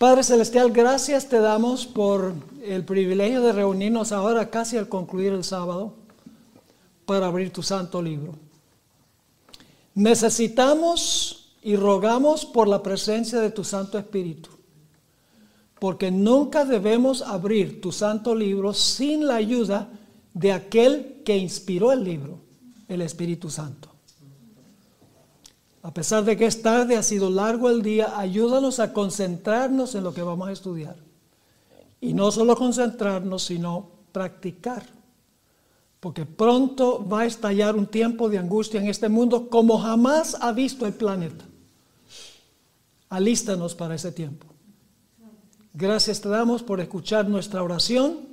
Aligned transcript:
Padre 0.00 0.22
Celestial, 0.22 0.72
gracias 0.72 1.28
te 1.28 1.40
damos 1.40 1.86
por 1.86 2.32
el 2.64 2.86
privilegio 2.86 3.42
de 3.42 3.52
reunirnos 3.52 4.12
ahora 4.12 4.48
casi 4.48 4.78
al 4.78 4.88
concluir 4.88 5.34
el 5.34 5.44
sábado 5.44 5.92
para 7.04 7.26
abrir 7.26 7.52
tu 7.52 7.62
santo 7.62 8.00
libro. 8.00 8.34
Necesitamos 9.94 11.52
y 11.62 11.76
rogamos 11.76 12.46
por 12.46 12.66
la 12.66 12.82
presencia 12.82 13.40
de 13.40 13.50
tu 13.50 13.62
Santo 13.62 13.98
Espíritu, 13.98 14.48
porque 15.78 16.10
nunca 16.10 16.64
debemos 16.64 17.20
abrir 17.20 17.82
tu 17.82 17.92
santo 17.92 18.34
libro 18.34 18.72
sin 18.72 19.26
la 19.26 19.34
ayuda 19.34 19.90
de 20.32 20.52
aquel 20.52 21.20
que 21.26 21.36
inspiró 21.36 21.92
el 21.92 22.04
libro, 22.04 22.38
el 22.88 23.02
Espíritu 23.02 23.50
Santo. 23.50 23.89
A 25.90 25.92
pesar 25.92 26.22
de 26.22 26.36
que 26.36 26.46
es 26.46 26.62
tarde, 26.62 26.96
ha 26.96 27.02
sido 27.02 27.28
largo 27.30 27.68
el 27.68 27.82
día, 27.82 28.16
ayúdanos 28.16 28.78
a 28.78 28.92
concentrarnos 28.92 29.96
en 29.96 30.04
lo 30.04 30.14
que 30.14 30.22
vamos 30.22 30.48
a 30.48 30.52
estudiar. 30.52 30.94
Y 32.00 32.14
no 32.14 32.30
solo 32.30 32.54
concentrarnos, 32.54 33.42
sino 33.42 33.90
practicar. 34.12 34.84
Porque 35.98 36.26
pronto 36.26 37.04
va 37.08 37.22
a 37.22 37.26
estallar 37.26 37.74
un 37.74 37.88
tiempo 37.88 38.28
de 38.28 38.38
angustia 38.38 38.80
en 38.80 38.86
este 38.86 39.08
mundo 39.08 39.50
como 39.50 39.80
jamás 39.80 40.36
ha 40.40 40.52
visto 40.52 40.86
el 40.86 40.92
planeta. 40.92 41.44
Alístanos 43.08 43.74
para 43.74 43.96
ese 43.96 44.12
tiempo. 44.12 44.46
Gracias 45.74 46.20
te 46.20 46.28
damos 46.28 46.62
por 46.62 46.80
escuchar 46.80 47.28
nuestra 47.28 47.64
oración. 47.64 48.28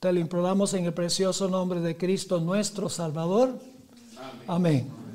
Te 0.00 0.12
lo 0.12 0.18
imploramos 0.18 0.74
en 0.74 0.86
el 0.86 0.92
precioso 0.92 1.48
nombre 1.48 1.80
de 1.80 1.96
Cristo 1.96 2.40
nuestro 2.40 2.88
Salvador. 2.88 3.60
Amén. 4.48 5.07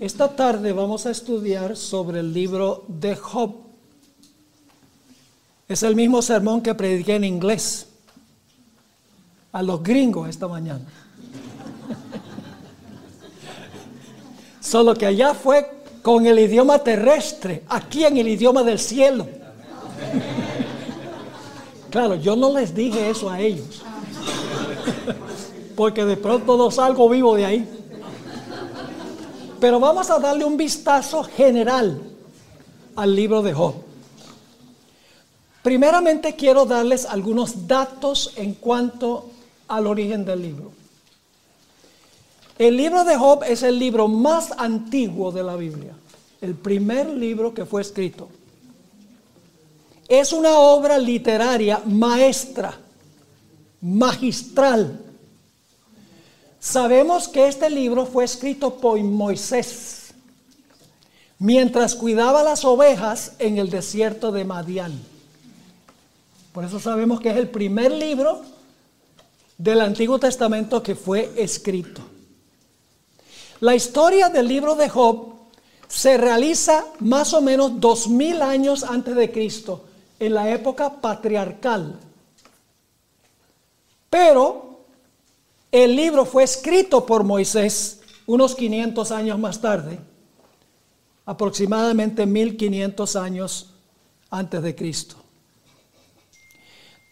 Esta 0.00 0.34
tarde 0.34 0.72
vamos 0.72 1.06
a 1.06 1.10
estudiar 1.10 1.76
sobre 1.76 2.20
el 2.20 2.32
libro 2.32 2.84
de 2.88 3.14
Job. 3.14 3.54
Es 5.68 5.84
el 5.84 5.94
mismo 5.94 6.20
sermón 6.20 6.62
que 6.62 6.74
prediqué 6.74 7.14
en 7.14 7.24
inglés 7.24 7.86
a 9.52 9.62
los 9.62 9.82
gringos 9.82 10.28
esta 10.28 10.48
mañana. 10.48 10.80
Solo 14.60 14.94
que 14.94 15.06
allá 15.06 15.32
fue 15.32 15.70
con 16.02 16.26
el 16.26 16.40
idioma 16.40 16.80
terrestre, 16.80 17.62
aquí 17.68 18.04
en 18.04 18.16
el 18.16 18.28
idioma 18.28 18.62
del 18.62 18.78
cielo. 18.78 19.28
Claro, 21.90 22.16
yo 22.16 22.34
no 22.34 22.58
les 22.58 22.74
dije 22.74 23.08
eso 23.08 23.30
a 23.30 23.38
ellos, 23.38 23.84
porque 25.76 26.04
de 26.04 26.16
pronto 26.16 26.56
no 26.56 26.72
salgo 26.72 27.08
vivo 27.08 27.36
de 27.36 27.44
ahí. 27.44 27.83
Pero 29.64 29.80
vamos 29.80 30.10
a 30.10 30.18
darle 30.18 30.44
un 30.44 30.58
vistazo 30.58 31.24
general 31.24 31.98
al 32.96 33.16
libro 33.16 33.40
de 33.40 33.54
Job. 33.54 33.72
Primeramente 35.62 36.36
quiero 36.36 36.66
darles 36.66 37.06
algunos 37.06 37.66
datos 37.66 38.34
en 38.36 38.56
cuanto 38.56 39.30
al 39.68 39.86
origen 39.86 40.26
del 40.26 40.42
libro. 40.42 40.72
El 42.58 42.76
libro 42.76 43.04
de 43.04 43.16
Job 43.16 43.42
es 43.44 43.62
el 43.62 43.78
libro 43.78 44.06
más 44.06 44.52
antiguo 44.58 45.32
de 45.32 45.42
la 45.42 45.56
Biblia, 45.56 45.94
el 46.42 46.54
primer 46.56 47.08
libro 47.08 47.54
que 47.54 47.64
fue 47.64 47.80
escrito. 47.80 48.28
Es 50.06 50.34
una 50.34 50.58
obra 50.58 50.98
literaria 50.98 51.80
maestra, 51.86 52.78
magistral, 53.80 55.03
Sabemos 56.64 57.28
que 57.28 57.46
este 57.46 57.68
libro 57.68 58.06
fue 58.06 58.24
escrito 58.24 58.76
por 58.76 58.98
Moisés 58.98 60.14
mientras 61.38 61.94
cuidaba 61.94 62.42
las 62.42 62.64
ovejas 62.64 63.32
en 63.38 63.58
el 63.58 63.68
desierto 63.68 64.32
de 64.32 64.46
Madián. 64.46 64.98
Por 66.54 66.64
eso 66.64 66.80
sabemos 66.80 67.20
que 67.20 67.28
es 67.28 67.36
el 67.36 67.50
primer 67.50 67.92
libro 67.92 68.40
del 69.58 69.82
Antiguo 69.82 70.18
Testamento 70.18 70.82
que 70.82 70.94
fue 70.94 71.34
escrito. 71.36 72.00
La 73.60 73.74
historia 73.74 74.30
del 74.30 74.48
libro 74.48 74.74
de 74.74 74.88
Job 74.88 75.34
se 75.86 76.16
realiza 76.16 76.86
más 77.00 77.34
o 77.34 77.42
menos 77.42 77.78
dos 77.78 78.08
mil 78.08 78.40
años 78.40 78.84
antes 78.84 79.14
de 79.14 79.30
Cristo, 79.30 79.84
en 80.18 80.32
la 80.32 80.48
época 80.48 81.02
patriarcal. 81.02 82.00
Pero 84.08 84.73
el 85.82 85.96
libro 85.96 86.24
fue 86.24 86.44
escrito 86.44 87.04
por 87.04 87.24
Moisés 87.24 87.98
unos 88.26 88.54
500 88.54 89.10
años 89.10 89.40
más 89.40 89.60
tarde, 89.60 89.98
aproximadamente 91.26 92.26
1500 92.26 93.16
años 93.16 93.70
antes 94.30 94.62
de 94.62 94.76
Cristo. 94.76 95.16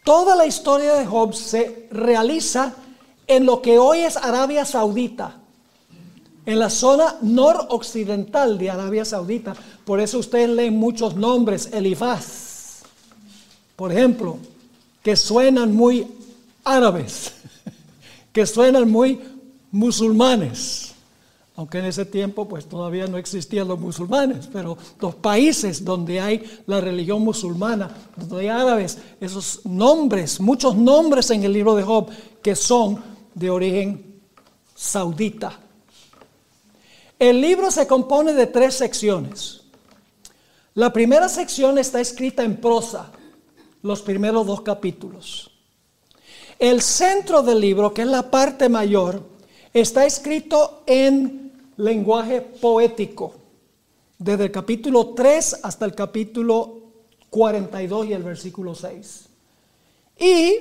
Toda 0.05 0.37
la 0.37 0.47
historia 0.47 0.95
de 0.95 1.05
Job 1.05 1.35
se 1.35 1.89
realiza 1.91 2.77
en 3.27 3.47
lo 3.47 3.61
que 3.61 3.81
hoy 3.81 3.99
es 3.99 4.17
Arabia 4.17 4.65
Saudita, 4.65 5.41
en 6.47 6.61
la 6.61 6.71
zona 6.71 7.17
noroccidental 7.21 8.59
de 8.59 8.71
Arabia 8.71 9.05
Saudita. 9.05 9.57
Por 9.85 9.99
eso 9.99 10.21
ustedes 10.21 10.51
leen 10.51 10.77
muchos 10.77 11.17
nombres, 11.17 11.69
Elifaz, 11.73 12.83
por 13.75 13.91
ejemplo, 13.91 14.39
que 15.03 15.17
suenan 15.17 15.75
muy 15.75 16.07
árabes 16.63 17.42
que 18.33 18.47
suenan 18.47 18.91
muy 18.91 19.21
musulmanes, 19.71 20.95
aunque 21.55 21.79
en 21.79 21.87
ese 21.87 22.05
tiempo 22.05 22.49
pues 22.49 22.67
todavía 22.67 23.07
no 23.07 23.19
existían 23.19 23.69
los 23.69 23.79
musulmanes, 23.79 24.49
pero 24.53 24.79
los 25.01 25.15
países 25.17 25.85
donde 25.85 26.21
hay 26.21 26.63
la 26.67 26.81
religión 26.81 27.23
musulmana, 27.23 27.95
donde 28.17 28.41
hay 28.41 28.49
árabes, 28.49 28.99
esos 29.21 29.65
nombres, 29.65 30.41
muchos 30.41 30.75
nombres 30.75 31.31
en 31.31 31.45
el 31.45 31.53
libro 31.53 31.75
de 31.75 31.83
Job 31.83 32.09
que 32.43 32.57
son 32.57 33.03
de 33.35 33.51
origen 33.51 34.21
saudita. 34.75 35.59
El 37.19 37.41
libro 37.41 37.71
se 37.71 37.87
compone 37.87 38.33
de 38.33 38.47
tres 38.47 38.75
secciones. 38.75 39.61
La 40.75 40.93
primera 40.93 41.29
sección 41.29 41.79
está 41.79 42.01
escrita 42.01 42.43
en 42.43 42.57
prosa, 42.61 43.13
los 43.83 44.03
primeros 44.03 44.47
dos 44.47 44.63
capítulos. 44.63 45.52
El 46.63 46.81
centro 46.81 47.43
del 47.43 47.61
libro, 47.61 47.93
que 47.93 48.03
es 48.03 48.07
la 48.07 48.31
parte 48.31 48.69
mayor, 48.69 49.21
está 49.75 50.07
escrito 50.07 50.85
en 50.87 51.51
lenguaje 51.77 52.41
poético, 52.41 53.35
desde 54.17 54.45
el 54.45 54.53
capítulo 54.53 55.09
3 55.09 55.59
hasta 55.65 55.85
el 55.87 55.97
capítulo 55.97 56.83
42 57.31 58.07
y 58.07 58.13
el 58.13 58.23
versículo 58.23 58.77
6. 58.77 59.25
Y 60.21 60.55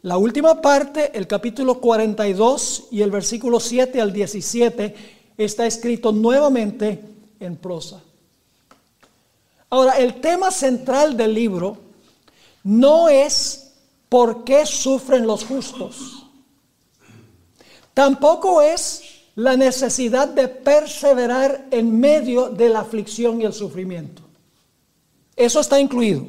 la 0.00 0.16
última 0.16 0.62
parte, 0.62 1.10
el 1.12 1.26
capítulo 1.26 1.82
42 1.82 2.88
y 2.90 3.02
el 3.02 3.10
versículo 3.10 3.60
7 3.60 4.00
al 4.00 4.10
17, 4.10 4.94
está 5.36 5.66
escrito 5.66 6.12
nuevamente 6.12 6.98
en 7.40 7.56
prosa. 7.56 8.02
Ahora, 9.68 9.98
el 9.98 10.18
tema 10.18 10.50
central 10.50 11.14
del 11.14 11.34
libro 11.34 11.76
no 12.64 13.10
es 13.10 13.61
¿Por 14.12 14.44
qué 14.44 14.66
sufren 14.66 15.26
los 15.26 15.42
justos? 15.42 16.26
Tampoco 17.94 18.60
es 18.60 19.00
la 19.36 19.56
necesidad 19.56 20.28
de 20.28 20.48
perseverar 20.48 21.68
en 21.70 21.98
medio 21.98 22.50
de 22.50 22.68
la 22.68 22.80
aflicción 22.80 23.40
y 23.40 23.46
el 23.46 23.54
sufrimiento. 23.54 24.20
Eso 25.34 25.60
está 25.60 25.80
incluido, 25.80 26.26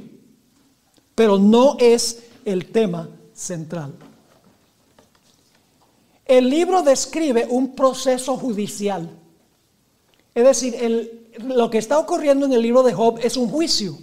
pero 1.13 1.37
no 1.37 1.75
es 1.77 2.23
el 2.45 2.71
tema 2.71 3.09
central. 3.33 3.93
El 6.25 6.49
libro 6.49 6.83
describe 6.83 7.47
un 7.49 7.75
proceso 7.75 8.37
judicial. 8.37 9.09
Es 10.33 10.43
decir, 10.45 11.33
lo 11.39 11.69
que 11.69 11.79
está 11.79 11.99
ocurriendo 11.99 12.45
en 12.45 12.53
el 12.53 12.61
libro 12.61 12.81
de 12.81 12.93
Job 12.93 13.19
es 13.21 13.35
un 13.35 13.49
juicio. 13.49 13.97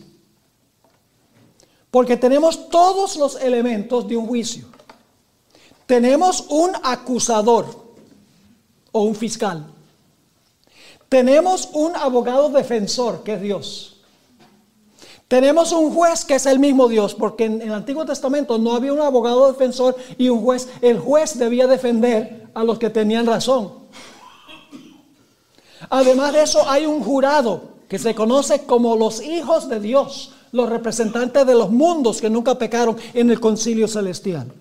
Porque 1.90 2.16
tenemos 2.16 2.68
todos 2.68 3.16
los 3.16 3.36
elementos 3.36 4.06
de 4.06 4.16
un 4.16 4.26
juicio. 4.26 4.66
Tenemos 5.86 6.44
un 6.48 6.70
acusador 6.82 7.66
o 8.92 9.02
un 9.02 9.14
fiscal. 9.14 9.66
Tenemos 11.08 11.68
un 11.72 11.96
abogado 11.96 12.48
defensor, 12.50 13.24
que 13.24 13.34
es 13.34 13.40
Dios. 13.40 13.96
Tenemos 15.26 15.72
un 15.72 15.92
juez 15.92 16.24
que 16.24 16.36
es 16.36 16.46
el 16.46 16.60
mismo 16.60 16.88
Dios, 16.88 17.14
porque 17.14 17.44
en 17.44 17.62
el 17.62 17.72
Antiguo 17.72 18.04
Testamento 18.04 18.58
no 18.58 18.74
había 18.74 18.92
un 18.92 19.00
abogado 19.00 19.50
defensor 19.50 19.96
y 20.18 20.28
un 20.28 20.42
juez. 20.42 20.68
El 20.80 20.98
juez 20.98 21.38
debía 21.38 21.66
defender 21.66 22.48
a 22.54 22.62
los 22.62 22.78
que 22.78 22.90
tenían 22.90 23.26
razón. 23.26 23.72
Además 25.88 26.32
de 26.32 26.42
eso, 26.42 26.68
hay 26.68 26.86
un 26.86 27.02
jurado 27.02 27.62
que 27.88 27.98
se 27.98 28.14
conoce 28.14 28.64
como 28.64 28.94
los 28.96 29.20
hijos 29.22 29.68
de 29.68 29.80
Dios 29.80 30.32
los 30.52 30.68
representantes 30.68 31.46
de 31.46 31.54
los 31.54 31.70
mundos 31.70 32.20
que 32.20 32.30
nunca 32.30 32.56
pecaron 32.56 32.96
en 33.14 33.30
el 33.30 33.40
concilio 33.40 33.86
celestial. 33.88 34.52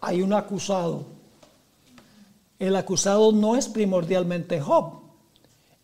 Hay 0.00 0.22
un 0.22 0.32
acusado. 0.32 1.04
El 2.58 2.76
acusado 2.76 3.32
no 3.32 3.56
es 3.56 3.68
primordialmente 3.68 4.60
Job. 4.60 5.00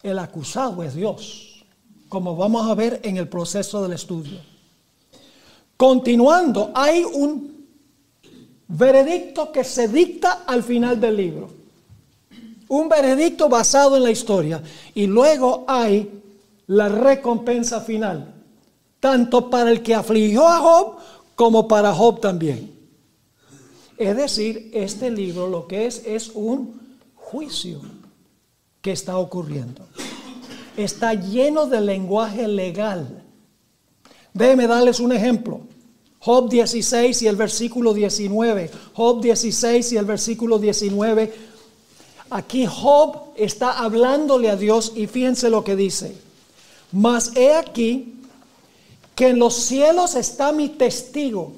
El 0.03 0.19
acusado 0.19 0.83
es 0.83 0.95
Dios. 0.95 1.53
como 2.09 2.37
vamos 2.37 2.71
a 2.71 2.75
ver 2.75 3.01
en 3.03 3.17
el 3.17 3.29
proceso 3.29 3.83
del 3.83 3.93
estudio. 3.93 4.39
Continuando, 5.77 6.71
hay 6.73 7.03
un 7.03 7.67
veredicto 8.69 9.51
que 9.51 9.65
se 9.65 9.89
dicta 9.89 10.45
al 10.47 10.63
final 10.63 11.01
del 11.01 11.17
libro. 11.17 11.51
Un 12.69 12.89
veredicto 12.89 13.49
basado 13.49 13.97
en 13.97 14.05
la 14.05 14.11
historia. 14.11 14.63
Y 14.95 15.07
luego 15.07 15.65
hay 15.67 16.23
la 16.69 16.89
recompensa 16.89 17.81
final, 17.81 18.35
tanto 19.01 19.51
para 19.51 19.71
el 19.71 19.83
que 19.83 19.95
afligió 19.95 20.49
a 20.49 20.59
Job 20.59 20.97
como 21.35 21.69
para 21.69 21.93
Job 21.93 22.21
también. 22.21 22.75
Es 23.99 24.17
decir, 24.17 24.71
este 24.75 25.11
libro 25.11 25.49
lo 25.49 25.67
que 25.67 25.87
es 25.87 26.03
es 26.05 26.31
un 26.35 26.81
juicio 27.15 27.81
que 28.83 28.93
está 28.93 29.19
ocurriendo. 29.19 29.87
Está 30.77 31.15
lleno 31.15 31.67
de 31.67 31.81
lenguaje 31.81 32.47
legal. 32.47 33.25
Déjenme 34.35 34.67
darles 34.67 35.01
un 35.01 35.13
ejemplo. 35.13 35.61
Job 36.19 36.51
16 36.51 37.23
y 37.23 37.27
el 37.27 37.37
versículo 37.37 37.95
19. 37.95 38.71
Job 38.93 39.23
16 39.23 39.93
y 39.93 39.97
el 39.97 40.05
versículo 40.05 40.59
19. 40.59 41.33
Aquí 42.31 42.67
Job 42.67 43.33
está 43.37 43.79
hablándole 43.79 44.51
a 44.51 44.57
Dios 44.57 44.93
y 44.95 45.07
fíjense 45.07 45.49
lo 45.49 45.65
que 45.65 45.77
dice. 45.77 46.17
Mas 46.93 47.33
he 47.37 47.55
aquí 47.55 48.16
que 49.17 49.29
en 49.29 49.39
los 49.39 49.55
cielos 49.55 50.15
está 50.15 50.53
mi 50.53 50.69
testigo. 50.69 51.55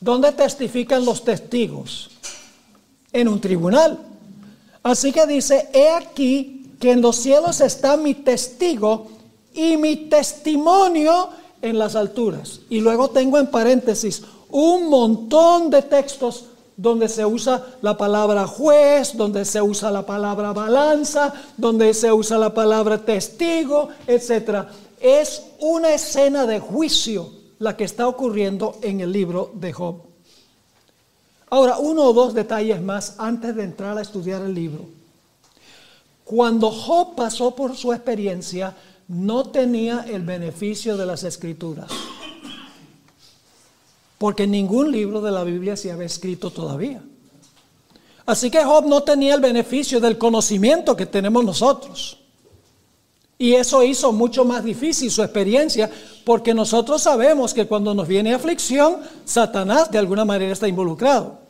¿Dónde 0.00 0.32
testifican 0.32 1.04
los 1.04 1.22
testigos? 1.22 2.10
En 3.12 3.28
un 3.28 3.40
tribunal. 3.40 3.98
Así 4.82 5.12
que 5.12 5.26
dice, 5.26 5.68
he 5.74 5.90
aquí 5.90 6.72
que 6.80 6.92
en 6.92 7.02
los 7.02 7.16
cielos 7.16 7.60
está 7.60 7.96
mi 7.96 8.14
testigo 8.14 9.08
y 9.52 9.76
mi 9.76 9.94
testimonio 10.08 11.28
en 11.60 11.78
las 11.78 11.94
alturas. 11.94 12.60
Y 12.70 12.80
luego 12.80 13.10
tengo 13.10 13.38
en 13.38 13.48
paréntesis 13.48 14.22
un 14.48 14.88
montón 14.88 15.68
de 15.68 15.82
textos 15.82 16.46
donde 16.76 17.08
se 17.08 17.24
usa 17.26 17.64
la 17.82 17.96
palabra 17.96 18.46
juez, 18.46 19.16
donde 19.16 19.44
se 19.44 19.60
usa 19.60 19.90
la 19.90 20.06
palabra 20.06 20.52
balanza, 20.52 21.32
donde 21.56 21.92
se 21.92 22.10
usa 22.10 22.38
la 22.38 22.54
palabra 22.54 22.98
testigo, 22.98 23.90
etc. 24.06 24.66
Es 25.02 25.42
una 25.58 25.92
escena 25.92 26.46
de 26.46 26.60
juicio 26.60 27.30
la 27.58 27.76
que 27.76 27.84
está 27.84 28.08
ocurriendo 28.08 28.78
en 28.82 29.00
el 29.00 29.12
libro 29.12 29.50
de 29.54 29.72
Job. 29.72 30.02
Ahora, 31.50 31.78
uno 31.78 32.04
o 32.04 32.12
dos 32.12 32.32
detalles 32.32 32.80
más 32.80 33.16
antes 33.18 33.54
de 33.54 33.64
entrar 33.64 33.98
a 33.98 34.02
estudiar 34.02 34.42
el 34.42 34.54
libro. 34.54 34.86
Cuando 36.24 36.70
Job 36.70 37.14
pasó 37.14 37.54
por 37.54 37.76
su 37.76 37.92
experiencia, 37.92 38.74
no 39.08 39.50
tenía 39.50 40.06
el 40.08 40.22
beneficio 40.22 40.96
de 40.96 41.04
las 41.04 41.24
escrituras 41.24 41.90
porque 44.22 44.46
ningún 44.46 44.92
libro 44.92 45.20
de 45.20 45.32
la 45.32 45.42
Biblia 45.42 45.76
se 45.76 45.90
había 45.90 46.06
escrito 46.06 46.52
todavía. 46.52 47.02
Así 48.24 48.52
que 48.52 48.62
Job 48.62 48.86
no 48.86 49.02
tenía 49.02 49.34
el 49.34 49.40
beneficio 49.40 49.98
del 49.98 50.16
conocimiento 50.16 50.94
que 50.94 51.06
tenemos 51.06 51.44
nosotros. 51.44 52.21
Y 53.42 53.56
eso 53.56 53.82
hizo 53.82 54.12
mucho 54.12 54.44
más 54.44 54.62
difícil 54.62 55.10
su 55.10 55.20
experiencia, 55.20 55.90
porque 56.24 56.54
nosotros 56.54 57.02
sabemos 57.02 57.52
que 57.52 57.66
cuando 57.66 57.92
nos 57.92 58.06
viene 58.06 58.32
aflicción, 58.32 58.98
Satanás 59.24 59.90
de 59.90 59.98
alguna 59.98 60.24
manera 60.24 60.52
está 60.52 60.68
involucrado. 60.68 61.40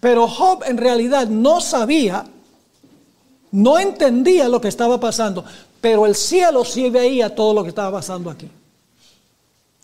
Pero 0.00 0.26
Job 0.26 0.62
en 0.66 0.78
realidad 0.78 1.26
no 1.26 1.60
sabía, 1.60 2.24
no 3.52 3.78
entendía 3.78 4.48
lo 4.48 4.62
que 4.62 4.68
estaba 4.68 4.98
pasando, 4.98 5.44
pero 5.78 6.06
el 6.06 6.14
cielo 6.14 6.64
sí 6.64 6.88
veía 6.88 7.34
todo 7.34 7.52
lo 7.52 7.62
que 7.62 7.68
estaba 7.68 7.98
pasando 7.98 8.30
aquí. 8.30 8.48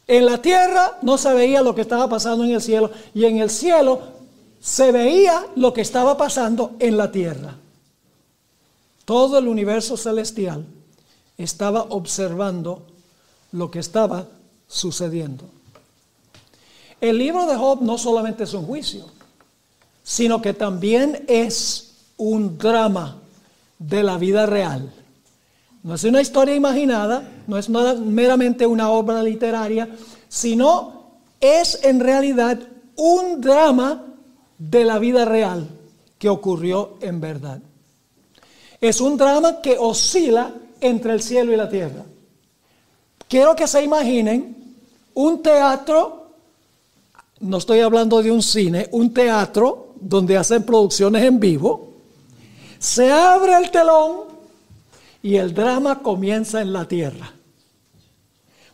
En 0.06 0.24
la 0.24 0.40
tierra 0.40 0.96
no 1.02 1.18
se 1.18 1.34
veía 1.34 1.60
lo 1.60 1.74
que 1.74 1.82
estaba 1.82 2.08
pasando 2.08 2.44
en 2.44 2.52
el 2.52 2.62
cielo 2.62 2.90
y 3.12 3.26
en 3.26 3.36
el 3.40 3.50
cielo 3.50 4.00
se 4.58 4.90
veía 4.90 5.48
lo 5.54 5.74
que 5.74 5.82
estaba 5.82 6.16
pasando 6.16 6.76
en 6.78 6.96
la 6.96 7.12
tierra. 7.12 7.56
Todo 9.06 9.38
el 9.38 9.48
universo 9.48 9.96
celestial 9.96 10.66
estaba 11.38 11.82
observando 11.84 12.82
lo 13.52 13.70
que 13.70 13.78
estaba 13.78 14.26
sucediendo. 14.66 15.44
El 17.00 17.16
libro 17.16 17.46
de 17.46 17.56
Job 17.56 17.82
no 17.82 17.98
solamente 17.98 18.44
es 18.44 18.52
un 18.52 18.66
juicio, 18.66 19.04
sino 20.02 20.42
que 20.42 20.54
también 20.54 21.24
es 21.28 21.94
un 22.16 22.58
drama 22.58 23.18
de 23.78 24.02
la 24.02 24.18
vida 24.18 24.44
real. 24.44 24.92
No 25.84 25.94
es 25.94 26.02
una 26.02 26.20
historia 26.20 26.56
imaginada, 26.56 27.28
no 27.46 27.58
es 27.58 27.68
meramente 27.68 28.66
una 28.66 28.90
obra 28.90 29.22
literaria, 29.22 29.88
sino 30.28 31.12
es 31.40 31.78
en 31.84 32.00
realidad 32.00 32.58
un 32.96 33.40
drama 33.40 34.04
de 34.58 34.84
la 34.84 34.98
vida 34.98 35.24
real 35.24 35.68
que 36.18 36.28
ocurrió 36.28 36.96
en 37.00 37.20
verdad. 37.20 37.60
Es 38.80 39.00
un 39.00 39.16
drama 39.16 39.60
que 39.60 39.76
oscila 39.78 40.52
entre 40.80 41.12
el 41.12 41.22
cielo 41.22 41.52
y 41.52 41.56
la 41.56 41.68
tierra. 41.68 42.04
Quiero 43.28 43.56
que 43.56 43.66
se 43.66 43.82
imaginen 43.82 44.76
un 45.14 45.42
teatro, 45.42 46.30
no 47.40 47.56
estoy 47.56 47.80
hablando 47.80 48.22
de 48.22 48.30
un 48.30 48.42
cine, 48.42 48.88
un 48.92 49.12
teatro 49.12 49.94
donde 50.00 50.36
hacen 50.36 50.62
producciones 50.62 51.24
en 51.24 51.40
vivo. 51.40 51.88
Se 52.78 53.10
abre 53.10 53.56
el 53.56 53.70
telón 53.70 54.26
y 55.22 55.36
el 55.36 55.54
drama 55.54 56.02
comienza 56.02 56.60
en 56.60 56.72
la 56.72 56.86
tierra. 56.86 57.32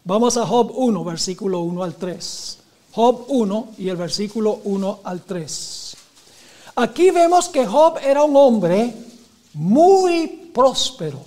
Vamos 0.05 0.37
a 0.37 0.45
Job 0.45 0.73
1, 0.75 1.05
versículo 1.05 1.61
1 1.61 1.83
al 1.83 1.95
3. 1.95 2.59
Job 2.93 3.25
1 3.29 3.69
y 3.79 3.89
el 3.89 3.97
versículo 3.97 4.61
1 4.65 5.01
al 5.05 5.23
3. 5.23 5.97
Aquí 6.77 7.11
vemos 7.11 7.49
que 7.49 7.65
Job 7.65 7.99
era 8.03 8.25
un 8.25 8.37
hombre 8.37 8.93
muy 9.55 10.51
próspero, 10.53 11.21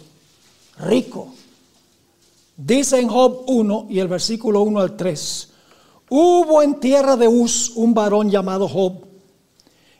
rico. 0.80 1.30
Dice 2.58 3.00
en 3.00 3.08
Job 3.08 3.44
1 3.48 3.88
y 3.90 4.00
el 4.00 4.08
versículo 4.08 4.62
1 4.62 4.80
al 4.80 4.96
3. 4.96 5.50
Hubo 6.10 6.62
en 6.62 6.80
tierra 6.80 7.18
de 7.18 7.28
Uz 7.28 7.72
un 7.76 7.94
varón 7.94 8.30
llamado 8.30 8.68
Job. 8.68 9.06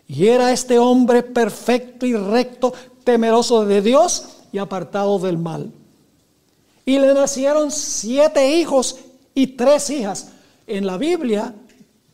Y 0.08 0.28
era 0.28 0.52
este 0.52 0.78
hombre 0.78 1.24
perfecto 1.24 2.06
y 2.06 2.16
recto, 2.16 2.74
temeroso 3.04 3.66
de 3.66 3.82
Dios 3.82 4.26
y 4.52 4.60
apartado 4.60 5.20
del 5.20 5.38
mal. 5.38 5.72
Y 6.86 7.00
le 7.00 7.14
nacieron 7.14 7.72
siete 7.72 8.58
hijos 8.60 8.98
y 9.34 9.48
tres 9.48 9.90
hijas. 9.90 10.30
En 10.68 10.86
la 10.86 10.98
Biblia, 10.98 11.56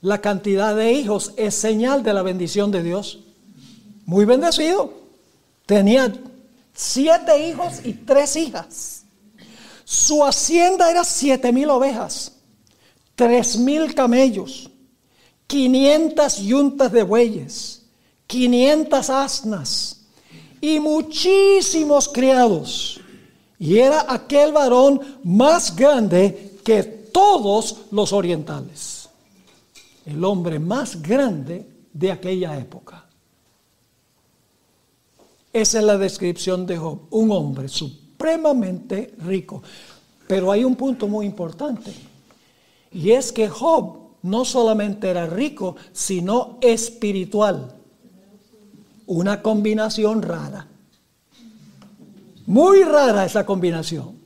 la 0.02 0.20
cantidad 0.22 0.76
de 0.76 0.94
hijos 0.94 1.34
es 1.36 1.54
señal 1.54 2.04
de 2.04 2.14
la 2.14 2.22
bendición 2.22 2.72
de 2.72 2.82
Dios. 2.82 3.20
Muy 4.06 4.26
bendecido. 4.26 5.01
Tenía 5.72 6.14
siete 6.74 7.48
hijos 7.48 7.80
y 7.86 7.94
tres 7.94 8.36
hijas. 8.36 9.04
Su 9.86 10.26
hacienda 10.26 10.92
era 10.92 11.06
siete 11.06 11.50
mil 11.54 11.70
ovejas, 11.70 12.34
tres 13.16 13.56
mil 13.56 13.96
camellos, 13.96 14.70
quinientas 15.48 16.40
yuntas 16.40 16.92
de 16.92 17.04
bueyes, 17.04 17.84
quinientas 18.28 19.10
asnas 19.10 20.02
y 20.60 20.82
muchísimos 20.82 22.10
criados. 22.10 23.00
Y 23.58 23.78
era 23.78 24.06
aquel 24.10 24.52
varón 24.52 25.00
más 25.24 25.74
grande 25.74 26.60
que 26.66 26.84
todos 26.84 27.86
los 27.92 28.12
orientales. 28.12 29.08
El 30.06 30.22
hombre 30.26 30.60
más 30.60 31.02
grande 31.02 31.66
de 31.94 32.12
aquella 32.12 32.60
época. 32.60 33.01
Esa 35.54 35.80
es 35.80 35.84
la 35.84 35.98
descripción 35.98 36.66
de 36.66 36.78
Job. 36.78 37.00
Un 37.10 37.32
hombre 37.32 37.68
supremamente 37.68 39.14
rico. 39.20 39.62
Pero 40.28 40.52
hay 40.52 40.64
un 40.64 40.76
punto 40.76 41.08
muy 41.08 41.26
importante. 41.26 41.94
Y 42.92 43.12
es 43.12 43.32
que 43.32 43.50
Job 43.50 43.98
no 44.24 44.46
solamente 44.46 45.10
era 45.10 45.26
rico, 45.28 45.76
sino 45.92 46.58
espiritual 46.62 47.76
una 49.08 49.42
combinación 49.42 50.22
rara. 50.22 50.68
Muy 52.46 52.84
rara 52.84 53.26
esa 53.26 53.46
combinación. 53.46 54.20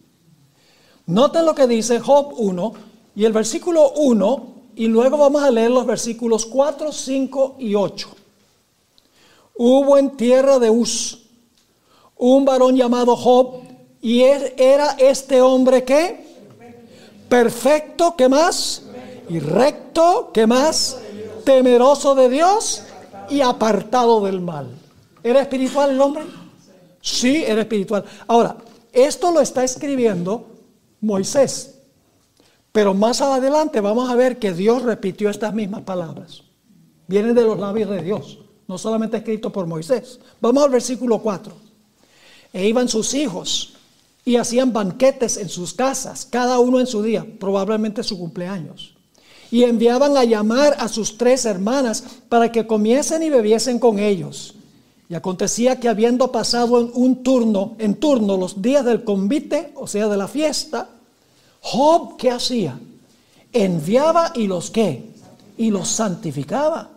Noten 1.08 1.46
lo 1.46 1.56
que 1.56 1.66
dice 1.66 2.00
Job 2.00 2.34
1 2.38 2.74
y 3.16 3.26
el 3.26 3.34
versículo 3.34 3.94
1 3.94 4.56
y 4.76 4.88
luego 4.88 5.18
vamos 5.18 5.42
a 5.44 5.50
leer 5.50 5.72
los 5.72 5.86
versículos 5.88 6.46
4, 6.46 6.92
5 6.92 7.56
y 7.60 7.74
8. 7.74 8.10
Hubo 9.58 9.98
en 9.98 10.12
tierra 10.18 10.60
de 10.60 10.70
Uz 10.70 11.20
un 12.18 12.46
varón 12.46 12.76
llamado 12.76 13.16
Job 13.16 13.62
y 14.02 14.22
era 14.22 14.96
este 14.98 15.42
hombre 15.42 15.84
que 15.84 16.26
perfecto, 17.28 18.16
¿qué 18.16 18.30
más? 18.30 18.84
Y 19.30 19.40
recto, 19.40 20.32
¿qué 20.34 20.46
más? 20.46 21.00
Temeroso 21.44 22.16
de 22.16 22.30
Dios 22.30 22.84
y 23.30 23.42
apartado 23.42 24.24
del 24.24 24.42
mal. 24.42 24.70
¿Era 25.24 25.42
espiritual 25.42 25.92
el 25.92 26.02
hombre? 26.02 26.24
Sí, 27.02 27.44
era 27.46 27.62
espiritual. 27.62 28.06
Ahora, 28.28 28.58
Esto 28.92 29.34
lo 29.34 29.42
está 29.42 29.62
escribiendo 29.66 30.48
Moisés. 31.02 31.80
Pero 32.72 32.94
más 32.94 33.22
adelante 33.22 33.82
vamos 33.82 34.10
a 34.10 34.16
ver 34.16 34.40
que 34.40 34.54
Dios 34.54 34.84
repitió 34.84 35.30
estas 35.30 35.54
mismas 35.54 35.82
palabras. 35.82 36.44
Vienen 37.08 37.36
de 37.36 37.44
los 37.44 37.60
labios 37.60 37.90
de 37.90 38.02
Dios, 38.02 38.40
no 38.68 38.78
solamente 38.78 39.18
escrito 39.18 39.52
por 39.52 39.68
Moisés. 39.68 40.20
Vamos 40.42 40.64
al 40.64 40.72
versículo 40.72 41.20
4. 41.20 41.54
E 42.54 42.68
iban 42.68 42.88
sus 42.88 43.14
hijos 43.14 43.74
y 44.24 44.38
hacían 44.38 44.74
banquetes 44.74 45.38
en 45.38 45.50
sus 45.50 45.74
casas, 45.74 46.26
cada 46.26 46.60
uno 46.60 46.80
en 46.80 46.88
su 46.88 47.04
día, 47.04 47.26
probablemente 47.40 48.04
su 48.04 48.18
cumpleaños. 48.18 48.96
Y 49.52 49.64
enviaban 49.64 50.18
a 50.18 50.24
llamar 50.24 50.76
a 50.80 50.88
sus 50.88 51.18
tres 51.18 51.46
hermanas 51.46 52.04
para 52.30 52.52
que 52.52 52.66
comiesen 52.66 53.22
y 53.22 53.30
bebiesen 53.30 53.78
con 53.78 54.00
ellos. 54.00 54.56
Y 55.08 55.14
acontecía 55.14 55.80
que 55.80 55.88
habiendo 55.88 56.32
pasado 56.32 56.82
en 56.82 56.90
un 56.94 57.24
turno, 57.24 57.76
en 57.78 57.96
turno 57.96 58.38
los 58.38 58.62
días 58.62 58.84
del 58.84 59.04
convite, 59.04 59.72
o 59.76 59.86
sea, 59.86 60.08
de 60.08 60.18
la 60.18 60.28
fiesta, 60.28 60.90
Job, 61.62 62.18
¿qué 62.18 62.32
hacía? 62.32 62.80
Enviaba 63.54 64.32
y 64.36 64.48
los 64.48 64.72
qué? 64.72 65.12
Y 65.58 65.70
los 65.70 65.88
santificaba. 65.88 66.95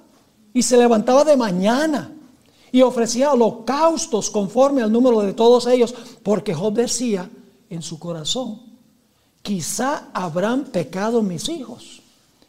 Y 0.52 0.62
se 0.62 0.76
levantaba 0.76 1.24
de 1.24 1.36
mañana 1.36 2.12
y 2.72 2.82
ofrecía 2.82 3.32
holocaustos 3.32 4.30
conforme 4.30 4.82
al 4.82 4.92
número 4.92 5.20
de 5.20 5.32
todos 5.32 5.66
ellos, 5.66 5.94
porque 6.22 6.54
Job 6.54 6.74
decía 6.74 7.30
en 7.70 7.82
su 7.82 7.98
corazón, 7.98 8.60
quizá 9.42 10.08
habrán 10.12 10.64
pecado 10.64 11.22
mis 11.22 11.48
hijos 11.48 12.02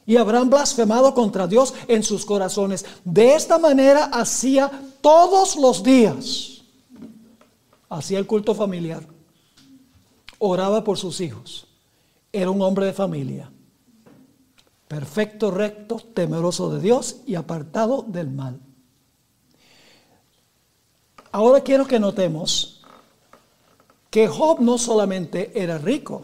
y 0.06 0.18
habrán 0.18 0.50
blasfemado 0.50 1.13
contra 1.13 1.48
Dios 1.48 1.74
en 1.88 2.03
sus 2.03 2.25
corazones. 2.25 2.86
De 3.03 3.36
esta 3.36 3.58
manera 3.58 4.06
hacía 4.06 4.72
todos 5.01 5.56
los 5.56 5.84
días, 5.84 6.62
hacía 7.89 8.20
el 8.20 8.27
culto 8.27 8.56
familiar, 8.56 9.06
oraba 10.39 10.84
por 10.84 10.98
sus 10.98 11.22
hijos, 11.22 11.68
era 12.32 12.50
un 12.50 12.62
hombre 12.62 12.88
de 12.88 12.94
familia, 12.94 13.51
perfecto, 14.89 15.51
recto, 15.51 16.01
temeroso 16.15 16.72
de 16.72 16.81
Dios 16.81 17.17
y 17.27 17.36
apartado 17.36 18.03
del 18.05 18.31
mal. 18.31 18.60
Ahora 21.31 21.62
quiero 21.62 21.88
que 21.88 22.00
notemos 22.00 22.81
que 24.10 24.27
Job 24.27 24.60
no 24.62 24.79
solamente 24.79 25.51
era 25.62 25.77
rico, 25.77 26.24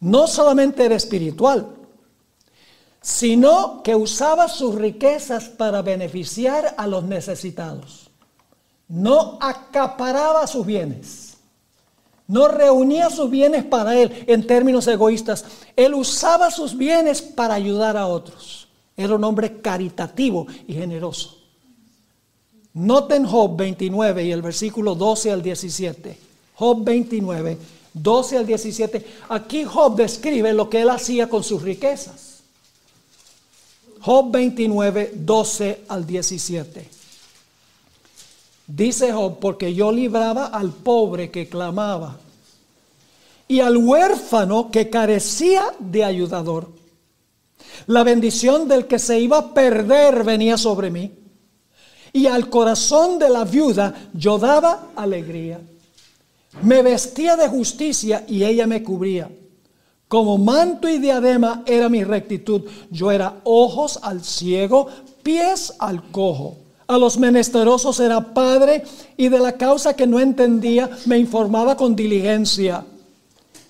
no 0.00 0.26
solamente 0.26 0.84
era 0.84 0.96
espiritual, 0.96 1.74
sino 3.00 3.82
que 3.82 3.96
usaba 3.96 4.46
sus 4.48 4.74
riquezas 4.74 5.44
para 5.48 5.80
beneficiar 5.80 6.74
a 6.76 6.86
los 6.86 7.04
necesitados. 7.04 8.10
No 8.86 9.38
acaparaba 9.40 10.46
sus 10.46 10.66
bienes, 10.66 11.33
no 12.26 12.48
reunía 12.48 13.10
sus 13.10 13.30
bienes 13.30 13.64
para 13.64 13.98
él 14.00 14.24
en 14.26 14.46
términos 14.46 14.86
egoístas. 14.86 15.44
Él 15.76 15.94
usaba 15.94 16.50
sus 16.50 16.76
bienes 16.76 17.20
para 17.20 17.54
ayudar 17.54 17.96
a 17.96 18.06
otros. 18.06 18.68
Era 18.96 19.14
un 19.14 19.24
hombre 19.24 19.60
caritativo 19.60 20.46
y 20.66 20.74
generoso. 20.74 21.38
Noten 22.74 23.24
Job 23.24 23.56
29 23.56 24.24
y 24.24 24.32
el 24.32 24.42
versículo 24.42 24.94
12 24.94 25.30
al 25.30 25.42
17. 25.42 26.18
Job 26.54 26.84
29, 26.84 27.58
12 27.92 28.38
al 28.38 28.46
17. 28.46 29.06
Aquí 29.28 29.64
Job 29.64 29.96
describe 29.96 30.52
lo 30.52 30.70
que 30.70 30.80
él 30.80 30.90
hacía 30.90 31.28
con 31.28 31.44
sus 31.44 31.62
riquezas. 31.62 32.42
Job 34.00 34.30
29, 34.30 35.12
12 35.14 35.84
al 35.88 36.06
17. 36.06 36.88
Dice 38.66 39.12
Job, 39.12 39.38
porque 39.40 39.74
yo 39.74 39.92
libraba 39.92 40.46
al 40.46 40.70
pobre 40.70 41.30
que 41.30 41.48
clamaba 41.48 42.18
y 43.46 43.60
al 43.60 43.76
huérfano 43.76 44.70
que 44.70 44.88
carecía 44.88 45.64
de 45.78 46.04
ayudador. 46.04 46.68
La 47.86 48.04
bendición 48.04 48.68
del 48.68 48.86
que 48.86 48.98
se 48.98 49.20
iba 49.20 49.38
a 49.38 49.54
perder 49.54 50.24
venía 50.24 50.56
sobre 50.56 50.90
mí 50.90 51.12
y 52.12 52.26
al 52.26 52.48
corazón 52.48 53.18
de 53.18 53.28
la 53.28 53.44
viuda 53.44 54.08
yo 54.14 54.38
daba 54.38 54.88
alegría. 54.96 55.60
Me 56.62 56.82
vestía 56.82 57.36
de 57.36 57.48
justicia 57.48 58.24
y 58.28 58.44
ella 58.44 58.66
me 58.66 58.82
cubría. 58.82 59.28
Como 60.06 60.38
manto 60.38 60.88
y 60.88 60.98
diadema 60.98 61.64
era 61.66 61.88
mi 61.88 62.04
rectitud. 62.04 62.62
Yo 62.90 63.10
era 63.10 63.40
ojos 63.42 63.98
al 64.02 64.24
ciego, 64.24 64.86
pies 65.24 65.74
al 65.80 66.10
cojo. 66.10 66.63
A 66.86 66.98
los 66.98 67.18
menesterosos 67.18 67.98
era 68.00 68.34
padre 68.34 68.84
y 69.16 69.28
de 69.28 69.38
la 69.38 69.52
causa 69.52 69.94
que 69.94 70.06
no 70.06 70.20
entendía 70.20 70.90
me 71.06 71.18
informaba 71.18 71.76
con 71.76 71.96
diligencia. 71.96 72.84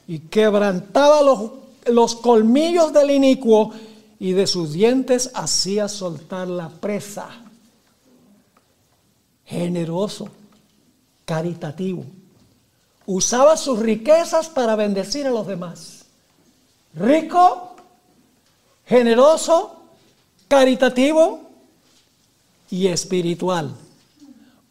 Y 0.06 0.18
quebrantaba 0.18 1.22
los, 1.22 1.50
los 1.86 2.16
colmillos 2.16 2.92
del 2.92 3.10
inicuo 3.10 3.72
y 4.18 4.32
de 4.32 4.46
sus 4.46 4.72
dientes 4.72 5.30
hacía 5.34 5.88
soltar 5.88 6.48
la 6.48 6.68
presa 6.68 7.44
generoso, 9.44 10.28
caritativo. 11.24 12.04
Usaba 13.06 13.56
sus 13.56 13.78
riquezas 13.78 14.48
para 14.48 14.76
bendecir 14.76 15.26
a 15.26 15.30
los 15.30 15.46
demás. 15.46 16.06
Rico, 16.94 17.76
generoso, 18.86 19.82
caritativo 20.48 21.43
y 22.70 22.86
espiritual. 22.86 23.74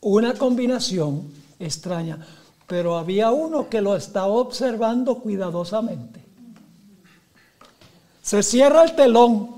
Una 0.02 0.34
combinación 0.34 1.32
extraña. 1.60 2.26
Pero 2.68 2.98
había 2.98 3.32
uno 3.32 3.70
que 3.70 3.82
lo 3.82 3.96
estaba 3.96 4.28
observando 4.28 5.20
cuidadosamente. 5.20 6.24
Se 8.22 8.42
cierra 8.42 8.84
el 8.84 8.96
telón, 8.96 9.50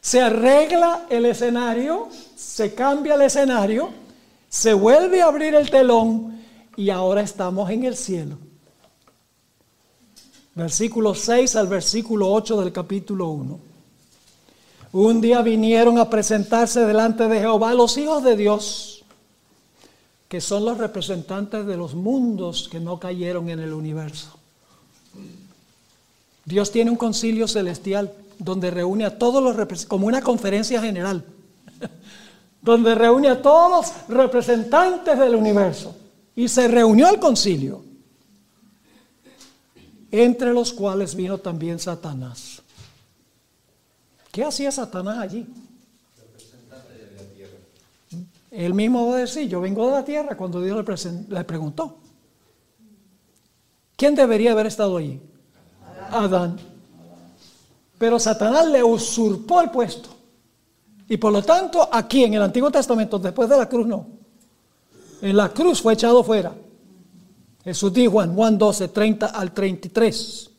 se 0.00 0.20
arregla 0.20 1.06
el 1.08 1.26
escenario 1.26 2.08
se 2.40 2.74
cambia 2.74 3.14
el 3.14 3.22
escenario, 3.22 3.90
se 4.48 4.72
vuelve 4.72 5.20
a 5.20 5.26
abrir 5.26 5.54
el 5.54 5.70
telón 5.70 6.42
y 6.74 6.90
ahora 6.90 7.20
estamos 7.20 7.70
en 7.70 7.84
el 7.84 7.96
cielo. 7.96 8.38
Versículo 10.54 11.14
6 11.14 11.56
al 11.56 11.68
versículo 11.68 12.32
8 12.32 12.60
del 12.60 12.72
capítulo 12.72 13.28
1. 13.28 13.69
Un 14.92 15.20
día 15.20 15.40
vinieron 15.42 15.98
a 15.98 16.10
presentarse 16.10 16.84
delante 16.84 17.28
de 17.28 17.40
Jehová 17.40 17.74
los 17.74 17.96
hijos 17.96 18.24
de 18.24 18.36
Dios, 18.36 19.04
que 20.28 20.40
son 20.40 20.64
los 20.64 20.78
representantes 20.78 21.64
de 21.64 21.76
los 21.76 21.94
mundos 21.94 22.68
que 22.70 22.80
no 22.80 22.98
cayeron 22.98 23.48
en 23.50 23.60
el 23.60 23.72
universo. 23.72 24.36
Dios 26.44 26.72
tiene 26.72 26.90
un 26.90 26.96
concilio 26.96 27.46
celestial 27.46 28.12
donde 28.38 28.70
reúne 28.70 29.04
a 29.04 29.18
todos 29.18 29.42
los 29.42 29.86
como 29.86 30.06
una 30.06 30.22
conferencia 30.22 30.80
general 30.80 31.24
donde 32.62 32.94
reúne 32.94 33.28
a 33.28 33.40
todos 33.40 33.92
los 34.08 34.16
representantes 34.16 35.18
del 35.18 35.34
universo. 35.34 35.96
Y 36.36 36.48
se 36.48 36.68
reunió 36.68 37.08
el 37.08 37.18
concilio, 37.18 37.82
entre 40.10 40.52
los 40.52 40.72
cuales 40.72 41.14
vino 41.14 41.38
también 41.38 41.78
Satanás. 41.78 42.62
¿Qué 44.30 44.44
hacía 44.44 44.70
Satanás 44.70 45.18
allí? 45.18 45.46
Él 48.50 48.74
mismo 48.74 49.06
va 49.06 49.16
a 49.16 49.20
decir, 49.20 49.48
yo 49.48 49.60
vengo 49.60 49.86
de 49.86 49.92
la 49.92 50.04
tierra 50.04 50.36
cuando 50.36 50.60
Dios 50.60 50.84
le, 51.28 51.44
preguntó. 51.44 51.98
¿Quién 53.96 54.14
debería 54.14 54.52
haber 54.52 54.66
estado 54.66 54.96
allí? 54.96 55.20
Adán. 56.10 56.58
Pero 57.98 58.18
Satanás 58.18 58.66
le 58.66 58.82
usurpó 58.82 59.60
el 59.60 59.70
puesto. 59.70 60.08
Y 61.08 61.16
por 61.16 61.32
lo 61.32 61.42
tanto, 61.42 61.88
aquí 61.92 62.24
en 62.24 62.34
el 62.34 62.42
Antiguo 62.42 62.70
Testamento, 62.70 63.18
después 63.18 63.48
de 63.48 63.56
la 63.56 63.68
cruz, 63.68 63.86
no. 63.86 64.06
En 65.22 65.36
la 65.36 65.50
cruz 65.50 65.82
fue 65.82 65.92
echado 65.92 66.24
fuera. 66.24 66.52
Jesús 67.62 67.92
dijo 67.92 68.22
en 68.22 68.34
Juan 68.34 68.56
12, 68.56 68.88
30 68.88 69.26
al 69.26 69.52
33. 69.52 70.49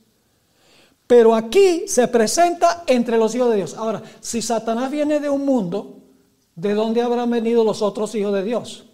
Pero 1.11 1.35
aquí 1.35 1.89
se 1.89 2.07
presenta 2.07 2.85
entre 2.87 3.17
los 3.17 3.35
hijos 3.35 3.49
de 3.49 3.57
Dios. 3.57 3.73
Ahora, 3.73 4.01
si 4.21 4.41
Satanás 4.41 4.89
viene 4.89 5.19
de 5.19 5.29
un 5.29 5.43
mundo, 5.43 5.97
¿de 6.55 6.73
dónde 6.73 7.01
habrán 7.01 7.29
venido 7.29 7.65
los 7.65 7.81
otros 7.81 8.15
hijos 8.15 8.33
de 8.33 8.41
Dios? 8.41 8.85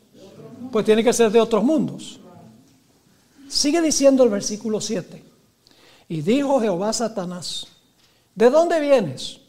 Pues 0.71 0.83
tiene 0.83 1.03
que 1.03 1.13
ser 1.13 1.29
de 1.29 1.39
otros 1.39 1.63
mundos. 1.63 2.19
Sigue 3.47 3.83
diciendo 3.83 4.23
el 4.23 4.31
versículo 4.31 4.81
7. 4.81 5.23
Y 6.09 6.21
dijo 6.21 6.59
Jehová 6.59 6.89
a 6.89 6.93
Satanás, 6.93 7.67
¿de 8.33 8.49
dónde 8.49 8.79
vienes? 8.79 9.39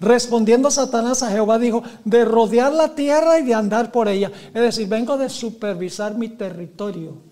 Respondiendo 0.00 0.72
Satanás 0.72 1.22
a 1.22 1.30
Jehová 1.30 1.60
dijo, 1.60 1.84
de 2.04 2.24
rodear 2.24 2.72
la 2.72 2.96
tierra 2.96 3.38
y 3.38 3.44
de 3.44 3.54
andar 3.54 3.92
por 3.92 4.08
ella. 4.08 4.32
Es 4.48 4.62
decir, 4.62 4.88
vengo 4.88 5.16
de 5.16 5.30
supervisar 5.30 6.16
mi 6.16 6.28
territorio. 6.28 7.27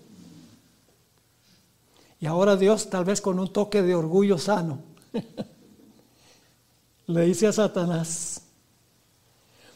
Y 2.19 2.25
ahora 2.25 2.55
Dios, 2.55 2.89
tal 2.89 3.05
vez 3.05 3.21
con 3.21 3.39
un 3.39 3.51
toque 3.51 3.81
de 3.81 3.95
orgullo 3.95 4.37
sano, 4.37 4.79
le 7.07 7.21
dice 7.21 7.47
a 7.47 7.53
Satanás, 7.53 8.41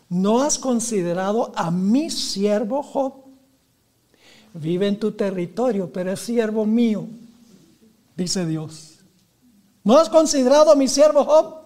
¿no 0.09 0.41
has 0.41 0.57
considerado 0.57 1.51
a 1.55 1.71
mi 1.71 2.09
siervo 2.09 2.83
Job? 2.83 3.21
vive 4.53 4.87
en 4.87 4.99
tu 4.99 5.11
territorio, 5.13 5.91
pero 5.91 6.11
es 6.11 6.19
siervo 6.19 6.65
mío, 6.65 7.05
dice 8.15 8.45
Dios. 8.45 8.99
¿No 9.83 9.97
has 9.97 10.09
considerado 10.09 10.71
a 10.71 10.75
mi 10.75 10.87
siervo 10.87 11.23
Job? 11.23 11.60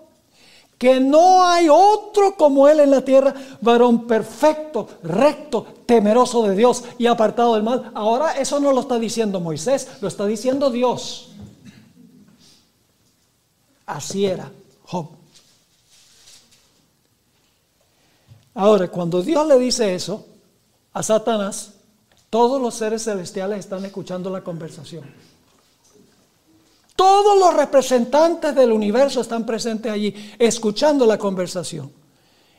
Que 0.78 1.00
no 1.00 1.44
hay 1.44 1.68
otro 1.70 2.36
como 2.36 2.68
él 2.68 2.82
en 2.82 2.92
la 2.92 3.02
tierra, 3.02 3.34
varón 3.62 4.06
perfecto, 4.08 4.88
recto, 5.04 5.66
temeroso 5.86 6.44
de 6.44 6.56
Dios 6.56 6.84
y 6.98 7.08
apartado 7.08 7.56
del 7.56 7.64
mal. 7.64 7.92
Ahora 7.94 8.38
eso 8.38 8.60
no 8.60 8.74
lo 8.74 8.82
está 8.82 9.00
diciendo 9.00 9.40
Moisés, 9.40 9.88
lo 10.02 10.08
está 10.08 10.26
diciendo 10.26 10.70
Dios. 10.70 11.32
Así 13.86 14.26
era 14.26 14.52
Job. 14.86 15.10
Ahora, 18.56 18.88
cuando 18.88 19.22
Dios 19.22 19.46
le 19.48 19.60
dice 19.60 19.94
eso 19.94 20.26
a 20.94 21.04
Satanás, 21.04 21.74
todos 22.30 22.62
los 22.62 22.74
seres 22.74 23.04
celestiales 23.04 23.60
están 23.60 23.84
escuchando 23.86 24.30
la 24.30 24.42
conversación. 24.42 25.04
Todos 26.96 27.38
los 27.38 27.54
representantes 27.54 28.56
del 28.56 28.72
universo 28.72 29.22
están 29.22 29.46
presentes 29.46 29.92
allí, 29.92 30.14
escuchando 30.40 31.06
la 31.06 31.18
conversación. 31.18 31.92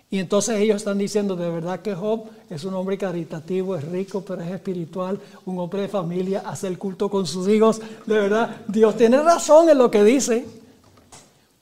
Y 0.08 0.18
entonces 0.18 0.60
ellos 0.60 0.76
están 0.76 0.98
diciendo, 0.98 1.34
de 1.34 1.50
verdad 1.50 1.80
que 1.80 1.94
Job 1.94 2.24
es 2.48 2.64
un 2.64 2.74
hombre 2.74 2.96
caritativo, 2.96 3.74
es 3.76 3.84
rico, 3.84 4.20
pero 4.20 4.42
es 4.42 4.52
espiritual, 4.52 5.18
un 5.46 5.58
hombre 5.58 5.82
de 5.82 5.88
familia, 5.88 6.42
hace 6.46 6.68
el 6.68 6.78
culto 6.78 7.08
con 7.10 7.26
sus 7.26 7.48
hijos. 7.48 7.80
De 8.06 8.14
verdad, 8.14 8.62
Dios 8.68 8.96
tiene 8.96 9.20
razón 9.20 9.68
en 9.68 9.78
lo 9.78 9.90
que 9.90 10.04
dice. 10.04 10.46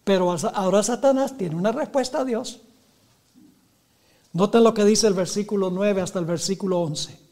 Pero 0.04 0.36
ahora 0.52 0.82
Satanás 0.82 1.38
tiene 1.38 1.54
una 1.54 1.72
respuesta 1.72 2.20
a 2.20 2.24
Dios. 2.24 2.60
Noten 4.34 4.62
lo 4.62 4.74
que 4.74 4.84
dice 4.84 5.06
el 5.06 5.14
versículo 5.14 5.70
9 5.70 6.02
hasta 6.02 6.18
el 6.18 6.26
versículo 6.26 6.80
11. 6.80 7.23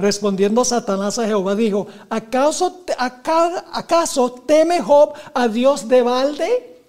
Respondiendo 0.00 0.64
Satanás 0.64 1.18
a 1.18 1.26
Jehová 1.26 1.54
dijo, 1.54 1.86
¿acaso, 2.08 2.84
¿acaso 2.98 4.32
teme 4.46 4.80
Job 4.80 5.12
a 5.34 5.46
Dios 5.46 5.86
de 5.88 6.02
balde? 6.02 6.82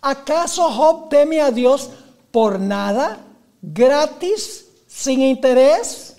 ¿Acaso 0.00 0.70
Job 0.70 1.10
teme 1.10 1.40
a 1.40 1.50
Dios 1.50 1.90
por 2.30 2.58
nada, 2.58 3.18
gratis, 3.60 4.66
sin 4.86 5.20
interés? 5.20 6.16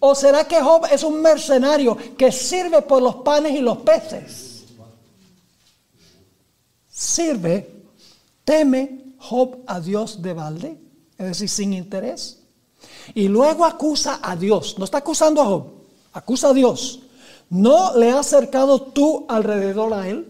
¿O 0.00 0.14
será 0.14 0.44
que 0.48 0.60
Job 0.60 0.86
es 0.90 1.02
un 1.02 1.20
mercenario 1.20 1.96
que 2.16 2.32
sirve 2.32 2.82
por 2.82 3.02
los 3.02 3.16
panes 3.16 3.52
y 3.52 3.60
los 3.60 3.78
peces? 3.78 4.64
Sirve, 6.88 7.84
teme 8.44 9.14
Job 9.18 9.58
a 9.66 9.78
Dios 9.78 10.22
de 10.22 10.32
balde, 10.32 10.80
es 11.18 11.26
decir, 11.26 11.48
sin 11.48 11.72
interés. 11.74 12.41
Y 13.14 13.28
luego 13.28 13.64
acusa 13.64 14.20
a 14.22 14.36
Dios, 14.36 14.78
no 14.78 14.84
está 14.84 14.98
acusando 14.98 15.42
a 15.42 15.46
Job, 15.46 15.66
acusa 16.12 16.48
a 16.48 16.54
Dios. 16.54 17.00
¿No 17.50 17.96
le 17.96 18.10
has 18.10 18.32
acercado 18.32 18.80
tú 18.80 19.26
alrededor 19.28 19.92
a 19.92 20.08
él? 20.08 20.28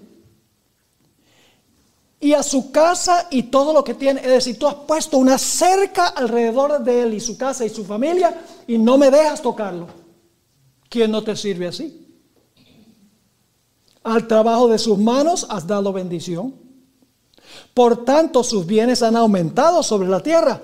Y 2.18 2.32
a 2.32 2.42
su 2.42 2.72
casa 2.72 3.28
y 3.30 3.44
todo 3.44 3.72
lo 3.72 3.84
que 3.84 3.94
tiene. 3.94 4.20
Es 4.20 4.28
decir, 4.28 4.58
tú 4.58 4.66
has 4.66 4.74
puesto 4.74 5.18
una 5.18 5.38
cerca 5.38 6.08
alrededor 6.08 6.82
de 6.82 7.02
él 7.02 7.14
y 7.14 7.20
su 7.20 7.36
casa 7.36 7.64
y 7.64 7.68
su 7.68 7.84
familia 7.84 8.44
y 8.66 8.78
no 8.78 8.98
me 8.98 9.10
dejas 9.10 9.40
tocarlo. 9.40 9.86
¿Quién 10.88 11.10
no 11.10 11.22
te 11.22 11.36
sirve 11.36 11.68
así? 11.68 12.02
Al 14.02 14.26
trabajo 14.26 14.68
de 14.68 14.78
sus 14.78 14.98
manos 14.98 15.46
has 15.48 15.66
dado 15.66 15.92
bendición. 15.92 16.54
Por 17.72 18.04
tanto, 18.04 18.42
sus 18.42 18.66
bienes 18.66 19.02
han 19.02 19.16
aumentado 19.16 19.82
sobre 19.82 20.08
la 20.08 20.20
tierra. 20.20 20.60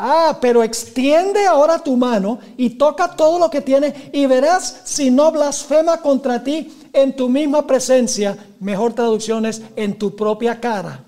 Ah, 0.00 0.38
pero 0.40 0.62
extiende 0.62 1.44
ahora 1.44 1.82
tu 1.82 1.96
mano 1.96 2.38
y 2.56 2.70
toca 2.70 3.16
todo 3.16 3.40
lo 3.40 3.50
que 3.50 3.60
tiene 3.60 4.10
y 4.12 4.26
verás 4.26 4.82
si 4.84 5.10
no 5.10 5.32
blasfema 5.32 6.00
contra 6.00 6.44
ti 6.44 6.88
en 6.92 7.16
tu 7.16 7.28
misma 7.28 7.66
presencia. 7.66 8.38
Mejor 8.60 8.92
traducción 8.92 9.44
es 9.44 9.60
en 9.74 9.98
tu 9.98 10.14
propia 10.14 10.60
cara. 10.60 11.02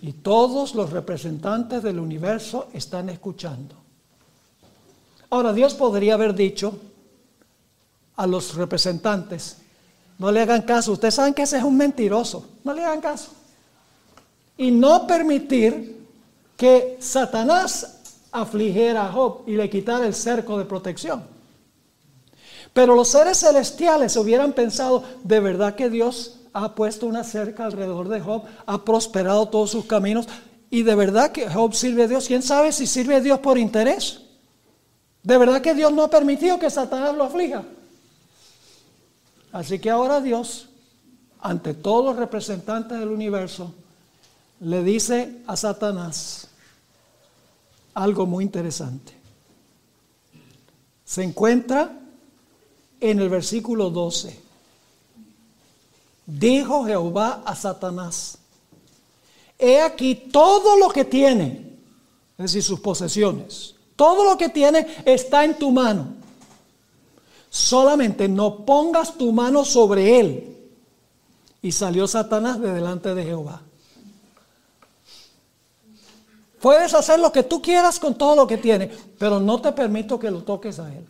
Y 0.00 0.12
todos 0.12 0.76
los 0.76 0.90
representantes 0.90 1.82
del 1.82 1.98
universo 1.98 2.68
están 2.72 3.08
escuchando. 3.08 3.74
Ahora, 5.28 5.52
Dios 5.52 5.74
podría 5.74 6.14
haber 6.14 6.34
dicho 6.34 6.78
a 8.14 8.28
los 8.28 8.54
representantes, 8.54 9.56
no 10.18 10.30
le 10.30 10.40
hagan 10.40 10.62
caso. 10.62 10.92
Ustedes 10.92 11.16
saben 11.16 11.34
que 11.34 11.42
ese 11.42 11.58
es 11.58 11.64
un 11.64 11.76
mentiroso. 11.76 12.46
No 12.62 12.72
le 12.72 12.84
hagan 12.84 13.00
caso. 13.00 13.32
Y 14.56 14.70
no 14.70 15.06
permitir 15.06 16.06
que 16.56 16.96
Satanás 17.00 18.00
afligiera 18.30 19.06
a 19.06 19.12
Job 19.12 19.42
y 19.46 19.56
le 19.56 19.70
quitara 19.70 20.06
el 20.06 20.14
cerco 20.14 20.58
de 20.58 20.64
protección. 20.64 21.24
Pero 22.72 22.94
los 22.94 23.08
seres 23.08 23.38
celestiales 23.38 24.16
hubieran 24.16 24.52
pensado, 24.52 25.04
de 25.22 25.40
verdad 25.40 25.76
que 25.76 25.88
Dios 25.88 26.40
ha 26.52 26.74
puesto 26.74 27.06
una 27.06 27.24
cerca 27.24 27.66
alrededor 27.66 28.08
de 28.08 28.20
Job, 28.20 28.42
ha 28.66 28.84
prosperado 28.84 29.48
todos 29.48 29.70
sus 29.70 29.86
caminos, 29.86 30.26
y 30.70 30.82
de 30.82 30.94
verdad 30.96 31.30
que 31.30 31.48
Job 31.48 31.72
sirve 31.74 32.02
a 32.02 32.08
Dios. 32.08 32.26
¿Quién 32.26 32.42
sabe 32.42 32.72
si 32.72 32.86
sirve 32.86 33.14
a 33.14 33.20
Dios 33.20 33.38
por 33.38 33.58
interés? 33.58 34.22
De 35.22 35.38
verdad 35.38 35.60
que 35.60 35.74
Dios 35.74 35.92
no 35.92 36.02
ha 36.02 36.10
permitido 36.10 36.58
que 36.58 36.68
Satanás 36.68 37.14
lo 37.14 37.24
aflija. 37.24 37.64
Así 39.52 39.78
que 39.78 39.88
ahora 39.88 40.20
Dios, 40.20 40.68
ante 41.40 41.74
todos 41.74 42.04
los 42.04 42.16
representantes 42.16 42.98
del 42.98 43.08
universo, 43.08 43.72
le 44.64 44.82
dice 44.82 45.42
a 45.46 45.56
Satanás 45.56 46.48
algo 47.94 48.26
muy 48.26 48.44
interesante. 48.44 49.12
Se 51.04 51.22
encuentra 51.22 51.98
en 53.00 53.20
el 53.20 53.28
versículo 53.28 53.90
12. 53.90 54.40
Dijo 56.26 56.84
Jehová 56.84 57.42
a 57.44 57.54
Satanás, 57.54 58.38
he 59.58 59.80
aquí 59.80 60.14
todo 60.14 60.78
lo 60.78 60.88
que 60.88 61.04
tiene, 61.04 61.76
es 62.38 62.44
decir, 62.44 62.62
sus 62.62 62.80
posesiones, 62.80 63.74
todo 63.94 64.24
lo 64.24 64.36
que 64.38 64.48
tiene 64.48 64.86
está 65.04 65.44
en 65.44 65.58
tu 65.58 65.70
mano 65.70 66.24
solamente 67.54 68.28
no 68.28 68.64
pongas 68.64 69.16
tu 69.16 69.30
mano 69.30 69.64
sobre 69.64 70.18
él. 70.18 70.56
Y 71.62 71.70
salió 71.70 72.08
Satanás 72.08 72.60
de 72.60 72.72
delante 72.72 73.14
de 73.14 73.22
Jehová. 73.22 73.62
Puedes 76.64 76.94
hacer 76.94 77.20
lo 77.20 77.30
que 77.30 77.42
tú 77.42 77.60
quieras 77.60 78.00
con 78.00 78.14
todo 78.14 78.34
lo 78.34 78.46
que 78.46 78.56
tiene, 78.56 78.90
pero 79.18 79.38
no 79.38 79.60
te 79.60 79.70
permito 79.72 80.18
que 80.18 80.30
lo 80.30 80.44
toques 80.44 80.78
a 80.78 80.90
él. 80.90 81.06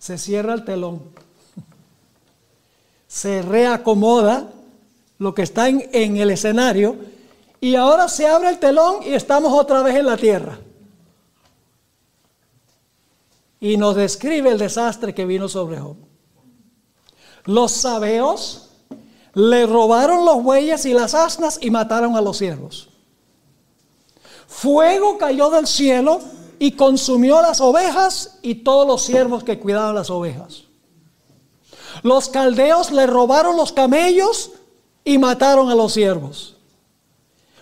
Se 0.00 0.18
cierra 0.18 0.52
el 0.52 0.64
telón. 0.64 1.00
Se 3.06 3.40
reacomoda 3.42 4.50
lo 5.18 5.32
que 5.32 5.42
está 5.42 5.68
en, 5.68 5.88
en 5.92 6.16
el 6.16 6.32
escenario 6.32 6.96
y 7.60 7.76
ahora 7.76 8.08
se 8.08 8.26
abre 8.26 8.48
el 8.48 8.58
telón 8.58 8.96
y 9.04 9.12
estamos 9.12 9.52
otra 9.52 9.84
vez 9.84 9.94
en 9.94 10.06
la 10.06 10.16
tierra 10.16 10.58
y 13.60 13.76
nos 13.76 13.94
describe 13.94 14.50
el 14.50 14.58
desastre 14.58 15.14
que 15.14 15.24
vino 15.24 15.48
sobre 15.48 15.78
Job. 15.78 15.98
Los 17.44 17.70
sabeos 17.70 18.65
le 19.36 19.66
robaron 19.66 20.24
los 20.24 20.42
bueyes 20.42 20.86
y 20.86 20.94
las 20.94 21.14
asnas 21.14 21.58
y 21.60 21.70
mataron 21.70 22.16
a 22.16 22.22
los 22.22 22.38
siervos. 22.38 22.88
Fuego 24.48 25.18
cayó 25.18 25.50
del 25.50 25.66
cielo 25.66 26.20
y 26.58 26.72
consumió 26.72 27.42
las 27.42 27.60
ovejas 27.60 28.38
y 28.40 28.54
todos 28.54 28.86
los 28.86 29.02
siervos 29.02 29.44
que 29.44 29.58
cuidaban 29.58 29.94
las 29.94 30.08
ovejas. 30.08 30.62
Los 32.02 32.30
caldeos 32.30 32.90
le 32.92 33.06
robaron 33.06 33.58
los 33.58 33.72
camellos 33.72 34.52
y 35.04 35.18
mataron 35.18 35.68
a 35.68 35.74
los 35.74 35.92
siervos. 35.92 36.56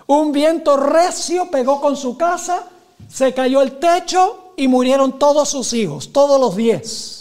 Un 0.07 0.31
viento 0.31 0.77
recio 0.77 1.51
pegó 1.51 1.81
con 1.81 1.97
su 1.97 2.17
casa, 2.17 2.69
se 3.09 3.35
cayó 3.35 3.63
el 3.63 3.81
techo 3.81 4.53
y 4.57 4.69
murieron 4.69 5.19
todos 5.19 5.49
sus 5.49 5.73
hijos, 5.73 6.13
todos 6.13 6.41
los 6.41 6.55
diez. 6.55 7.14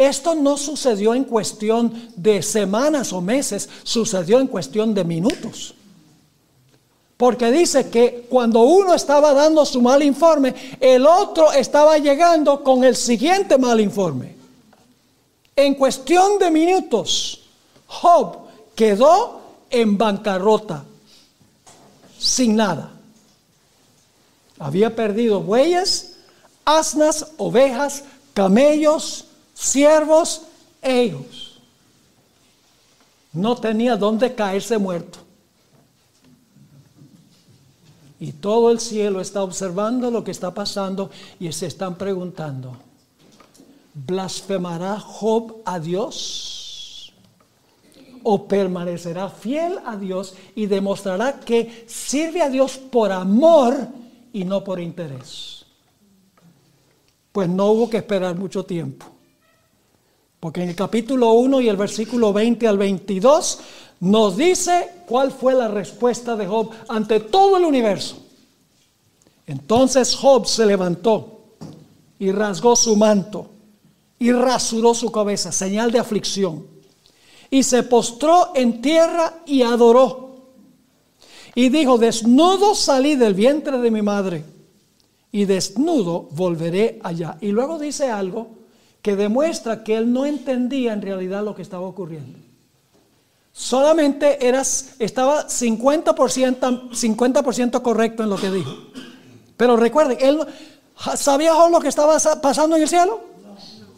Esto 0.00 0.34
no 0.34 0.56
sucedió 0.56 1.14
en 1.14 1.24
cuestión 1.24 1.92
de 2.16 2.42
semanas 2.42 3.12
o 3.12 3.20
meses, 3.20 3.68
sucedió 3.82 4.40
en 4.40 4.46
cuestión 4.46 4.94
de 4.94 5.04
minutos. 5.04 5.74
Porque 7.18 7.52
dice 7.52 7.90
que 7.90 8.26
cuando 8.30 8.60
uno 8.60 8.94
estaba 8.94 9.34
dando 9.34 9.62
su 9.66 9.82
mal 9.82 10.02
informe, 10.02 10.54
el 10.80 11.04
otro 11.04 11.52
estaba 11.52 11.98
llegando 11.98 12.64
con 12.64 12.82
el 12.82 12.96
siguiente 12.96 13.58
mal 13.58 13.78
informe. 13.78 14.36
En 15.54 15.74
cuestión 15.74 16.38
de 16.38 16.50
minutos, 16.50 17.42
Job 17.86 18.38
quedó 18.74 19.42
en 19.68 19.98
bancarrota, 19.98 20.82
sin 22.18 22.56
nada. 22.56 22.90
Había 24.58 24.96
perdido 24.96 25.40
bueyes, 25.40 26.16
asnas, 26.64 27.32
ovejas, 27.36 28.04
camellos, 28.32 29.26
siervos 29.60 30.42
e 30.80 31.04
hijos. 31.04 31.60
No 33.32 33.56
tenía 33.56 33.96
dónde 33.96 34.34
caerse 34.34 34.78
muerto. 34.78 35.18
Y 38.18 38.32
todo 38.32 38.70
el 38.70 38.80
cielo 38.80 39.20
está 39.20 39.42
observando 39.42 40.10
lo 40.10 40.24
que 40.24 40.30
está 40.30 40.52
pasando 40.52 41.10
y 41.38 41.50
se 41.52 41.66
están 41.66 41.96
preguntando, 41.96 42.76
¿blasfemará 43.94 44.98
Job 44.98 45.62
a 45.64 45.78
Dios? 45.78 47.12
¿O 48.22 48.46
permanecerá 48.46 49.30
fiel 49.30 49.78
a 49.86 49.96
Dios 49.96 50.34
y 50.54 50.66
demostrará 50.66 51.40
que 51.40 51.84
sirve 51.86 52.42
a 52.42 52.50
Dios 52.50 52.76
por 52.76 53.12
amor 53.12 53.88
y 54.32 54.44
no 54.44 54.62
por 54.62 54.80
interés? 54.80 55.64
Pues 57.32 57.48
no 57.48 57.66
hubo 57.70 57.88
que 57.88 57.98
esperar 57.98 58.36
mucho 58.36 58.64
tiempo. 58.64 59.19
Porque 60.40 60.62
en 60.62 60.70
el 60.70 60.74
capítulo 60.74 61.32
1 61.34 61.60
y 61.60 61.68
el 61.68 61.76
versículo 61.76 62.32
20 62.32 62.66
al 62.66 62.78
22 62.78 63.58
nos 64.00 64.36
dice 64.38 64.88
cuál 65.06 65.30
fue 65.30 65.54
la 65.54 65.68
respuesta 65.68 66.34
de 66.34 66.46
Job 66.46 66.70
ante 66.88 67.20
todo 67.20 67.58
el 67.58 67.64
universo. 67.64 68.16
Entonces 69.46 70.14
Job 70.14 70.46
se 70.46 70.64
levantó 70.64 71.40
y 72.18 72.32
rasgó 72.32 72.74
su 72.74 72.96
manto 72.96 73.50
y 74.18 74.32
rasuró 74.32 74.94
su 74.94 75.12
cabeza, 75.12 75.52
señal 75.52 75.90
de 75.92 75.98
aflicción. 75.98 76.66
Y 77.50 77.62
se 77.62 77.82
postró 77.82 78.52
en 78.54 78.80
tierra 78.80 79.42
y 79.44 79.62
adoró. 79.62 80.30
Y 81.54 81.68
dijo, 81.68 81.98
desnudo 81.98 82.74
salí 82.74 83.16
del 83.16 83.34
vientre 83.34 83.78
de 83.78 83.90
mi 83.90 84.02
madre 84.02 84.44
y 85.32 85.44
desnudo 85.44 86.28
volveré 86.30 86.98
allá. 87.02 87.36
Y 87.40 87.48
luego 87.48 87.78
dice 87.78 88.08
algo 88.10 88.59
que 89.02 89.16
demuestra 89.16 89.82
que 89.82 89.96
él 89.96 90.12
no 90.12 90.26
entendía 90.26 90.92
en 90.92 91.02
realidad 91.02 91.44
lo 91.44 91.54
que 91.54 91.62
estaba 91.62 91.86
ocurriendo. 91.86 92.38
Solamente 93.52 94.46
eras, 94.46 94.94
estaba 94.98 95.46
50%, 95.46 96.94
50 96.94 97.80
correcto 97.82 98.22
en 98.22 98.30
lo 98.30 98.36
que 98.36 98.50
dijo. 98.50 98.74
Pero 99.56 99.76
recuerden, 99.76 100.18
él 100.20 100.40
sabía 101.16 101.52
lo 101.68 101.80
que 101.80 101.88
estaba 101.88 102.18
pasando 102.40 102.76
en 102.76 102.82
el 102.82 102.88
cielo. 102.88 103.20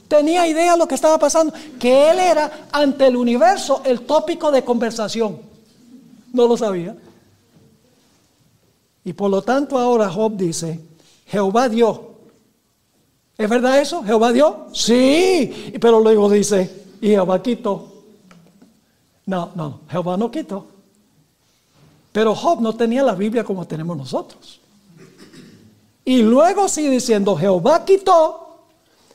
Tenía 0.09 0.47
idea 0.47 0.73
de 0.73 0.79
lo 0.79 0.87
que 0.87 0.95
estaba 0.95 1.19
pasando, 1.19 1.55
que 1.79 2.11
él 2.11 2.19
era 2.19 2.69
ante 2.71 3.07
el 3.07 3.17
universo 3.17 3.81
el 3.85 4.03
tópico 4.03 4.51
de 4.51 4.65
conversación. 4.65 5.41
No 6.33 6.47
lo 6.47 6.57
sabía. 6.57 6.97
Y 9.05 9.13
por 9.13 9.31
lo 9.31 9.43
tanto 9.43 9.79
ahora 9.79 10.11
Job 10.11 10.37
dice, 10.37 10.81
Jehová 11.27 11.69
dio. 11.69 12.12
¿Es 13.43 13.49
verdad 13.49 13.81
eso? 13.81 14.05
¿Jehová 14.05 14.31
dio? 14.31 14.69
Sí, 14.73 15.75
pero 15.81 15.99
luego 15.99 16.31
dice, 16.31 16.85
y 17.01 17.09
Jehová 17.09 17.43
quitó. 17.43 18.05
No, 19.27 19.51
no, 19.57 19.81
Jehová 19.91 20.17
no 20.17 20.31
quitó. 20.31 20.65
Pero 22.13 22.37
Job 22.37 22.61
no 22.61 22.77
tenía 22.77 23.03
la 23.03 23.17
Biblia 23.17 23.43
como 23.43 23.67
tenemos 23.67 23.97
nosotros. 23.97 24.61
Y 26.05 26.23
luego 26.23 26.69
sigue 26.69 26.91
diciendo, 26.91 27.35
Jehová 27.35 27.85
quitó, 27.85 28.59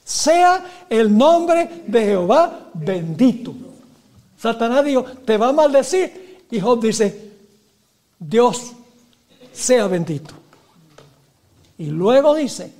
sea 0.03 0.85
el 0.89 1.17
nombre 1.17 1.83
de 1.87 2.01
Jehová 2.01 2.69
bendito. 2.73 3.53
Satanás 4.37 4.83
dijo, 4.83 5.03
te 5.03 5.37
va 5.37 5.47
a 5.47 5.53
maldecir. 5.53 6.45
Y 6.51 6.59
Job 6.59 6.81
dice, 6.81 7.31
Dios 8.19 8.73
sea 9.53 9.87
bendito. 9.87 10.33
Y 11.77 11.85
luego 11.85 12.35
dice, 12.35 12.73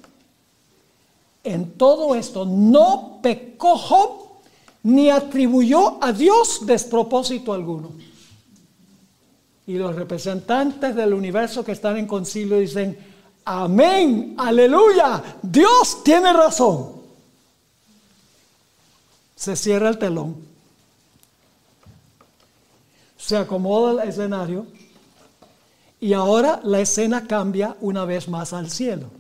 en 1.48 1.72
todo 1.74 2.16
esto 2.16 2.46
no 2.46 3.20
pecó 3.22 3.78
Job 3.78 4.28
ni 4.84 5.10
atribuyó 5.10 6.02
a 6.04 6.14
Dios 6.14 6.66
despropósito 6.66 7.54
alguno. 7.54 7.92
Y 9.66 9.74
los 9.74 9.96
representantes 9.96 10.96
del 10.96 11.14
universo 11.14 11.64
que 11.66 11.74
están 11.74 11.98
en 11.98 12.08
concilio 12.08 12.58
dicen, 12.58 12.98
amén, 13.44 14.36
aleluya, 14.38 15.22
Dios 15.42 16.04
tiene 16.04 16.32
razón. 16.32 16.94
Se 19.36 19.56
cierra 19.56 19.90
el 19.90 19.98
telón. 19.98 20.38
Se 23.18 23.36
acomoda 23.36 23.92
el 24.04 24.10
escenario 24.10 24.68
y 26.00 26.14
ahora 26.14 26.62
la 26.64 26.80
escena 26.80 27.28
cambia 27.28 27.76
una 27.82 28.06
vez 28.06 28.30
más 28.30 28.54
al 28.54 28.70
cielo. 28.70 29.17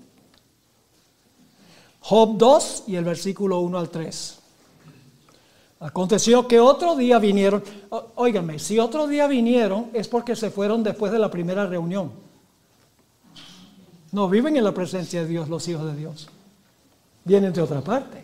Job 2.07 2.37
2 2.37 2.83
y 2.87 2.95
el 2.95 3.03
versículo 3.03 3.59
1 3.59 3.77
al 3.77 3.89
3. 3.89 4.39
Aconteció 5.81 6.47
que 6.47 6.57
otro 6.57 6.95
día 6.95 7.19
vinieron, 7.19 7.61
óigame, 8.15 8.59
si 8.59 8.79
otro 8.79 9.07
día 9.07 9.27
vinieron 9.27 9.89
es 9.91 10.07
porque 10.07 10.33
se 10.33 10.49
fueron 10.49 10.83
después 10.83 11.11
de 11.11 11.19
la 11.19 11.29
primera 11.29 11.65
reunión. 11.65 12.13
No 14.13 14.29
viven 14.29 14.55
en 14.55 14.63
la 14.63 14.71
presencia 14.71 15.23
de 15.23 15.27
Dios 15.27 15.49
los 15.49 15.67
hijos 15.67 15.85
de 15.85 15.97
Dios. 15.97 16.29
Vienen 17.25 17.51
de 17.51 17.61
otra 17.61 17.81
parte. 17.81 18.23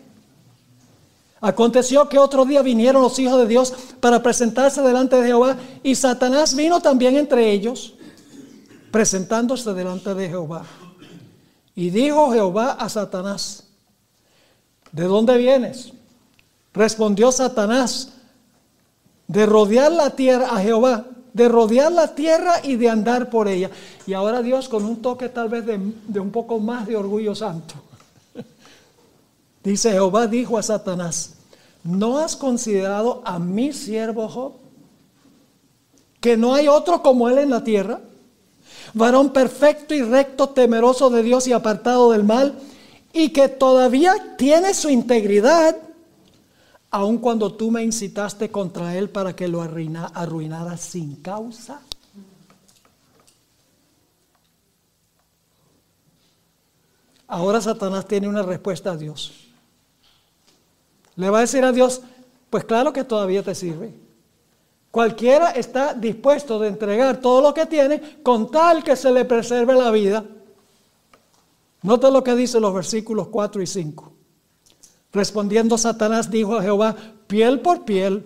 Aconteció 1.42 2.08
que 2.08 2.18
otro 2.18 2.46
día 2.46 2.62
vinieron 2.62 3.02
los 3.02 3.18
hijos 3.18 3.38
de 3.38 3.46
Dios 3.46 3.74
para 4.00 4.22
presentarse 4.22 4.80
delante 4.80 5.16
de 5.16 5.26
Jehová 5.26 5.58
y 5.82 5.94
Satanás 5.94 6.56
vino 6.56 6.80
también 6.80 7.18
entre 7.18 7.52
ellos, 7.52 7.92
presentándose 8.90 9.74
delante 9.74 10.14
de 10.14 10.30
Jehová. 10.30 10.64
Y 11.74 11.90
dijo 11.90 12.32
Jehová 12.32 12.72
a 12.72 12.88
Satanás, 12.88 13.63
¿de 14.94 15.04
dónde 15.04 15.36
vienes? 15.36 15.92
Respondió 16.72 17.32
Satanás, 17.32 18.12
de 19.26 19.44
rodear 19.44 19.90
la 19.92 20.10
tierra 20.10 20.48
a 20.50 20.60
Jehová, 20.60 21.06
de 21.32 21.48
rodear 21.48 21.90
la 21.90 22.14
tierra 22.14 22.54
y 22.62 22.76
de 22.76 22.88
andar 22.88 23.28
por 23.28 23.48
ella. 23.48 23.70
Y 24.06 24.12
ahora 24.12 24.40
Dios 24.40 24.68
con 24.68 24.84
un 24.84 25.02
toque 25.02 25.28
tal 25.28 25.48
vez 25.48 25.66
de, 25.66 26.20
un 26.20 26.30
poco 26.30 26.60
más 26.60 26.86
de 26.86 26.96
orgullo 26.96 27.34
santo. 27.34 27.74
Dice 29.64 29.90
Jehová 29.90 30.28
dijo 30.28 30.56
a 30.56 30.62
Satanás, 30.62 31.34
¿no 31.82 32.18
has 32.18 32.36
considerado 32.36 33.20
a 33.24 33.40
mi 33.40 33.72
siervo 33.72 34.28
Job? 34.28 34.52
Que 36.20 36.36
no 36.36 36.54
hay 36.54 36.68
otro 36.68 37.02
como 37.02 37.28
él 37.28 37.38
en 37.38 37.50
la 37.50 37.64
tierra. 37.64 38.00
Varón 38.94 39.30
perfecto 39.30 39.92
y 39.92 40.02
recto, 40.02 40.50
temeroso 40.50 41.10
de 41.10 41.24
Dios 41.24 41.48
y 41.48 41.52
apartado 41.52 42.12
del 42.12 42.22
mal, 42.22 42.54
y 43.14 43.30
que 43.30 43.48
todavía 43.48 44.34
tiene 44.36 44.74
su 44.74 44.90
integridad 44.90 45.76
aun 46.90 47.18
cuando 47.18 47.54
tú 47.54 47.70
me 47.70 47.82
incitaste 47.82 48.50
contra 48.50 48.96
él 48.96 49.08
para 49.08 49.34
que 49.34 49.48
lo 49.48 49.62
arruinara 49.62 50.76
sin 50.76 51.16
causa? 51.16 51.80
Ahora 57.28 57.60
Satanás 57.60 58.06
tiene 58.06 58.28
una 58.28 58.42
respuesta 58.42 58.92
a 58.92 58.96
Dios. 58.96 59.32
Le 61.16 61.30
va 61.30 61.38
a 61.38 61.42
decir 61.42 61.64
a 61.64 61.72
Dios, 61.72 62.02
pues 62.50 62.64
claro 62.64 62.92
que 62.92 63.04
todavía 63.04 63.42
te 63.42 63.54
sirve. 63.54 63.94
Cualquiera 64.90 65.50
está 65.50 65.94
dispuesto 65.94 66.58
de 66.58 66.68
entregar 66.68 67.20
todo 67.20 67.40
lo 67.40 67.54
que 67.54 67.66
tiene 67.66 68.18
con 68.22 68.50
tal 68.50 68.82
que 68.82 68.96
se 68.96 69.10
le 69.12 69.24
preserve 69.24 69.74
la 69.74 69.90
vida. 69.90 70.24
Nota 71.84 72.10
lo 72.10 72.24
que 72.24 72.34
dice 72.34 72.58
los 72.58 72.72
versículos 72.72 73.28
4 73.28 73.60
y 73.60 73.66
5. 73.66 74.12
Respondiendo 75.12 75.76
Satanás 75.76 76.30
dijo 76.30 76.56
a 76.56 76.62
Jehová, 76.62 76.96
piel 77.26 77.60
por 77.60 77.84
piel, 77.84 78.24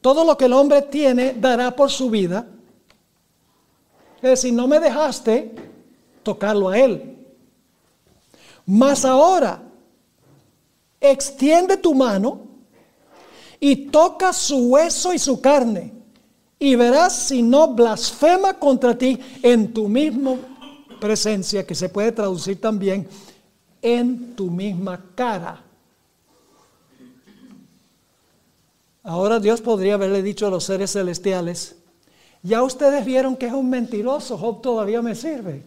todo 0.00 0.24
lo 0.24 0.36
que 0.36 0.44
el 0.44 0.52
hombre 0.52 0.82
tiene 0.82 1.34
dará 1.34 1.74
por 1.74 1.90
su 1.90 2.10
vida. 2.10 2.46
Es 4.18 4.30
decir, 4.30 4.54
no 4.54 4.68
me 4.68 4.78
dejaste 4.78 5.52
tocarlo 6.22 6.68
a 6.68 6.78
él. 6.78 7.26
Mas 8.66 9.04
ahora, 9.04 9.60
extiende 11.00 11.76
tu 11.76 11.96
mano 11.96 12.42
y 13.58 13.86
toca 13.86 14.32
su 14.32 14.68
hueso 14.68 15.12
y 15.12 15.18
su 15.18 15.40
carne, 15.40 15.92
y 16.56 16.76
verás 16.76 17.16
si 17.16 17.42
no 17.42 17.74
blasfema 17.74 18.54
contra 18.54 18.96
ti 18.96 19.18
en 19.42 19.74
tu 19.74 19.88
misma 19.88 20.51
presencia, 21.02 21.66
que 21.66 21.74
se 21.74 21.88
puede 21.88 22.12
traducir 22.12 22.60
también 22.60 23.08
en 23.82 24.36
tu 24.36 24.48
misma 24.48 25.04
cara. 25.16 25.60
Ahora 29.02 29.40
Dios 29.40 29.60
podría 29.60 29.94
haberle 29.94 30.22
dicho 30.22 30.46
a 30.46 30.50
los 30.50 30.62
seres 30.62 30.92
celestiales, 30.92 31.74
ya 32.44 32.62
ustedes 32.62 33.04
vieron 33.04 33.36
que 33.36 33.46
es 33.46 33.52
un 33.52 33.68
mentiroso, 33.68 34.38
Job 34.38 34.62
todavía 34.62 35.02
me 35.02 35.16
sirve. 35.16 35.64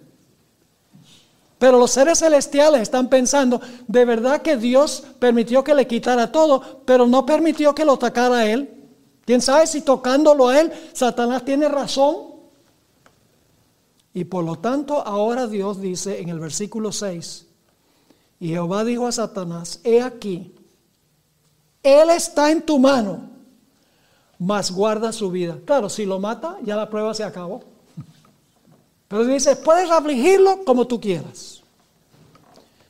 Pero 1.59 1.77
los 1.77 1.91
seres 1.91 2.19
celestiales 2.19 2.81
están 2.81 3.09
pensando, 3.09 3.59
de 3.87 4.05
verdad 4.05 4.41
que 4.41 4.55
Dios 4.55 5.03
permitió 5.19 5.65
que 5.65 5.75
le 5.75 5.85
quitara 5.85 6.31
todo, 6.31 6.81
pero 6.85 7.05
no 7.05 7.25
permitió 7.25 7.75
que 7.75 7.83
lo 7.83 7.93
atacara 7.93 8.37
a 8.37 8.45
él. 8.45 8.69
¿Quién 9.25 9.41
sabe 9.41 9.67
si 9.67 9.81
tocándolo 9.81 10.47
a 10.47 10.61
él, 10.61 10.71
Satanás 10.93 11.43
tiene 11.43 11.67
razón? 11.67 12.34
Y 14.15 14.23
por 14.23 14.45
lo 14.45 14.55
tanto, 14.55 15.05
ahora 15.05 15.45
Dios 15.45 15.81
dice 15.81 16.21
en 16.21 16.29
el 16.29 16.39
versículo 16.39 16.93
6, 16.93 17.47
y 18.39 18.47
Jehová 18.47 18.85
dijo 18.85 19.07
a 19.07 19.11
Satanás, 19.11 19.81
he 19.83 20.01
aquí, 20.01 20.55
él 21.83 22.09
está 22.09 22.49
en 22.49 22.61
tu 22.61 22.79
mano, 22.79 23.29
mas 24.39 24.71
guarda 24.71 25.11
su 25.11 25.29
vida. 25.29 25.57
Claro, 25.65 25.89
si 25.89 26.05
lo 26.05 26.21
mata, 26.21 26.55
ya 26.63 26.77
la 26.77 26.89
prueba 26.89 27.13
se 27.13 27.25
acabó. 27.25 27.65
Pero 29.09 29.25
dice, 29.25 29.57
puedes 29.57 29.91
afligirlo 29.91 30.63
como 30.63 30.87
tú 30.87 31.01
quieras. 31.01 31.61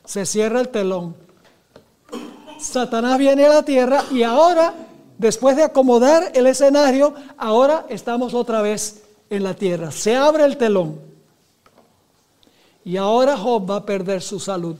Se 0.05 0.27
cierra 0.27 0.61
el 0.61 0.69
telón. 0.69 1.15
Satanás 2.59 3.17
viene 3.17 3.47
a 3.47 3.49
la 3.49 3.63
tierra 3.63 4.03
y 4.11 4.21
ahora, 4.21 4.75
después 5.17 5.55
de 5.55 5.63
acomodar 5.63 6.31
el 6.35 6.45
escenario, 6.45 7.15
ahora 7.35 7.87
estamos 7.89 8.35
otra 8.35 8.61
vez 8.61 9.01
en 9.31 9.43
la 9.43 9.55
tierra. 9.55 9.89
Se 9.89 10.15
abre 10.15 10.45
el 10.45 10.57
telón. 10.57 11.14
Y 12.85 12.97
ahora 12.97 13.35
Job 13.35 13.69
va 13.69 13.77
a 13.77 13.85
perder 13.85 14.21
su 14.21 14.39
salud. 14.39 14.77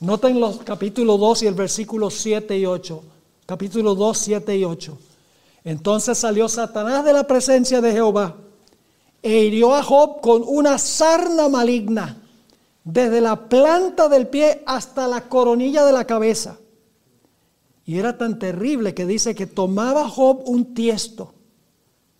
Noten 0.00 0.38
los 0.38 0.58
capítulos 0.58 1.18
2 1.18 1.42
y 1.42 1.46
el 1.46 1.54
versículo 1.54 2.10
7 2.10 2.58
y 2.58 2.66
8. 2.66 3.02
Capítulo 3.46 3.94
2, 3.94 4.18
7 4.18 4.56
y 4.58 4.64
8. 4.64 4.98
Entonces 5.64 6.18
salió 6.18 6.46
Satanás 6.46 7.06
de 7.06 7.14
la 7.14 7.26
presencia 7.26 7.80
de 7.80 7.92
Jehová 7.92 8.36
e 9.22 9.44
hirió 9.44 9.74
a 9.74 9.82
Job 9.82 10.20
con 10.20 10.42
una 10.46 10.78
sarna 10.78 11.48
maligna, 11.48 12.22
desde 12.84 13.22
la 13.22 13.48
planta 13.48 14.08
del 14.10 14.28
pie 14.28 14.62
hasta 14.66 15.08
la 15.08 15.28
coronilla 15.28 15.86
de 15.86 15.92
la 15.92 16.04
cabeza. 16.04 16.58
Y 17.86 17.98
era 17.98 18.18
tan 18.18 18.38
terrible 18.38 18.92
que 18.92 19.06
dice 19.06 19.34
que 19.34 19.46
tomaba 19.46 20.06
Job 20.08 20.42
un 20.44 20.74
tiesto. 20.74 21.32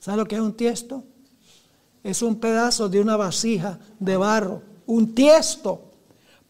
¿Sabe 0.00 0.16
lo 0.16 0.24
que 0.26 0.36
es 0.36 0.40
un 0.40 0.54
tiesto? 0.54 1.04
Es 2.08 2.22
un 2.22 2.36
pedazo 2.36 2.88
de 2.88 3.02
una 3.02 3.18
vasija 3.18 3.78
de 3.98 4.16
barro, 4.16 4.62
un 4.86 5.14
tiesto, 5.14 5.82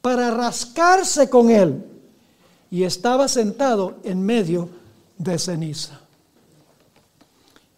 para 0.01 0.31
rascarse 0.31 1.29
con 1.29 1.51
él. 1.51 1.85
Y 2.71 2.85
estaba 2.85 3.27
sentado 3.27 3.97
en 4.05 4.23
medio 4.25 4.69
de 5.17 5.37
ceniza. 5.37 6.01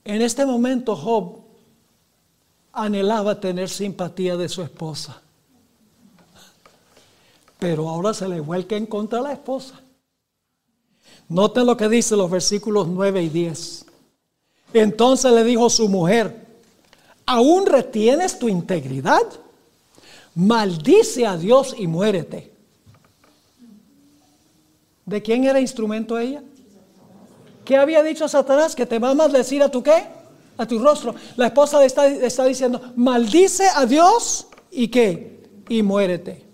En 0.04 0.20
este 0.20 0.44
momento 0.44 0.94
Job 0.94 1.38
anhelaba 2.74 3.40
tener 3.40 3.70
simpatía 3.70 4.36
de 4.36 4.50
su 4.50 4.60
esposa. 4.60 5.22
Pero 7.58 7.88
ahora 7.88 8.12
se 8.12 8.28
le 8.28 8.40
vuelca 8.40 8.76
en 8.76 8.84
contra 8.84 9.20
a 9.20 9.22
la 9.22 9.32
esposa. 9.32 9.80
Noten 11.30 11.64
lo 11.64 11.78
que 11.78 11.88
dice 11.88 12.14
los 12.14 12.30
versículos 12.30 12.88
9 12.88 13.22
y 13.22 13.28
10. 13.30 13.86
Entonces 14.74 15.32
le 15.32 15.44
dijo 15.44 15.70
su 15.70 15.88
mujer, 15.88 16.49
¿aún 17.30 17.64
retienes 17.64 18.40
tu 18.40 18.48
integridad? 18.48 19.22
Maldice 20.34 21.26
a 21.28 21.36
Dios 21.36 21.76
y 21.78 21.86
muérete. 21.86 22.52
¿De 25.06 25.22
quién 25.22 25.44
era 25.44 25.60
instrumento 25.60 26.18
ella? 26.18 26.42
¿Qué 27.64 27.76
había 27.76 28.02
dicho 28.02 28.26
Satanás? 28.26 28.74
Que 28.74 28.84
te 28.84 28.98
va 28.98 29.10
a 29.10 29.14
maldecir 29.14 29.62
a 29.62 29.68
tu 29.68 29.80
qué? 29.80 30.06
A 30.56 30.66
tu 30.66 30.80
rostro. 30.80 31.14
La 31.36 31.46
esposa 31.46 31.84
está, 31.84 32.08
está 32.08 32.44
diciendo, 32.46 32.80
maldice 32.96 33.68
a 33.76 33.86
Dios 33.86 34.48
y 34.72 34.88
qué? 34.88 35.44
Y 35.68 35.84
muérete. 35.84 36.44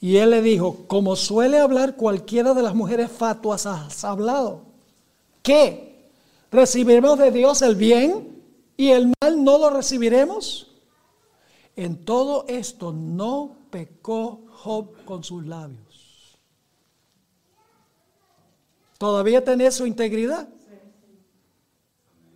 Y 0.00 0.18
él 0.18 0.30
le 0.30 0.42
dijo, 0.42 0.84
como 0.86 1.16
suele 1.16 1.58
hablar 1.58 1.96
cualquiera 1.96 2.54
de 2.54 2.62
las 2.62 2.74
mujeres 2.76 3.10
fatuas, 3.10 3.66
has 3.66 4.04
hablado. 4.04 4.62
¿Qué? 5.42 6.12
¿Recibiremos 6.52 7.18
de 7.18 7.32
Dios 7.32 7.62
el 7.62 7.74
bien 7.74 8.35
y 8.76 8.90
el 8.90 9.12
mal 9.20 9.42
no 9.42 9.58
lo 9.58 9.70
recibiremos? 9.70 10.66
En 11.76 12.04
todo 12.04 12.44
esto 12.48 12.92
no 12.92 13.56
pecó 13.70 14.44
Job 14.48 15.04
con 15.04 15.22
sus 15.22 15.46
labios. 15.46 16.38
¿Todavía 18.98 19.44
tenía 19.44 19.70
su 19.70 19.86
integridad? 19.86 20.48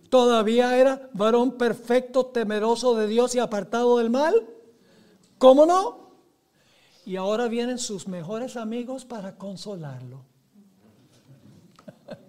¿Todavía 0.09 0.77
era 0.77 1.09
varón 1.13 1.57
perfecto, 1.57 2.27
temeroso 2.27 2.95
de 2.95 3.07
Dios 3.07 3.33
y 3.33 3.39
apartado 3.39 3.97
del 3.97 4.09
mal? 4.09 4.47
¿Cómo 5.37 5.65
no? 5.65 6.11
Y 7.05 7.15
ahora 7.15 7.47
vienen 7.47 7.79
sus 7.79 8.07
mejores 8.07 8.57
amigos 8.57 9.05
para 9.05 9.37
consolarlo. 9.37 10.23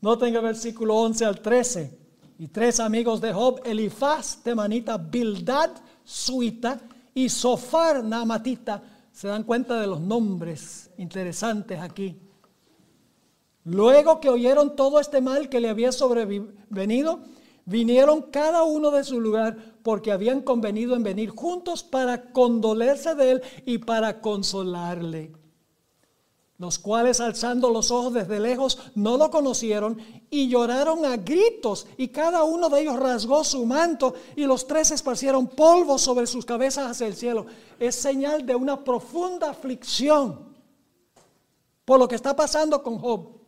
No 0.00 0.18
tenga 0.18 0.40
versículo 0.40 0.96
11 0.96 1.24
al 1.24 1.40
13. 1.40 2.01
Y 2.42 2.48
tres 2.48 2.80
amigos 2.80 3.20
de 3.20 3.32
Job, 3.32 3.60
Elifaz, 3.64 4.42
Temanita, 4.42 4.96
Bildad, 4.96 5.70
Suita 6.02 6.80
y 7.14 7.28
Sofar, 7.28 8.02
Namatita. 8.02 8.82
Se 9.12 9.28
dan 9.28 9.44
cuenta 9.44 9.80
de 9.80 9.86
los 9.86 10.00
nombres 10.00 10.90
interesantes 10.98 11.78
aquí. 11.78 12.18
Luego 13.62 14.18
que 14.18 14.28
oyeron 14.28 14.74
todo 14.74 14.98
este 14.98 15.20
mal 15.20 15.48
que 15.48 15.60
le 15.60 15.68
había 15.68 15.92
sobrevenido, 15.92 17.20
vinieron 17.64 18.22
cada 18.22 18.64
uno 18.64 18.90
de 18.90 19.04
su 19.04 19.20
lugar 19.20 19.76
porque 19.84 20.10
habían 20.10 20.40
convenido 20.40 20.96
en 20.96 21.04
venir 21.04 21.30
juntos 21.30 21.84
para 21.84 22.32
condolerse 22.32 23.14
de 23.14 23.30
él 23.30 23.42
y 23.66 23.78
para 23.78 24.20
consolarle. 24.20 25.30
Los 26.62 26.78
cuales 26.78 27.18
alzando 27.18 27.70
los 27.70 27.90
ojos 27.90 28.14
desde 28.14 28.38
lejos 28.38 28.78
no 28.94 29.16
lo 29.16 29.32
conocieron 29.32 29.98
y 30.30 30.46
lloraron 30.46 31.04
a 31.04 31.16
gritos 31.16 31.88
y 31.96 32.06
cada 32.06 32.44
uno 32.44 32.68
de 32.68 32.82
ellos 32.82 33.00
rasgó 33.00 33.42
su 33.42 33.66
manto 33.66 34.14
y 34.36 34.44
los 34.44 34.68
tres 34.68 34.92
esparcieron 34.92 35.48
polvo 35.48 35.98
sobre 35.98 36.28
sus 36.28 36.44
cabezas 36.44 36.88
hacia 36.88 37.08
el 37.08 37.16
cielo. 37.16 37.46
Es 37.80 37.96
señal 37.96 38.46
de 38.46 38.54
una 38.54 38.84
profunda 38.84 39.50
aflicción 39.50 40.54
por 41.84 41.98
lo 41.98 42.06
que 42.06 42.14
está 42.14 42.36
pasando 42.36 42.80
con 42.80 42.96
Job. 42.96 43.40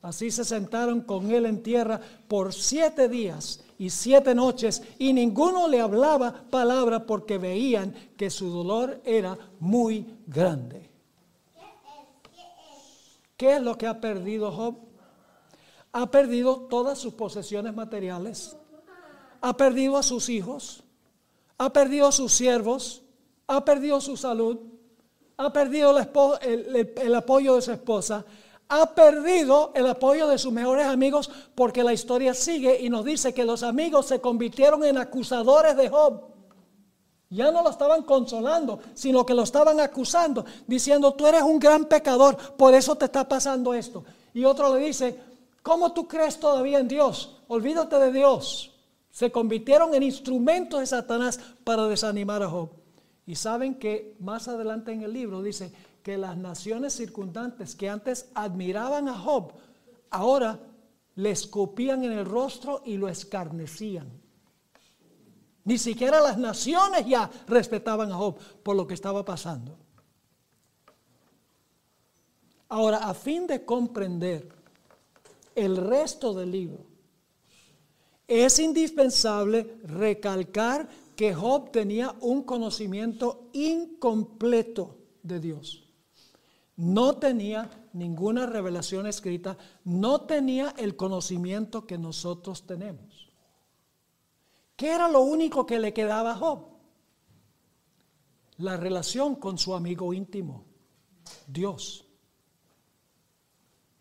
Así 0.00 0.30
se 0.30 0.46
sentaron 0.46 1.02
con 1.02 1.30
él 1.30 1.44
en 1.44 1.62
tierra 1.62 2.00
por 2.26 2.54
siete 2.54 3.06
días 3.06 3.62
y 3.76 3.90
siete 3.90 4.34
noches 4.34 4.82
y 4.98 5.12
ninguno 5.12 5.68
le 5.68 5.78
hablaba 5.82 6.46
palabra 6.48 7.04
porque 7.04 7.36
veían 7.36 7.94
que 8.16 8.30
su 8.30 8.48
dolor 8.48 9.02
era 9.04 9.36
muy 9.60 10.06
grande. 10.26 10.93
¿Qué 13.44 13.56
es 13.56 13.60
lo 13.60 13.76
que 13.76 13.86
ha 13.86 14.00
perdido 14.00 14.50
Job? 14.50 14.76
Ha 15.92 16.10
perdido 16.10 16.60
todas 16.70 16.98
sus 16.98 17.12
posesiones 17.12 17.74
materiales, 17.74 18.56
ha 19.42 19.54
perdido 19.54 19.98
a 19.98 20.02
sus 20.02 20.30
hijos, 20.30 20.82
ha 21.58 21.70
perdido 21.70 22.06
a 22.06 22.12
sus 22.12 22.32
siervos, 22.32 23.02
ha 23.46 23.62
perdido 23.62 24.00
su 24.00 24.16
salud, 24.16 24.60
ha 25.36 25.52
perdido 25.52 25.94
el, 26.40 26.94
el 26.96 27.14
apoyo 27.14 27.56
de 27.56 27.60
su 27.60 27.72
esposa, 27.72 28.24
ha 28.70 28.94
perdido 28.94 29.72
el 29.74 29.88
apoyo 29.88 30.26
de 30.26 30.38
sus 30.38 30.50
mejores 30.50 30.86
amigos 30.86 31.30
porque 31.54 31.84
la 31.84 31.92
historia 31.92 32.32
sigue 32.32 32.80
y 32.80 32.88
nos 32.88 33.04
dice 33.04 33.34
que 33.34 33.44
los 33.44 33.62
amigos 33.62 34.06
se 34.06 34.22
convirtieron 34.22 34.82
en 34.86 34.96
acusadores 34.96 35.76
de 35.76 35.90
Job. 35.90 36.33
Ya 37.34 37.50
no 37.50 37.64
lo 37.64 37.70
estaban 37.70 38.02
consolando, 38.02 38.78
sino 38.94 39.26
que 39.26 39.34
lo 39.34 39.42
estaban 39.42 39.80
acusando, 39.80 40.44
diciendo, 40.68 41.14
tú 41.14 41.26
eres 41.26 41.42
un 41.42 41.58
gran 41.58 41.86
pecador, 41.86 42.36
por 42.56 42.74
eso 42.74 42.94
te 42.94 43.06
está 43.06 43.28
pasando 43.28 43.74
esto. 43.74 44.04
Y 44.32 44.44
otro 44.44 44.72
le 44.72 44.84
dice, 44.84 45.18
¿cómo 45.60 45.92
tú 45.92 46.06
crees 46.06 46.38
todavía 46.38 46.78
en 46.78 46.86
Dios? 46.86 47.42
Olvídate 47.48 47.98
de 47.98 48.12
Dios. 48.12 48.70
Se 49.10 49.32
convirtieron 49.32 49.92
en 49.94 50.04
instrumentos 50.04 50.78
de 50.78 50.86
Satanás 50.86 51.40
para 51.64 51.88
desanimar 51.88 52.40
a 52.44 52.48
Job. 52.48 52.70
Y 53.26 53.34
saben 53.34 53.74
que 53.80 54.14
más 54.20 54.46
adelante 54.46 54.92
en 54.92 55.02
el 55.02 55.12
libro 55.12 55.42
dice 55.42 55.72
que 56.04 56.16
las 56.16 56.36
naciones 56.36 56.94
circundantes 56.94 57.74
que 57.74 57.88
antes 57.88 58.28
admiraban 58.34 59.08
a 59.08 59.18
Job, 59.18 59.54
ahora 60.08 60.60
le 61.16 61.30
escupían 61.32 62.04
en 62.04 62.12
el 62.12 62.26
rostro 62.26 62.82
y 62.84 62.96
lo 62.96 63.08
escarnecían. 63.08 64.23
Ni 65.64 65.78
siquiera 65.78 66.20
las 66.20 66.36
naciones 66.36 67.06
ya 67.06 67.30
respetaban 67.46 68.12
a 68.12 68.16
Job 68.16 68.38
por 68.62 68.76
lo 68.76 68.86
que 68.86 68.94
estaba 68.94 69.24
pasando. 69.24 69.78
Ahora, 72.68 73.08
a 73.08 73.14
fin 73.14 73.46
de 73.46 73.64
comprender 73.64 74.48
el 75.54 75.76
resto 75.76 76.34
del 76.34 76.50
libro, 76.50 76.84
es 78.26 78.58
indispensable 78.58 79.78
recalcar 79.84 80.88
que 81.14 81.34
Job 81.34 81.70
tenía 81.70 82.14
un 82.20 82.42
conocimiento 82.42 83.48
incompleto 83.52 84.96
de 85.22 85.40
Dios. 85.40 85.84
No 86.76 87.18
tenía 87.18 87.70
ninguna 87.92 88.46
revelación 88.46 89.06
escrita, 89.06 89.56
no 89.84 90.22
tenía 90.22 90.74
el 90.76 90.96
conocimiento 90.96 91.86
que 91.86 91.98
nosotros 91.98 92.66
tenemos. 92.66 93.13
¿Qué 94.76 94.90
era 94.90 95.08
lo 95.08 95.20
único 95.20 95.66
que 95.66 95.78
le 95.78 95.92
quedaba 95.92 96.32
a 96.32 96.36
Job? 96.36 96.66
La 98.58 98.76
relación 98.76 99.36
con 99.36 99.58
su 99.58 99.74
amigo 99.74 100.12
íntimo, 100.12 100.64
Dios. 101.46 102.04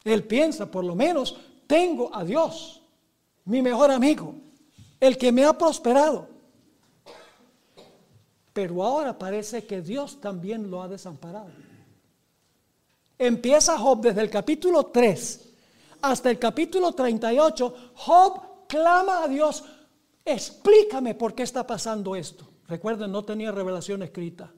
Él 0.03 0.25
piensa, 0.25 0.69
por 0.69 0.83
lo 0.83 0.95
menos, 0.95 1.37
tengo 1.67 2.15
a 2.15 2.23
Dios, 2.23 2.81
mi 3.45 3.61
mejor 3.61 3.91
amigo, 3.91 4.35
el 4.99 5.17
que 5.17 5.31
me 5.31 5.45
ha 5.45 5.57
prosperado. 5.57 6.27
Pero 8.51 8.83
ahora 8.83 9.17
parece 9.17 9.65
que 9.65 9.81
Dios 9.81 10.21
también 10.21 10.69
lo 10.69 10.81
ha 10.83 10.87
desamparado. 10.87 11.51
Empieza 13.17 13.77
Job 13.77 14.01
desde 14.01 14.21
el 14.21 14.29
capítulo 14.29 14.87
3 14.87 15.53
hasta 16.01 16.29
el 16.29 16.37
capítulo 16.37 16.91
38. 16.91 17.91
Job 17.95 18.67
clama 18.67 19.23
a 19.23 19.27
Dios. 19.27 19.63
Explícame 20.25 21.15
por 21.15 21.33
qué 21.33 21.43
está 21.43 21.65
pasando 21.65 22.15
esto. 22.15 22.49
Recuerden, 22.67 23.11
no 23.11 23.23
tenía 23.23 23.51
revelación 23.51 24.03
escrita. 24.03 24.51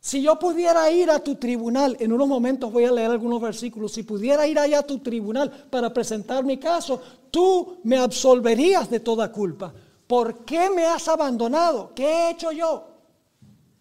Si 0.00 0.22
yo 0.22 0.38
pudiera 0.38 0.90
ir 0.90 1.10
a 1.10 1.18
tu 1.18 1.34
tribunal, 1.34 1.96
en 2.00 2.12
unos 2.12 2.28
momentos 2.28 2.72
voy 2.72 2.84
a 2.84 2.92
leer 2.92 3.10
algunos 3.10 3.42
versículos, 3.42 3.92
si 3.92 4.04
pudiera 4.04 4.46
ir 4.46 4.58
allá 4.58 4.78
a 4.78 4.86
tu 4.86 5.00
tribunal 5.00 5.66
para 5.70 5.92
presentar 5.92 6.44
mi 6.44 6.56
caso, 6.56 7.02
tú 7.30 7.78
me 7.84 7.98
absolverías 7.98 8.88
de 8.88 9.00
toda 9.00 9.30
culpa. 9.30 9.72
¿Por 10.06 10.44
qué 10.44 10.70
me 10.70 10.86
has 10.86 11.08
abandonado? 11.08 11.92
¿Qué 11.94 12.04
he 12.04 12.30
hecho 12.30 12.52
yo 12.52 12.88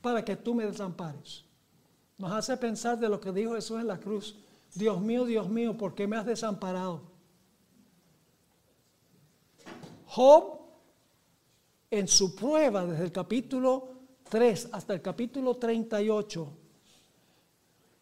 para 0.01 0.25
que 0.25 0.35
tú 0.35 0.53
me 0.53 0.65
desampares? 0.65 1.45
Nos 2.17 2.31
hace 2.31 2.57
pensar 2.57 2.99
de 2.99 3.07
lo 3.07 3.21
que 3.21 3.31
dijo 3.31 3.53
Jesús 3.53 3.79
en 3.79 3.87
la 3.87 3.99
cruz. 3.99 4.35
Dios 4.73 4.99
mío, 4.99 5.23
Dios 5.23 5.47
mío, 5.47 5.77
¿por 5.77 5.95
qué 5.95 6.07
me 6.07 6.17
has 6.17 6.25
desamparado? 6.25 7.16
Job, 10.17 10.57
en 11.91 12.07
su 12.07 12.35
prueba 12.35 12.87
desde 12.87 13.03
el 13.03 13.11
capítulo 13.11 13.89
3 14.27 14.69
hasta 14.71 14.95
el 14.95 15.01
capítulo 15.03 15.57
38, 15.57 16.47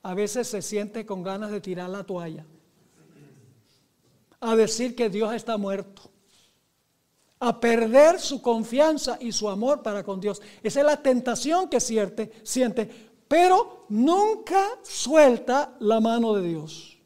a 0.03 0.13
veces 0.13 0.47
se 0.47 0.61
siente 0.61 1.05
con 1.05 1.23
ganas 1.23 1.51
de 1.51 1.59
tirar 1.59 1.89
la 1.89 2.05
toalla, 2.05 2.45
a 4.39 4.55
decir 4.55 4.95
que 4.95 5.09
Dios 5.09 5.33
está 5.33 5.57
muerto, 5.57 6.03
a 7.37 7.59
perder 7.59 8.17
su 8.21 8.41
confianza 8.41 9.17
y 9.19 9.33
su 9.33 9.49
amor 9.49 9.83
para 9.83 10.01
con 10.01 10.21
Dios. 10.21 10.41
Esa 10.63 10.79
es 10.79 10.85
la 10.85 11.03
tentación 11.03 11.67
que 11.67 11.81
siente, 11.81 12.31
siente, 12.43 12.89
pero 13.27 13.87
nunca 13.89 14.79
suelta 14.83 15.75
la 15.81 15.99
mano 15.99 16.33
de 16.33 16.47
Dios. 16.47 16.97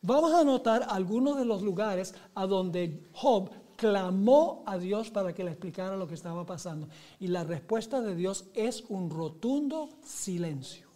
Vamos 0.00 0.32
a 0.32 0.44
notar 0.44 0.86
algunos 0.88 1.36
de 1.38 1.44
los 1.44 1.60
lugares 1.62 2.14
a 2.36 2.46
donde 2.46 3.08
Job 3.12 3.50
clamó 3.76 4.62
a 4.66 4.78
Dios 4.78 5.10
para 5.10 5.34
que 5.34 5.44
le 5.44 5.50
explicara 5.50 5.96
lo 5.96 6.06
que 6.06 6.14
estaba 6.14 6.44
pasando. 6.44 6.88
Y 7.20 7.28
la 7.28 7.44
respuesta 7.44 8.00
de 8.00 8.14
Dios 8.14 8.46
es 8.54 8.84
un 8.88 9.10
rotundo 9.10 9.88
silencio. 10.04 10.88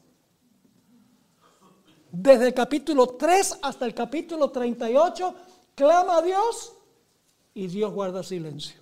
Desde 2.10 2.48
el 2.48 2.54
capítulo 2.54 3.06
3 3.08 3.58
hasta 3.62 3.84
el 3.84 3.94
capítulo 3.94 4.50
38, 4.50 5.34
clama 5.74 6.18
a 6.18 6.22
Dios 6.22 6.72
y 7.54 7.66
Dios 7.66 7.92
guarda 7.92 8.22
silencio. 8.22 8.80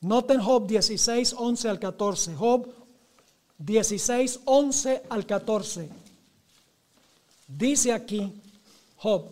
Noten 0.00 0.40
Job 0.40 0.66
16, 0.66 1.34
11 1.38 1.68
al 1.68 1.78
14. 1.78 2.34
Job 2.34 2.68
16, 3.58 4.40
11 4.44 5.02
al 5.08 5.26
14. 5.26 5.88
Dice 7.46 7.92
aquí 7.92 8.32
Job, 8.96 9.30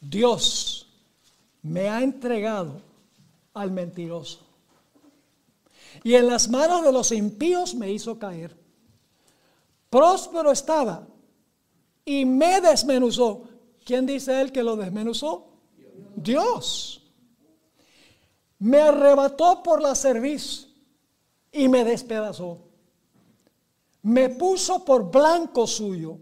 Dios 0.00 0.81
me 1.62 1.88
ha 1.88 2.02
entregado 2.02 2.80
al 3.54 3.70
mentiroso. 3.70 4.40
Y 6.02 6.14
en 6.14 6.26
las 6.26 6.48
manos 6.48 6.84
de 6.84 6.92
los 6.92 7.12
impíos 7.12 7.74
me 7.74 7.90
hizo 7.90 8.18
caer. 8.18 8.56
Próspero 9.88 10.50
estaba 10.50 11.06
y 12.04 12.24
me 12.24 12.60
desmenuzó. 12.60 13.44
¿Quién 13.84 14.06
dice 14.06 14.40
él 14.40 14.52
que 14.52 14.62
lo 14.62 14.76
desmenuzó? 14.76 15.48
Dios. 16.16 17.02
Me 18.58 18.80
arrebató 18.80 19.62
por 19.62 19.82
la 19.82 19.94
cerviz 19.94 20.68
y 21.52 21.68
me 21.68 21.84
despedazó. 21.84 22.58
Me 24.02 24.30
puso 24.30 24.84
por 24.84 25.10
blanco 25.10 25.66
suyo. 25.66 26.18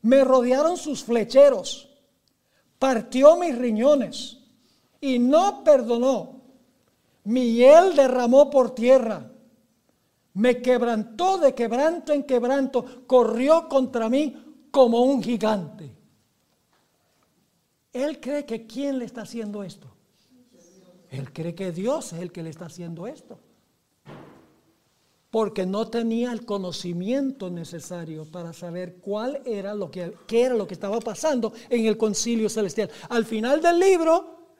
Me 0.00 0.24
rodearon 0.24 0.76
sus 0.76 1.04
flecheros 1.04 1.91
partió 2.82 3.36
mis 3.36 3.56
riñones 3.56 4.38
y 5.00 5.20
no 5.20 5.62
perdonó. 5.62 6.40
Mi 7.22 7.54
hiel 7.54 7.94
derramó 7.94 8.50
por 8.50 8.74
tierra. 8.74 9.30
Me 10.34 10.60
quebrantó 10.60 11.38
de 11.38 11.54
quebranto 11.54 12.12
en 12.12 12.24
quebranto. 12.24 13.06
Corrió 13.06 13.68
contra 13.68 14.08
mí 14.08 14.66
como 14.72 15.02
un 15.02 15.22
gigante. 15.22 15.92
Él 17.92 18.18
cree 18.18 18.44
que 18.44 18.66
¿quién 18.66 18.98
le 18.98 19.04
está 19.04 19.22
haciendo 19.22 19.62
esto? 19.62 19.86
Él 21.08 21.32
cree 21.32 21.54
que 21.54 21.70
Dios 21.70 22.12
es 22.12 22.20
el 22.20 22.32
que 22.32 22.42
le 22.42 22.50
está 22.50 22.64
haciendo 22.66 23.06
esto 23.06 23.38
porque 25.32 25.64
no 25.64 25.88
tenía 25.88 26.30
el 26.30 26.44
conocimiento 26.44 27.48
necesario 27.48 28.30
para 28.30 28.52
saber 28.52 28.96
cuál 28.96 29.40
era 29.46 29.74
lo 29.74 29.90
que 29.90 30.14
era 30.30 30.54
lo 30.54 30.66
que 30.66 30.74
estaba 30.74 31.00
pasando 31.00 31.54
en 31.70 31.86
el 31.86 31.96
concilio 31.96 32.50
celestial. 32.50 32.90
Al 33.08 33.24
final 33.24 33.62
del 33.62 33.80
libro 33.80 34.50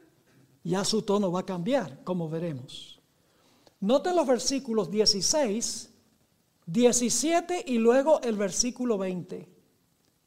ya 0.64 0.82
su 0.82 1.02
tono 1.02 1.30
va 1.30 1.40
a 1.40 1.44
cambiar, 1.44 2.02
como 2.04 2.26
veremos. 2.26 3.02
Noten 3.80 4.16
los 4.16 4.26
versículos 4.26 4.90
16, 4.90 5.90
17 6.64 7.64
y 7.66 7.76
luego 7.76 8.22
el 8.22 8.38
versículo 8.38 8.96
20. 8.96 9.46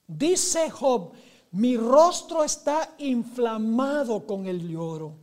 Dice 0.06 0.70
Job, 0.70 1.14
mi 1.54 1.76
rostro 1.76 2.44
está 2.44 2.94
inflamado 3.00 4.28
con 4.28 4.46
el 4.46 4.70
lloro 4.70 5.16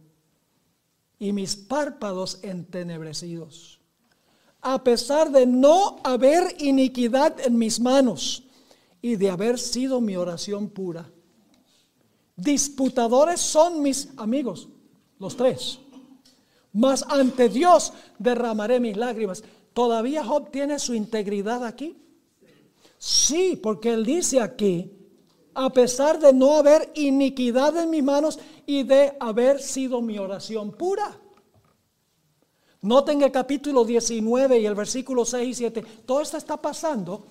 y 1.21 1.33
mis 1.33 1.55
párpados 1.55 2.41
entenebrecidos 2.43 3.82
a 4.62 4.83
pesar 4.85 5.31
de 5.31 5.44
no 5.44 5.96
haber 6.05 6.57
iniquidad 6.61 7.38
en 7.40 7.59
mis 7.59 7.81
manos 7.81 8.44
y 9.03 9.16
de 9.16 9.29
haber 9.29 9.59
sido 9.59 10.01
mi 10.01 10.16
oración 10.16 10.70
pura. 10.70 11.11
Disputadores 12.37 13.40
son 13.40 13.83
mis 13.83 14.09
amigos, 14.16 14.68
los 15.18 15.37
tres. 15.37 15.81
Mas 16.72 17.05
ante 17.09 17.48
Dios 17.48 17.92
derramaré 18.18 18.81
mis 18.81 18.96
lágrimas. 18.96 19.42
¿Todavía 19.75 20.25
Job 20.25 20.51
tiene 20.51 20.79
su 20.79 20.94
integridad 20.94 21.64
aquí? 21.64 21.96
Sí, 22.98 23.59
porque 23.61 23.92
él 23.92 24.07
dice 24.07 24.40
aquí, 24.40 24.92
a 25.55 25.70
pesar 25.70 26.20
de 26.20 26.33
no 26.33 26.55
haber 26.57 26.92
iniquidad 26.94 27.77
en 27.77 27.90
mis 27.90 28.03
manos 28.03 28.38
y 28.64 28.85
de 28.85 29.16
haber 29.18 29.61
sido 29.61 30.01
mi 30.01 30.18
oración 30.18 30.70
pura. 30.72 31.18
Noten 32.83 33.23
el 33.23 33.31
capítulo 33.31 33.85
19 33.85 34.59
y 34.59 34.66
el 34.66 34.75
versículo 34.75 35.25
6 35.25 35.49
y 35.49 35.55
7. 35.55 35.85
Todo 36.05 36.21
esto 36.21 36.37
está 36.37 36.57
pasando 36.57 37.27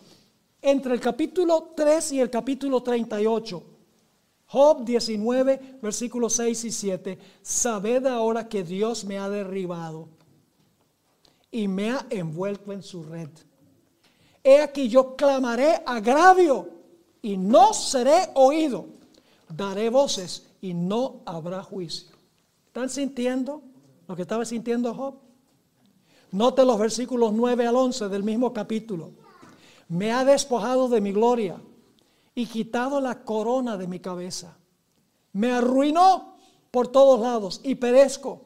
entre 0.61 0.93
el 0.93 1.01
capítulo 1.01 1.73
3 1.75 2.13
y 2.13 2.21
el 2.21 2.29
capítulo 2.29 2.81
38. 2.81 3.63
Job 4.45 4.85
19, 4.85 5.79
versículos 5.81 6.33
6 6.33 6.63
y 6.63 6.71
7. 6.71 7.19
Sabed 7.41 8.05
ahora 8.05 8.47
que 8.47 8.63
Dios 8.63 9.03
me 9.03 9.19
ha 9.19 9.27
derribado 9.27 10.07
y 11.51 11.67
me 11.67 11.91
ha 11.91 12.05
envuelto 12.09 12.71
en 12.71 12.81
su 12.81 13.03
red. 13.03 13.29
He 14.43 14.61
aquí 14.61 14.87
yo 14.87 15.17
clamaré 15.17 15.81
agravio 15.85 16.69
y 17.21 17.35
no 17.35 17.73
seré 17.73 18.29
oído. 18.35 18.85
Daré 19.49 19.89
voces 19.89 20.47
y 20.61 20.73
no 20.73 21.19
habrá 21.25 21.61
juicio. 21.61 22.15
¿Están 22.67 22.89
sintiendo 22.89 23.61
lo 24.07 24.15
que 24.15 24.21
estaba 24.21 24.45
sintiendo 24.45 24.93
Job? 24.93 25.15
Note 26.31 26.63
los 26.63 26.79
versículos 26.79 27.33
9 27.33 27.67
al 27.67 27.75
11 27.75 28.07
del 28.07 28.23
mismo 28.23 28.53
capítulo. 28.53 29.11
Me 29.89 30.11
ha 30.11 30.23
despojado 30.23 30.87
de 30.87 31.01
mi 31.01 31.11
gloria 31.11 31.61
y 32.33 32.45
quitado 32.45 33.01
la 33.01 33.23
corona 33.23 33.77
de 33.77 33.87
mi 33.87 33.99
cabeza. 33.99 34.57
Me 35.33 35.51
arruinó 35.51 36.37
por 36.71 36.87
todos 36.87 37.19
lados 37.19 37.59
y 37.63 37.75
perezco. 37.75 38.43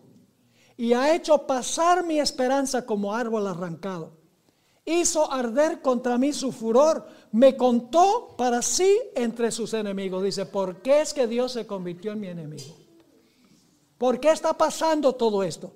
Y 0.77 0.93
ha 0.93 1.13
hecho 1.13 1.45
pasar 1.45 2.03
mi 2.03 2.19
esperanza 2.19 2.85
como 2.85 3.13
árbol 3.13 3.47
arrancado. 3.47 4.13
Hizo 4.83 5.31
arder 5.31 5.81
contra 5.81 6.17
mí 6.17 6.33
su 6.33 6.51
furor. 6.51 7.07
Me 7.31 7.55
contó 7.55 8.35
para 8.35 8.61
sí 8.61 8.97
entre 9.15 9.51
sus 9.51 9.73
enemigos. 9.73 10.23
Dice, 10.23 10.47
¿por 10.47 10.81
qué 10.81 11.01
es 11.01 11.13
que 11.13 11.27
Dios 11.27 11.51
se 11.51 11.67
convirtió 11.67 12.13
en 12.13 12.19
mi 12.19 12.27
enemigo? 12.27 12.75
¿Por 13.97 14.19
qué 14.19 14.31
está 14.31 14.53
pasando 14.57 15.13
todo 15.13 15.43
esto? 15.43 15.71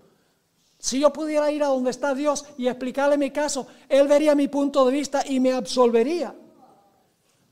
Si 0.80 1.02
yo 1.02 1.12
pudiera 1.12 1.52
ir 1.52 1.62
a 1.62 1.68
donde 1.68 1.90
está 1.90 2.16
Dios 2.16 2.46
y 2.58 2.68
explicarle 2.68 3.18
mi 3.18 3.32
caso, 3.32 3.68
Él 3.90 4.08
vería 4.08 4.34
mi 4.34 4.48
punto 4.48 4.86
de 4.86 4.94
vista 4.94 5.24
y 5.28 5.42
me 5.42 5.52
absolvería. 5.52 6.34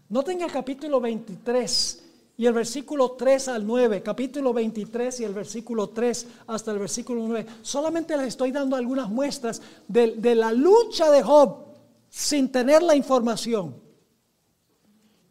Noten 0.08 0.42
el 0.42 0.50
capítulo 0.50 1.02
23 1.02 2.04
y 2.38 2.46
el 2.46 2.54
versículo 2.54 3.12
3 3.12 3.50
al 3.50 3.68
9, 3.68 4.02
capítulo 4.02 4.54
23 4.54 5.20
y 5.20 5.24
el 5.26 5.34
versículo 5.34 5.90
3 5.90 6.28
hasta 6.48 6.72
el 6.72 6.80
versículo 6.80 7.28
9. 7.28 7.46
Solamente 7.62 8.16
les 8.16 8.28
estoy 8.28 8.54
dando 8.54 8.78
algunas 8.78 9.10
muestras 9.10 9.62
de, 9.90 10.16
de 10.16 10.34
la 10.34 10.54
lucha 10.54 11.12
de 11.12 11.22
Job 11.22 11.66
sin 12.10 12.50
tener 12.50 12.82
la 12.82 12.96
información. 12.96 13.76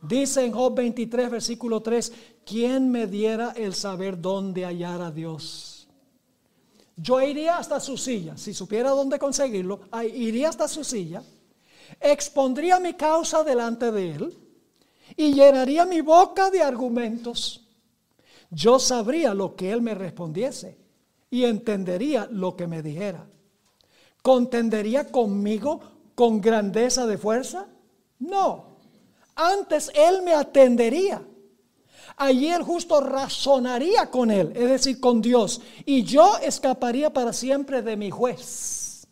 Dice 0.03 0.45
en 0.45 0.53
Job 0.53 0.75
23, 0.75 1.31
versículo 1.31 1.81
3, 1.81 2.13
¿quién 2.45 2.91
me 2.91 3.07
diera 3.07 3.53
el 3.57 3.73
saber 3.75 4.21
dónde 4.21 4.67
hallar 4.67 5.01
a 5.01 5.11
Dios? 5.11 5.76
Yo 6.97 7.21
iría 7.21 7.59
hasta 7.59 7.79
su 7.79 7.99
silla, 7.99 8.39
si 8.39 8.55
supiera 8.55 8.91
dónde 8.91 9.19
conseguirlo, 9.19 9.81
iría 10.03 10.49
hasta 10.49 10.67
su 10.67 10.83
silla, 10.83 11.23
expondría 12.01 12.81
mi 12.81 12.95
causa 12.95 13.45
delante 13.45 13.93
de 13.93 14.11
él 14.13 14.39
y 15.15 15.35
llenaría 15.35 15.85
mi 15.85 16.01
boca 16.01 16.51
de 16.51 16.63
argumentos. 16.63 17.63
yo 18.51 18.79
sabría 18.79 19.35
lo 19.35 19.57
que 19.57 19.73
él 19.73 19.83
me 19.83 19.95
respondiese 19.95 20.79
y 21.31 21.45
entendería 21.45 22.29
lo 22.31 22.57
que 22.57 22.67
me 22.67 22.83
dijera. 22.83 23.29
¿Contendería 24.23 25.11
conmigo 25.11 25.81
con 26.15 26.41
grandeza 26.41 27.07
de 27.07 27.19
fuerza? 27.19 27.67
No. 28.19 28.79
Antes 29.35 29.91
él 29.95 30.23
me 30.23 30.33
atendería. 30.33 31.23
Allí 32.17 32.49
el 32.49 32.63
justo 32.63 33.01
razonaría 33.01 34.11
con 34.11 34.31
él, 34.31 34.53
es 34.55 34.71
decir, 34.71 35.01
con 35.01 35.21
Dios, 35.21 35.61
y 35.85 36.03
yo 36.03 36.39
escaparía 36.39 37.13
para 37.13 37.33
siempre 37.33 37.83
de 37.83 37.97
mi 37.97 38.11
juez. 38.11 39.07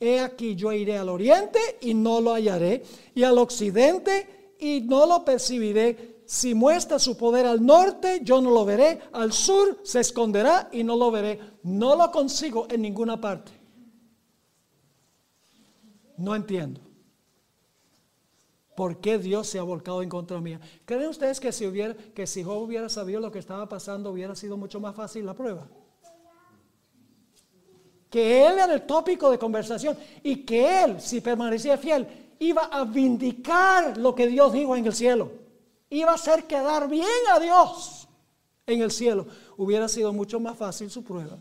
He 0.00 0.18
aquí 0.18 0.56
yo 0.56 0.72
iré 0.72 0.98
al 0.98 1.10
oriente 1.10 1.60
y 1.82 1.94
no 1.94 2.20
lo 2.20 2.32
hallaré, 2.32 2.82
y 3.14 3.22
al 3.22 3.38
occidente 3.38 4.54
y 4.58 4.80
no 4.80 5.06
lo 5.06 5.24
percibiré. 5.24 6.22
Si 6.24 6.54
muestra 6.54 6.98
su 6.98 7.16
poder 7.16 7.46
al 7.46 7.64
norte, 7.64 8.20
yo 8.22 8.40
no 8.40 8.50
lo 8.50 8.64
veré. 8.64 9.00
Al 9.12 9.32
sur 9.32 9.80
se 9.82 10.00
esconderá 10.00 10.70
y 10.72 10.82
no 10.82 10.96
lo 10.96 11.10
veré. 11.10 11.38
No 11.62 11.94
lo 11.94 12.10
consigo 12.10 12.66
en 12.70 12.80
ninguna 12.80 13.20
parte. 13.20 13.52
No 16.16 16.34
entiendo. 16.34 16.80
¿Por 18.74 19.00
qué 19.00 19.18
Dios 19.18 19.48
se 19.48 19.58
ha 19.58 19.62
volcado 19.62 20.02
en 20.02 20.08
contra 20.08 20.40
mía? 20.40 20.60
¿Creen 20.84 21.08
ustedes 21.08 21.40
que 21.40 21.52
si, 21.52 21.66
hubiera, 21.66 21.94
que 21.94 22.26
si 22.26 22.42
Job 22.42 22.62
hubiera 22.62 22.88
sabido 22.88 23.20
lo 23.20 23.30
que 23.30 23.38
estaba 23.38 23.68
pasando, 23.68 24.10
hubiera 24.10 24.34
sido 24.34 24.56
mucho 24.56 24.80
más 24.80 24.94
fácil 24.94 25.26
la 25.26 25.34
prueba? 25.34 25.68
Que 28.08 28.46
él 28.46 28.54
era 28.54 28.72
el 28.72 28.82
tópico 28.82 29.30
de 29.30 29.38
conversación 29.38 29.96
y 30.22 30.36
que 30.44 30.84
él, 30.84 31.00
si 31.00 31.20
permanecía 31.20 31.76
fiel, 31.76 32.06
iba 32.38 32.62
a 32.64 32.84
vindicar 32.84 33.96
lo 33.98 34.14
que 34.14 34.26
Dios 34.26 34.52
dijo 34.52 34.74
en 34.74 34.86
el 34.86 34.94
cielo. 34.94 35.32
Iba 35.90 36.12
a 36.12 36.14
hacer 36.14 36.44
quedar 36.44 36.88
bien 36.88 37.06
a 37.34 37.38
Dios 37.38 38.08
en 38.66 38.80
el 38.80 38.90
cielo. 38.90 39.26
Hubiera 39.58 39.88
sido 39.88 40.12
mucho 40.12 40.40
más 40.40 40.56
fácil 40.56 40.90
su 40.90 41.04
prueba. 41.04 41.38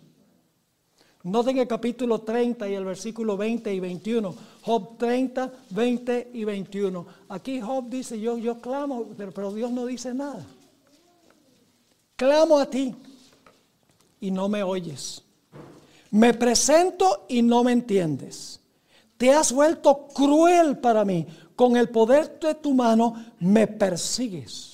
Noten 1.23 1.59
el 1.59 1.67
capítulo 1.67 2.21
30 2.21 2.67
y 2.67 2.73
el 2.73 2.85
versículo 2.85 3.37
20 3.37 3.73
y 3.73 3.79
21. 3.79 4.35
Job 4.63 4.97
30, 4.97 5.51
20 5.69 6.31
y 6.33 6.43
21. 6.43 7.05
Aquí 7.29 7.61
Job 7.61 7.89
dice, 7.89 8.19
yo, 8.19 8.37
yo 8.37 8.59
clamo, 8.59 9.05
pero, 9.15 9.31
pero 9.31 9.53
Dios 9.53 9.71
no 9.71 9.85
dice 9.85 10.13
nada. 10.13 10.43
Clamo 12.15 12.59
a 12.59 12.69
ti 12.69 12.95
y 14.19 14.31
no 14.31 14.49
me 14.49 14.63
oyes. 14.63 15.23
Me 16.11 16.33
presento 16.33 17.25
y 17.29 17.41
no 17.41 17.63
me 17.63 17.71
entiendes. 17.71 18.59
Te 19.17 19.31
has 19.31 19.51
vuelto 19.51 20.07
cruel 20.07 20.79
para 20.79 21.05
mí. 21.05 21.27
Con 21.55 21.77
el 21.77 21.89
poder 21.89 22.39
de 22.39 22.55
tu 22.55 22.73
mano 22.73 23.13
me 23.39 23.67
persigues. 23.67 24.70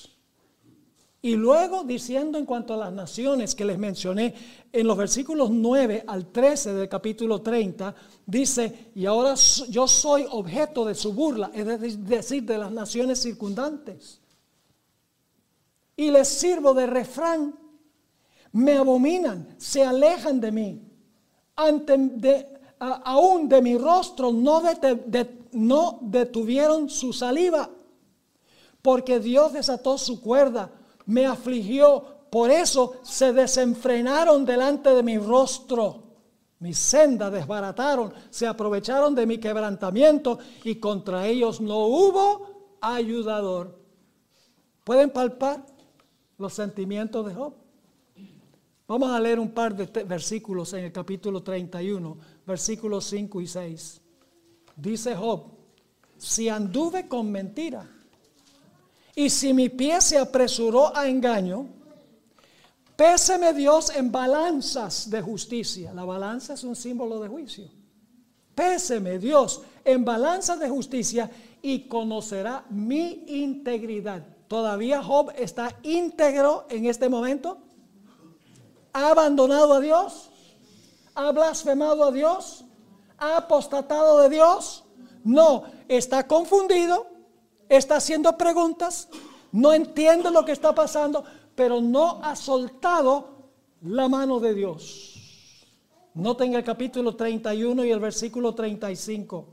Y 1.20 1.34
luego 1.34 1.82
diciendo 1.82 2.38
en 2.38 2.46
cuanto 2.46 2.74
a 2.74 2.76
las 2.76 2.92
naciones 2.92 3.56
que 3.56 3.64
les 3.64 3.76
mencioné, 3.76 4.34
en 4.72 4.86
los 4.86 4.96
versículos 4.96 5.50
9 5.50 6.04
al 6.06 6.30
13 6.30 6.74
del 6.74 6.88
capítulo 6.88 7.42
30, 7.42 7.92
dice, 8.24 8.92
y 8.94 9.04
ahora 9.04 9.34
yo 9.68 9.88
soy 9.88 10.26
objeto 10.30 10.84
de 10.84 10.94
su 10.94 11.12
burla, 11.12 11.50
es 11.52 11.98
decir, 12.06 12.44
de 12.44 12.58
las 12.58 12.70
naciones 12.70 13.20
circundantes. 13.20 14.20
Y 15.96 16.12
les 16.12 16.28
sirvo 16.28 16.72
de 16.72 16.86
refrán, 16.86 17.58
me 18.52 18.76
abominan, 18.76 19.56
se 19.58 19.84
alejan 19.84 20.40
de 20.40 20.52
mí, 20.52 20.82
ante 21.56 22.46
aún 22.78 23.48
de 23.48 23.60
mi 23.60 23.76
rostro 23.76 24.30
no, 24.30 24.62
no 25.50 25.98
detuvieron 26.00 26.88
su 26.88 27.12
saliva, 27.12 27.68
porque 28.82 29.18
Dios 29.18 29.52
desató 29.52 29.98
su 29.98 30.20
cuerda 30.20 30.77
me 31.08 31.26
afligió. 31.26 32.04
Por 32.30 32.50
eso 32.50 33.00
se 33.02 33.32
desenfrenaron 33.32 34.44
delante 34.44 34.90
de 34.90 35.02
mi 35.02 35.18
rostro. 35.18 36.04
Mi 36.60 36.74
senda 36.74 37.30
desbarataron, 37.30 38.12
se 38.30 38.46
aprovecharon 38.46 39.14
de 39.14 39.26
mi 39.26 39.38
quebrantamiento 39.38 40.38
y 40.64 40.76
contra 40.76 41.26
ellos 41.26 41.60
no 41.60 41.86
hubo 41.86 42.78
ayudador. 42.80 43.78
¿Pueden 44.84 45.10
palpar 45.10 45.64
los 46.36 46.52
sentimientos 46.52 47.26
de 47.26 47.34
Job? 47.34 47.54
Vamos 48.86 49.10
a 49.10 49.20
leer 49.20 49.38
un 49.38 49.50
par 49.50 49.76
de 49.76 49.86
versículos 50.04 50.72
en 50.72 50.84
el 50.84 50.92
capítulo 50.92 51.42
31, 51.42 52.18
versículos 52.46 53.04
5 53.04 53.40
y 53.40 53.46
6. 53.46 54.00
Dice 54.76 55.14
Job, 55.14 55.44
si 56.16 56.48
anduve 56.48 57.06
con 57.06 57.30
mentira 57.30 57.88
y 59.18 59.30
si 59.30 59.52
mi 59.52 59.68
pie 59.68 60.00
se 60.00 60.16
apresuró 60.16 60.96
a 60.96 61.08
engaño, 61.08 61.66
péseme 62.94 63.52
Dios 63.52 63.90
en 63.96 64.12
balanzas 64.12 65.10
de 65.10 65.20
justicia. 65.20 65.92
La 65.92 66.04
balanza 66.04 66.54
es 66.54 66.62
un 66.62 66.76
símbolo 66.76 67.18
de 67.18 67.26
juicio. 67.26 67.64
Péseme 68.54 69.18
Dios 69.18 69.62
en 69.84 70.04
balanzas 70.04 70.60
de 70.60 70.68
justicia 70.68 71.28
y 71.60 71.88
conocerá 71.88 72.64
mi 72.70 73.24
integridad. 73.26 74.24
¿Todavía 74.46 75.02
Job 75.02 75.32
está 75.36 75.76
íntegro 75.82 76.66
en 76.70 76.86
este 76.86 77.08
momento? 77.08 77.58
¿Ha 78.92 79.10
abandonado 79.10 79.74
a 79.74 79.80
Dios? 79.80 80.30
¿Ha 81.16 81.32
blasfemado 81.32 82.04
a 82.04 82.12
Dios? 82.12 82.64
¿Ha 83.18 83.38
apostatado 83.38 84.20
de 84.20 84.28
Dios? 84.28 84.84
No, 85.24 85.64
está 85.88 86.24
confundido 86.28 87.17
está 87.68 87.96
haciendo 87.96 88.36
preguntas, 88.36 89.08
no 89.52 89.72
entiende 89.72 90.30
lo 90.30 90.44
que 90.44 90.52
está 90.52 90.74
pasando, 90.74 91.24
pero 91.54 91.80
no 91.80 92.20
ha 92.22 92.36
soltado 92.36 93.50
la 93.82 94.08
mano 94.08 94.40
de 94.40 94.54
Dios. 94.54 95.66
Noten 96.14 96.54
el 96.54 96.64
capítulo 96.64 97.14
31 97.14 97.84
y 97.84 97.90
el 97.90 98.00
versículo 98.00 98.54
35. 98.54 99.46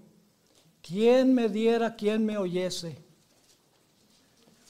¿Quién 0.81 1.33
me 1.33 1.49
diera, 1.49 1.95
quién 1.95 2.25
me 2.25 2.37
oyese? 2.37 3.03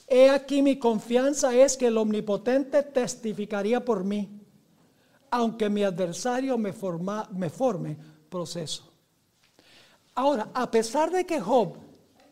He 0.07 0.29
aquí 0.29 0.61
mi 0.61 0.77
confianza 0.77 1.53
es 1.55 1.77
que 1.77 1.87
el 1.87 1.97
omnipotente 1.97 2.83
testificaría 2.83 3.83
por 3.83 4.03
mí, 4.03 4.29
aunque 5.31 5.69
mi 5.69 5.83
adversario 5.83 6.57
me, 6.57 6.73
forma, 6.73 7.27
me 7.31 7.49
forme 7.49 7.97
proceso. 8.29 8.91
Ahora, 10.13 10.49
a 10.53 10.69
pesar 10.69 11.11
de 11.11 11.25
que 11.25 11.41
Job 11.41 11.77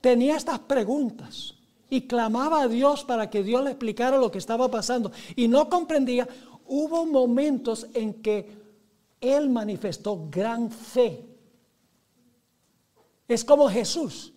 tenía 0.03 0.35
estas 0.35 0.59
preguntas 0.59 1.55
y 1.89 2.01
clamaba 2.01 2.63
a 2.63 2.67
Dios 2.67 3.05
para 3.05 3.29
que 3.29 3.41
Dios 3.41 3.63
le 3.63 3.69
explicara 3.69 4.17
lo 4.17 4.29
que 4.29 4.37
estaba 4.37 4.69
pasando 4.69 5.13
y 5.33 5.47
no 5.47 5.69
comprendía, 5.69 6.27
hubo 6.65 7.05
momentos 7.05 7.87
en 7.93 8.15
que 8.21 8.51
él 9.21 9.49
manifestó 9.49 10.27
gran 10.29 10.69
fe. 10.69 11.25
Es 13.29 13.45
como 13.45 13.69
Jesús. 13.69 14.33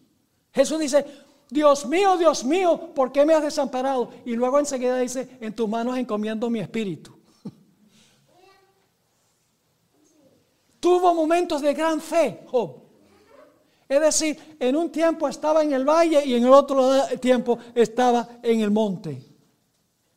Jesús 0.53 0.79
dice, 0.79 1.05
Dios 1.51 1.85
mío, 1.87 2.17
Dios 2.17 2.45
mío, 2.45 2.95
¿por 2.95 3.11
qué 3.11 3.27
me 3.27 3.35
has 3.35 3.43
desamparado? 3.43 4.11
Y 4.25 4.35
luego 4.37 4.61
enseguida 4.61 4.97
dice, 5.01 5.37
en 5.41 5.53
tus 5.53 5.69
manos 5.69 5.99
encomiendo 5.99 6.49
mi 6.49 6.61
espíritu. 6.61 7.19
Tuvo 10.79 11.13
momentos 11.13 11.61
de 11.61 11.75
gran 11.75 12.01
fe, 12.01 12.45
Job. 12.47 12.86
Es 13.89 14.01
decir, 14.01 14.57
en 14.59 14.75
un 14.75 14.91
tiempo 14.91 15.29
estaba 15.29 15.63
en 15.63 15.73
el 15.73 15.85
valle 15.85 16.25
y 16.25 16.35
en 16.35 16.45
el 16.45 16.53
otro 16.53 16.91
tiempo 17.21 17.59
estaba 17.75 18.29
en 18.43 18.61
el 18.61 18.71
monte. 18.71 19.23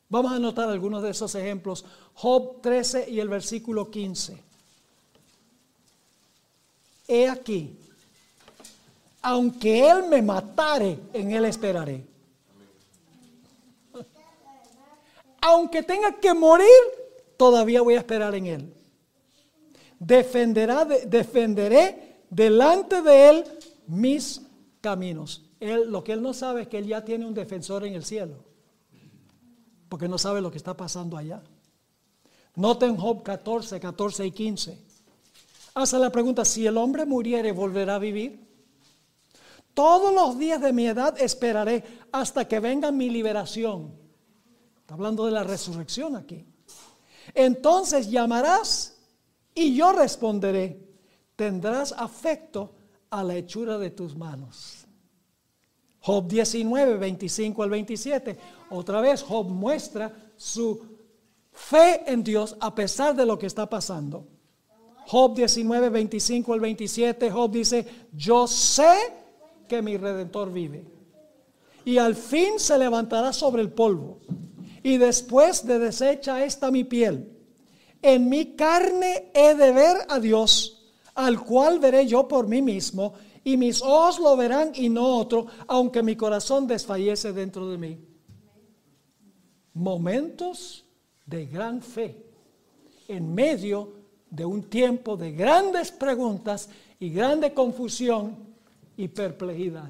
Vamos 0.09 0.32
a 0.32 0.38
anotar 0.38 0.70
algunos 0.70 1.03
de 1.03 1.11
esos 1.11 1.36
ejemplos. 1.36 1.86
Job 2.15 2.61
13 2.61 3.09
y 3.11 3.20
el 3.20 3.30
versículo 3.30 3.91
15. 3.91 4.41
He 7.07 7.30
aquí, 7.30 7.78
aunque 9.22 9.88
Él 9.88 10.05
me 10.09 10.22
matare, 10.22 10.99
en 11.13 11.32
Él 11.32 11.45
esperaré. 11.45 12.05
Aunque 15.41 15.84
tenga 15.84 16.20
que 16.20 16.34
morir, 16.34 16.67
todavía 17.38 17.82
voy 17.82 17.95
a 17.95 17.99
esperar 17.99 18.34
en 18.34 18.47
Él. 18.47 18.74
Defenderá, 19.99 20.86
defenderé 20.86 22.17
delante 22.30 23.01
de 23.01 23.30
Él 23.30 23.59
mis 23.89 24.41
caminos. 24.81 25.43
Él, 25.59 25.91
lo 25.91 26.03
que 26.03 26.13
él 26.13 26.21
no 26.21 26.33
sabe 26.33 26.61
es 26.61 26.67
que 26.67 26.77
él 26.77 26.87
ya 26.87 27.03
tiene 27.03 27.25
un 27.25 27.33
defensor 27.33 27.85
en 27.85 27.95
el 27.95 28.05
cielo, 28.05 28.45
porque 29.89 30.07
no 30.07 30.17
sabe 30.17 30.41
lo 30.41 30.51
que 30.51 30.57
está 30.57 30.77
pasando 30.77 31.17
allá. 31.17 31.41
Noten 32.55 32.95
Job 32.95 33.23
14, 33.23 33.79
14 33.79 34.25
y 34.27 34.31
15. 34.31 34.77
Hace 35.73 35.97
la 35.97 36.11
pregunta, 36.11 36.45
si 36.45 36.65
el 36.67 36.77
hombre 36.77 37.05
muriere, 37.05 37.51
¿volverá 37.51 37.95
a 37.95 37.99
vivir? 37.99 38.47
Todos 39.73 40.13
los 40.13 40.37
días 40.37 40.61
de 40.61 40.73
mi 40.73 40.87
edad 40.87 41.19
esperaré 41.19 41.83
hasta 42.11 42.47
que 42.47 42.59
venga 42.59 42.91
mi 42.91 43.09
liberación. 43.09 43.93
Está 44.81 44.93
hablando 44.93 45.25
de 45.25 45.31
la 45.31 45.43
resurrección 45.43 46.15
aquí. 46.15 46.45
Entonces 47.33 48.09
llamarás 48.09 48.97
y 49.53 49.75
yo 49.75 49.93
responderé. 49.93 50.85
Tendrás 51.35 51.93
afecto 51.93 52.75
a 53.10 53.24
la 53.24 53.36
hechura 53.36 53.78
de 53.78 53.89
tus 53.89 54.16
manos. 54.16 54.86
Job 56.01 56.28
19, 56.28 56.97
25 56.97 57.64
al 57.64 57.70
27. 57.70 58.38
Otra 58.70 59.01
vez 59.01 59.24
Job 59.24 59.49
muestra 59.49 60.32
su 60.36 60.82
fe 61.51 62.12
en 62.12 62.24
Dios 62.24 62.55
a 62.60 62.74
pesar 62.74 63.16
de 63.16 63.26
lo 63.26 63.38
que 63.38 63.47
está 63.47 63.70
pasando. 63.70 64.28
Job 65.07 65.36
19, 65.36 65.89
25 65.89 66.53
al 66.53 66.60
27, 66.60 67.32
Job 67.32 67.51
dice, 67.51 67.86
yo 68.14 68.47
sé 68.47 68.95
que 69.68 69.82
mi 69.82 69.97
redentor 69.97 70.51
vive. 70.51 70.86
Y 71.84 71.97
al 71.97 72.16
fin 72.16 72.60
se 72.60 72.78
levantará 72.78 73.34
sobre 73.34 73.62
el 73.62 73.72
polvo. 73.72 74.20
Y 74.84 74.97
después 74.97 75.66
de 75.66 75.80
deshecha 75.80 76.45
esta 76.45 76.72
mi 76.72 76.84
piel, 76.84 77.28
en 78.01 78.30
mi 78.30 78.55
carne 78.55 79.32
he 79.34 79.55
de 79.55 79.72
ver 79.72 79.97
a 80.07 80.20
Dios, 80.20 80.78
al 81.20 81.43
cual 81.43 81.80
veré 81.80 82.07
yo 82.07 82.28
por 82.28 82.47
mí 82.47 82.61
mismo, 82.61 83.13
y 83.43 83.57
mis 83.57 83.82
ojos 83.82 84.20
lo 84.20 84.38
verán 84.38 84.72
y 84.74 84.88
no 84.89 85.17
otro, 85.17 85.47
aunque 85.67 86.01
mi 86.01 86.15
corazón 86.15 86.65
desfallece 86.65 87.34
dentro 87.34 87.70
de 87.70 87.78
mí. 87.78 87.99
Momentos 89.74 90.86
de 91.26 91.45
gran 91.45 91.82
fe 91.82 92.26
en 93.07 93.34
medio 93.34 93.91
de 94.30 94.45
un 94.45 94.63
tiempo 94.63 95.17
de 95.17 95.34
grandes 95.34 95.91
preguntas 95.91 96.70
y 96.99 97.09
grande 97.09 97.53
confusión 97.53 98.38
y 98.95 99.09
perplejidad. 99.09 99.89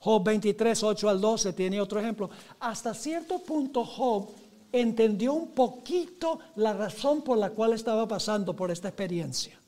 Job 0.00 0.24
23, 0.24 0.82
8 0.82 1.08
al 1.08 1.20
12 1.20 1.52
tiene 1.52 1.80
otro 1.80 2.00
ejemplo. 2.00 2.30
Hasta 2.58 2.94
cierto 2.94 3.38
punto 3.40 3.84
Job 3.84 4.30
entendió 4.72 5.34
un 5.34 5.48
poquito 5.48 6.40
la 6.56 6.72
razón 6.72 7.22
por 7.22 7.38
la 7.38 7.50
cual 7.50 7.74
estaba 7.74 8.08
pasando 8.08 8.56
por 8.56 8.70
esta 8.70 8.88
experiencia. 8.88 9.59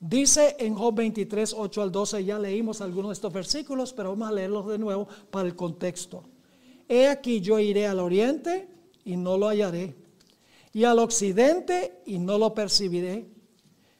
Dice 0.00 0.56
en 0.58 0.74
Job 0.74 0.94
23, 0.94 1.54
8 1.56 1.82
al 1.82 1.92
12, 1.92 2.24
ya 2.24 2.38
leímos 2.38 2.80
algunos 2.80 3.10
de 3.10 3.12
estos 3.12 3.32
versículos, 3.34 3.92
pero 3.92 4.10
vamos 4.10 4.30
a 4.30 4.32
leerlos 4.32 4.66
de 4.66 4.78
nuevo 4.78 5.06
para 5.30 5.46
el 5.46 5.54
contexto. 5.54 6.24
He 6.88 7.06
aquí 7.06 7.42
yo 7.42 7.58
iré 7.58 7.86
al 7.86 8.00
oriente 8.00 8.66
y 9.04 9.16
no 9.16 9.36
lo 9.36 9.48
hallaré, 9.48 9.94
y 10.72 10.84
al 10.84 10.98
occidente 11.00 12.00
y 12.06 12.18
no 12.18 12.38
lo 12.38 12.54
percibiré. 12.54 13.28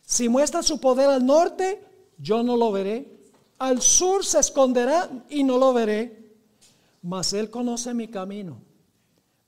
Si 0.01 0.31
muestra 0.31 0.63
su 0.63 0.81
poder 0.81 1.11
al 1.11 1.25
norte, 1.25 1.85
yo 2.17 2.43
no 2.43 2.57
lo 2.57 2.73
veré. 2.73 3.21
Al 3.59 3.83
sur 3.83 4.25
se 4.25 4.39
esconderá 4.39 5.11
y 5.29 5.45
no 5.45 5.59
lo 5.59 5.75
veré. 5.75 6.35
Mas 7.03 7.35
él 7.35 7.51
conoce 7.51 7.93
mi 7.93 8.09
camino, 8.09 8.63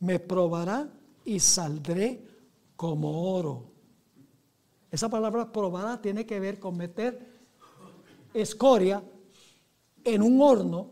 me 0.01 0.21
probará 0.21 0.87
y 1.25 1.41
saldré 1.41 2.23
como 2.77 3.33
oro. 3.35 3.72
Esa 4.93 5.09
palabra 5.09 5.51
probará 5.51 6.01
tiene 6.03 6.27
que 6.27 6.39
ver 6.39 6.61
con 6.61 6.77
meter 6.77 7.19
escoria 8.35 9.03
en 10.05 10.21
un 10.21 10.43
horno 10.43 10.91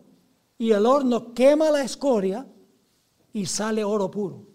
y 0.56 0.70
el 0.72 0.86
horno 0.86 1.34
quema 1.34 1.70
la 1.70 1.82
escoria 1.82 2.46
y 3.34 3.44
sale 3.44 3.84
oro 3.84 4.10
puro. 4.10 4.46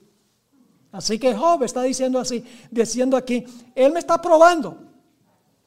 Así 0.92 1.20
que 1.20 1.36
Job 1.36 1.62
está 1.62 1.84
diciendo 1.84 2.18
así, 2.20 2.44
diciendo 2.72 3.16
aquí, 3.16 3.46
él 3.76 3.94
me 3.94 4.00
está 4.00 4.20
probando. 4.20 4.80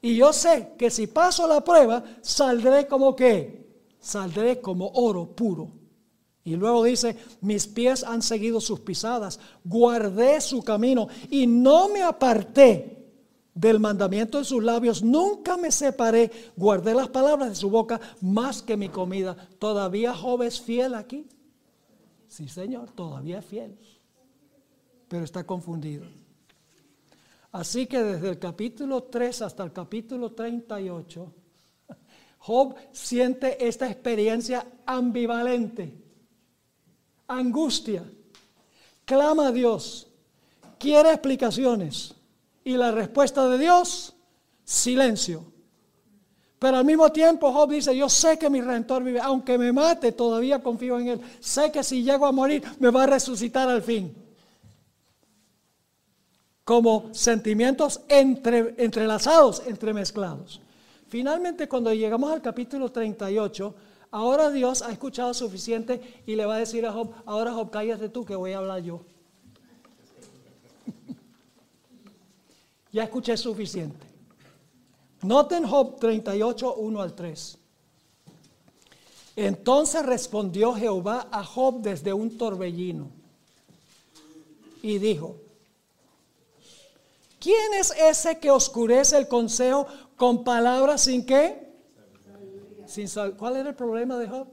Y 0.03 0.16
yo 0.16 0.33
sé 0.33 0.74
que 0.76 0.91
si 0.91 1.07
paso 1.07 1.47
la 1.47 1.62
prueba, 1.62 2.03
saldré 2.20 2.89
como 2.89 3.14
que, 3.14 3.85
saldré 4.01 4.61
como 4.61 4.89
oro 4.89 5.37
puro. 5.37 5.70
Y 6.43 6.57
luego 6.57 6.83
dice, 6.83 7.16
mis 7.43 7.68
pies 7.68 8.03
han 8.03 8.22
seguido 8.22 8.61
sus 8.61 8.81
pisadas, 8.81 9.39
guardé 9.64 10.41
su 10.41 10.64
camino 10.64 11.07
y 11.31 11.47
no 11.47 11.89
me 11.89 12.03
aparté 12.03 12.98
del 13.59 13.81
mandamiento 13.81 14.39
de 14.39 14.45
sus 14.45 14.63
labios, 14.63 15.03
nunca 15.03 15.57
me 15.57 15.73
separé, 15.73 16.31
guardé 16.57 16.95
las 16.95 17.09
palabras 17.09 17.49
de 17.51 17.55
su 17.57 17.71
boca 17.71 18.01
más 18.21 18.63
que 18.63 18.77
mi 18.77 18.89
comida. 18.89 19.37
¿Todavía 19.59 20.15
Job 20.15 20.43
es 20.43 20.61
fiel 20.61 20.95
aquí? 20.95 21.27
Sí, 22.29 22.49
Señor, 22.49 22.91
todavía 22.91 23.39
es 23.39 23.45
fiel 23.47 23.79
pero 25.09 25.25
está 25.25 25.45
confundido. 25.45 26.07
Así 27.51 27.87
que 27.87 28.03
desde 28.03 28.29
el 28.29 28.39
capítulo 28.39 29.05
3 29.05 29.43
hasta 29.43 29.65
el 29.65 29.73
capítulo 29.73 30.33
38, 30.33 31.33
Job 32.41 32.75
siente 32.93 33.67
esta 33.67 33.91
experiencia 33.91 34.67
ambivalente, 34.85 35.95
angustia, 37.27 38.05
clama 39.05 39.49
a 39.49 39.53
Dios, 39.53 40.07
quiere 40.79 41.11
explicaciones 41.11 42.15
y 42.69 42.77
la 42.77 42.91
respuesta 42.91 43.49
de 43.49 43.57
Dios, 43.57 44.14
silencio. 44.62 45.43
Pero 46.59 46.77
al 46.77 46.85
mismo 46.85 47.11
tiempo 47.11 47.51
Job 47.51 47.71
dice, 47.71 47.97
yo 47.97 48.11
sé 48.11 48.39
que 48.39 48.51
mi 48.51 48.61
redentor 48.61 49.03
vive, 49.03 49.21
aunque 49.21 49.57
me 49.57 49.73
mate, 49.73 50.12
todavía 50.12 50.62
confío 50.62 50.99
en 50.99 51.09
él. 51.09 51.21
Sé 51.41 51.73
que 51.73 51.83
si 51.83 52.03
llego 52.03 52.27
a 52.27 52.33
morir, 52.33 52.62
me 52.79 52.91
va 52.91 53.05
a 53.05 53.07
resucitar 53.07 53.71
al 53.71 53.83
fin 53.83 54.14
como 56.62 57.09
sentimientos 57.12 58.03
entre, 58.07 58.75
entrelazados, 58.77 59.62
entremezclados. 59.66 60.61
Finalmente, 61.09 61.69
cuando 61.69 61.95
llegamos 61.95 62.31
al 62.31 62.43
capítulo 62.43 62.93
38, 62.93 63.75
ahora 64.11 64.51
Dios 64.51 64.83
ha 64.83 64.93
escuchado 64.93 65.33
suficiente 65.33 66.23
y 66.27 66.37
le 66.37 66.45
va 66.45 66.57
a 66.57 66.59
decir 66.59 66.85
a 66.85 66.93
Job, 66.93 67.14
ahora 67.25 67.55
Job, 67.55 67.71
cállate 67.71 68.11
tú 68.11 68.27
que 68.27 68.37
voy 68.37 68.53
a 68.53 68.59
hablar 68.59 68.83
yo. 68.83 69.01
Ya 72.93 73.05
escuché 73.05 73.36
suficiente. 73.36 74.07
Noten 75.22 75.66
Job 75.66 75.99
38, 75.99 76.74
1 76.74 77.01
al 77.01 77.14
3. 77.14 77.59
Entonces 79.36 80.05
respondió 80.05 80.74
Jehová 80.74 81.28
a 81.30 81.45
Job 81.45 81.80
desde 81.80 82.12
un 82.12 82.36
torbellino 82.36 83.09
y 84.82 84.99
dijo, 84.99 85.36
¿Quién 87.39 87.74
es 87.74 87.93
ese 87.93 88.39
que 88.39 88.51
oscurece 88.51 89.16
el 89.16 89.28
consejo 89.28 89.86
con 90.16 90.43
palabras 90.43 91.03
sin 91.03 91.24
qué? 91.24 91.68
Sin 92.86 93.09
¿Cuál 93.36 93.57
era 93.57 93.68
el 93.68 93.76
problema 93.76 94.18
de 94.18 94.28
Job? 94.28 94.49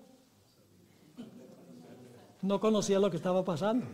No 2.42 2.60
conocía 2.60 3.00
lo 3.00 3.10
que 3.10 3.18
estaba 3.18 3.44
pasando. 3.44 3.86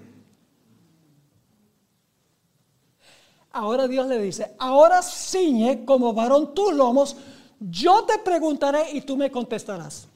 Ahora 3.54 3.88
Dios 3.88 4.08
le 4.08 4.22
dice, 4.22 4.56
ahora 4.58 5.02
ciñe 5.02 5.84
como 5.84 6.14
varón 6.14 6.54
tus 6.54 6.74
lomos, 6.74 7.18
yo 7.60 8.04
te 8.06 8.18
preguntaré 8.20 8.91
y 8.93 9.02
tú 9.02 9.18
me 9.18 9.30
contestarás. 9.30 10.08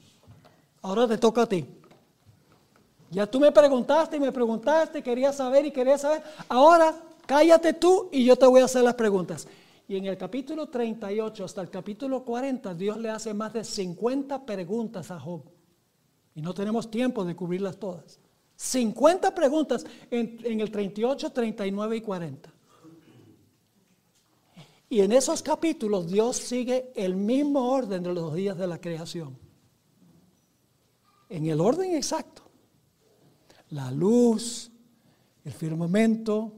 Ahora 0.82 1.06
te 1.06 1.18
toca 1.18 1.42
a 1.42 1.46
ti. 1.46 1.66
Ya 3.10 3.26
tú 3.26 3.38
me 3.38 3.52
preguntaste 3.52 4.16
y 4.16 4.20
me 4.20 4.32
preguntaste, 4.32 5.02
quería 5.02 5.32
saber 5.32 5.66
y 5.66 5.70
quería 5.70 5.98
saber. 5.98 6.22
Ahora 6.48 6.94
cállate 7.26 7.72
tú 7.74 8.08
y 8.10 8.24
yo 8.24 8.36
te 8.36 8.46
voy 8.46 8.62
a 8.62 8.64
hacer 8.64 8.82
las 8.82 8.94
preguntas. 8.94 9.46
Y 9.88 9.96
en 9.96 10.06
el 10.06 10.16
capítulo 10.16 10.68
38 10.68 11.44
hasta 11.44 11.60
el 11.60 11.70
capítulo 11.70 12.24
40, 12.24 12.74
Dios 12.74 12.96
le 12.98 13.10
hace 13.10 13.32
más 13.32 13.52
de 13.52 13.62
50 13.62 14.44
preguntas 14.44 15.10
a 15.10 15.20
Job. 15.20 15.42
Y 16.34 16.42
no 16.42 16.52
tenemos 16.52 16.90
tiempo 16.90 17.24
de 17.24 17.36
cubrirlas 17.36 17.78
todas. 17.78 18.18
50 18.56 19.34
preguntas 19.34 19.86
en, 20.10 20.38
en, 20.42 20.60
el 20.60 20.70
38, 20.70 21.30
39 21.30 21.96
y 21.96 22.00
40. 22.00 22.55
Y 24.88 25.00
en 25.00 25.12
esos 25.12 25.42
capítulos 25.42 26.06
Dios 26.10 26.36
sigue 26.36 26.92
el 26.94 27.16
mismo 27.16 27.72
orden 27.72 28.02
de 28.02 28.14
los 28.14 28.34
días 28.34 28.56
de 28.56 28.66
la 28.66 28.80
creación. 28.80 29.36
En 31.28 31.46
el 31.46 31.60
orden 31.60 31.94
exacto. 31.94 32.42
La 33.70 33.90
luz, 33.90 34.70
el 35.44 35.52
firmamento, 35.52 36.52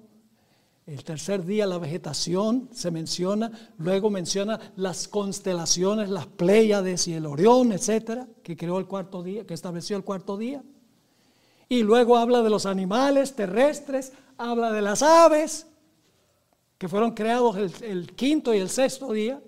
el 0.89 1.05
tercer 1.05 1.45
día 1.45 1.67
la 1.67 1.79
vegetación 1.79 2.71
se 2.73 2.91
menciona, 2.91 3.53
luego 3.77 4.09
menciona 4.09 4.59
las 4.77 5.07
constelaciones, 5.07 6.09
las 6.09 6.27
Pléyades 6.27 7.07
y 7.09 7.15
el 7.15 7.27
Orión, 7.27 7.73
etcétera, 7.73 8.27
que 8.43 8.57
creó 8.57 8.79
el 8.79 8.87
cuarto 8.87 9.23
día, 9.23 9.47
que 9.47 9.53
estableció 9.55 9.99
el 9.99 10.05
cuarto 10.05 10.39
día. 10.39 10.63
Y 11.69 11.83
luego 11.83 12.17
habla 12.17 12.43
de 12.43 12.49
los 12.49 12.65
animales 12.65 13.35
terrestres, 13.35 14.13
habla 14.39 14.73
de 14.73 14.81
las 14.81 15.03
aves, 15.03 15.67
que 16.79 16.89
fueron 16.89 17.11
creados 17.11 17.57
el, 17.83 18.15
quinto 18.15 18.55
y 18.55 18.59
el 18.59 18.69
sexto 18.69 19.13
día. 19.13 19.43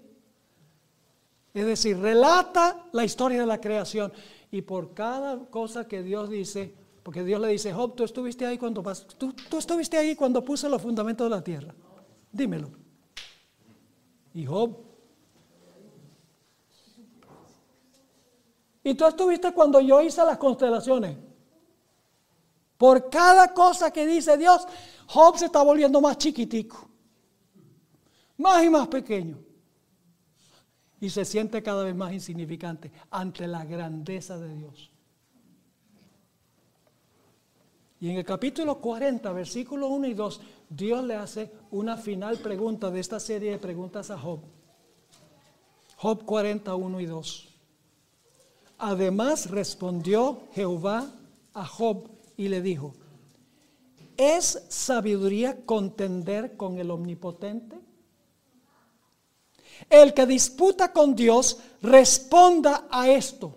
Es 1.54 1.64
decir, 1.64 1.98
relata 1.98 2.86
la 2.92 3.04
historia 3.04 3.40
de 3.40 3.46
la 3.46 3.60
creación. 3.60 4.12
Y 4.50 4.62
por 4.62 4.94
cada 4.94 5.38
cosa 5.46 5.86
que 5.86 6.02
Dios 6.02 6.28
dice, 6.28 6.74
porque 7.04 7.22
Dios 7.22 7.40
le 7.40 7.48
dice, 7.48 7.72
Job, 7.72 7.94
tú 7.94 8.02
estuviste 8.02 8.44
ahí 8.44 8.58
cuando 8.58 8.82
tú, 9.16 9.32
tú 9.48 9.58
estuviste 9.58 9.96
ahí 9.96 10.16
cuando 10.16 10.44
puse 10.44 10.68
los 10.68 10.82
fundamentos 10.82 11.24
de 11.24 11.30
la 11.30 11.42
tierra. 11.42 11.72
Dímelo. 12.32 12.72
Y 14.34 14.44
Job. 14.44 14.76
Y 18.82 18.94
tú 18.94 19.06
estuviste 19.06 19.52
cuando 19.52 19.80
yo 19.80 20.02
hice 20.02 20.24
las 20.24 20.38
constelaciones. 20.38 21.16
Por 22.76 23.08
cada 23.10 23.52
cosa 23.52 23.92
que 23.92 24.06
dice 24.06 24.36
Dios, 24.36 24.66
Job 25.06 25.36
se 25.36 25.46
está 25.46 25.62
volviendo 25.62 26.00
más 26.00 26.16
chiquitico. 26.18 26.89
Más 28.40 28.64
y 28.64 28.70
más 28.70 28.88
pequeño. 28.88 29.38
Y 30.98 31.10
se 31.10 31.26
siente 31.26 31.62
cada 31.62 31.84
vez 31.84 31.94
más 31.94 32.10
insignificante 32.10 32.90
ante 33.10 33.46
la 33.46 33.66
grandeza 33.66 34.38
de 34.38 34.54
Dios. 34.56 34.90
Y 38.00 38.08
en 38.08 38.16
el 38.16 38.24
capítulo 38.24 38.80
40, 38.80 39.30
versículo 39.32 39.88
1 39.88 40.06
y 40.06 40.14
2, 40.14 40.40
Dios 40.70 41.04
le 41.04 41.16
hace 41.16 41.52
una 41.70 41.98
final 41.98 42.38
pregunta 42.38 42.90
de 42.90 43.00
esta 43.00 43.20
serie 43.20 43.50
de 43.50 43.58
preguntas 43.58 44.10
a 44.10 44.18
Job. 44.18 44.40
Job 45.96 46.24
41 46.24 46.98
y 46.98 47.04
2. 47.04 47.48
Además 48.78 49.50
respondió 49.50 50.44
Jehová 50.54 51.12
a 51.52 51.66
Job 51.66 52.08
y 52.38 52.48
le 52.48 52.62
dijo, 52.62 52.94
¿es 54.16 54.64
sabiduría 54.70 55.66
contender 55.66 56.56
con 56.56 56.78
el 56.78 56.90
omnipotente? 56.90 57.89
El 59.88 60.14
que 60.14 60.26
disputa 60.26 60.92
con 60.92 61.14
Dios 61.14 61.58
responda 61.82 62.86
a 62.90 63.08
esto. 63.08 63.54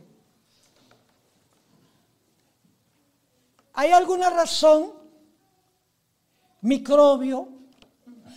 ¿Hay 3.73 3.91
alguna 3.91 4.29
razón, 4.29 4.93
microbio, 6.61 7.47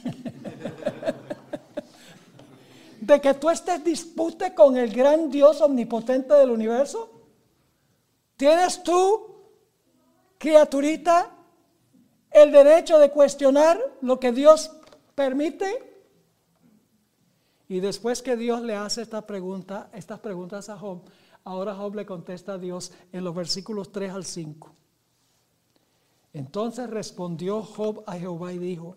de 3.01 3.20
que 3.20 3.34
tú 3.34 3.51
estés 3.51 3.84
dispute 3.84 4.55
con 4.55 4.76
el 4.76 4.95
gran 4.95 5.30
Dios 5.30 5.61
omnipotente 5.61 6.34
del 6.34 6.51
universo? 6.51 7.11
¿Tienes 8.37 8.82
tú, 8.82 9.37
criaturita, 10.39 11.30
el 12.30 12.51
derecho 12.51 12.99
de 12.99 13.11
cuestionar 13.11 13.78
lo 14.01 14.18
que 14.18 14.32
Dios 14.32 14.70
permite? 15.14 15.95
Y 17.68 17.80
después 17.80 18.22
que 18.22 18.36
Dios 18.36 18.62
le 18.62 18.76
hace 18.76 19.02
estas 19.02 19.24
preguntas 19.24 20.68
a 20.68 20.78
Job, 20.78 21.02
ahora 21.44 21.74
Job 21.74 21.96
le 21.96 22.06
contesta 22.06 22.54
a 22.54 22.58
Dios 22.58 22.92
en 23.12 23.24
los 23.24 23.34
versículos 23.34 23.90
3 23.90 24.12
al 24.12 24.24
5. 24.24 24.72
Entonces 26.32 26.88
respondió 26.90 27.62
Job 27.62 28.04
a 28.06 28.18
Jehová 28.18 28.52
y 28.52 28.58
dijo, 28.58 28.96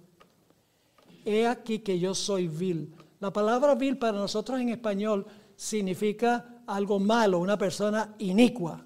he 1.26 1.48
aquí 1.48 1.80
que 1.80 1.98
yo 1.98 2.14
soy 2.14 2.48
vil. 2.48 2.94
La 3.20 3.32
palabra 3.32 3.76
vil 3.76 3.98
para 3.98 4.18
nosotros 4.18 4.60
en 4.60 4.70
español 4.70 5.26
significa 5.56 6.62
algo 6.68 7.00
malo, 7.00 7.40
una 7.40 7.58
persona 7.58 8.16
inicua. 8.20 8.86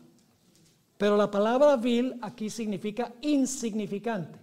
Pero 0.97 1.17
la 1.17 1.29
palabra 1.29 1.75
vil 1.75 2.17
aquí 2.21 2.49
significa 2.49 3.13
insignificante. 3.21 4.42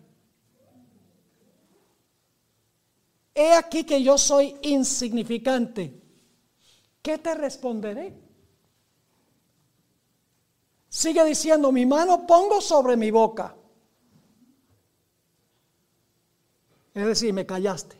He 3.41 3.55
aquí 3.55 3.85
que 3.85 4.03
yo 4.03 4.19
soy 4.19 4.55
insignificante. 4.61 5.99
¿Qué 7.01 7.17
te 7.17 7.35
responderé? 7.35 8.15
Sigue 10.91 11.25
diciendo, 11.25 11.73
mi 11.73 11.87
mano 11.87 12.27
pongo 12.27 12.61
sobre 12.61 12.99
mi 12.99 13.11
boca. 13.11 13.57
Es 16.93 17.07
decir, 17.07 17.33
me 17.33 17.47
callaste. 17.47 17.97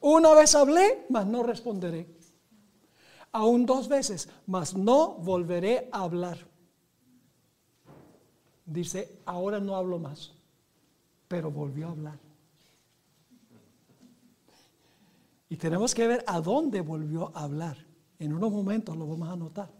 Una 0.00 0.34
vez 0.34 0.56
hablé, 0.56 1.06
mas 1.08 1.24
no 1.26 1.44
responderé. 1.44 2.08
Aún 3.30 3.66
dos 3.66 3.86
veces, 3.86 4.28
mas 4.46 4.74
no 4.74 5.14
volveré 5.14 5.88
a 5.92 6.00
hablar. 6.00 6.38
Dice, 8.64 9.20
ahora 9.26 9.60
no 9.60 9.76
hablo 9.76 10.00
más, 10.00 10.32
pero 11.28 11.52
volvió 11.52 11.86
a 11.86 11.90
hablar. 11.92 12.25
Y 15.48 15.56
tenemos 15.56 15.94
que 15.94 16.06
ver 16.06 16.24
a 16.26 16.40
dónde 16.40 16.80
volvió 16.80 17.30
a 17.36 17.44
hablar. 17.44 17.76
En 18.18 18.32
unos 18.32 18.50
momentos 18.50 18.96
lo 18.96 19.06
vamos 19.06 19.28
a 19.28 19.36
notar. 19.36 19.70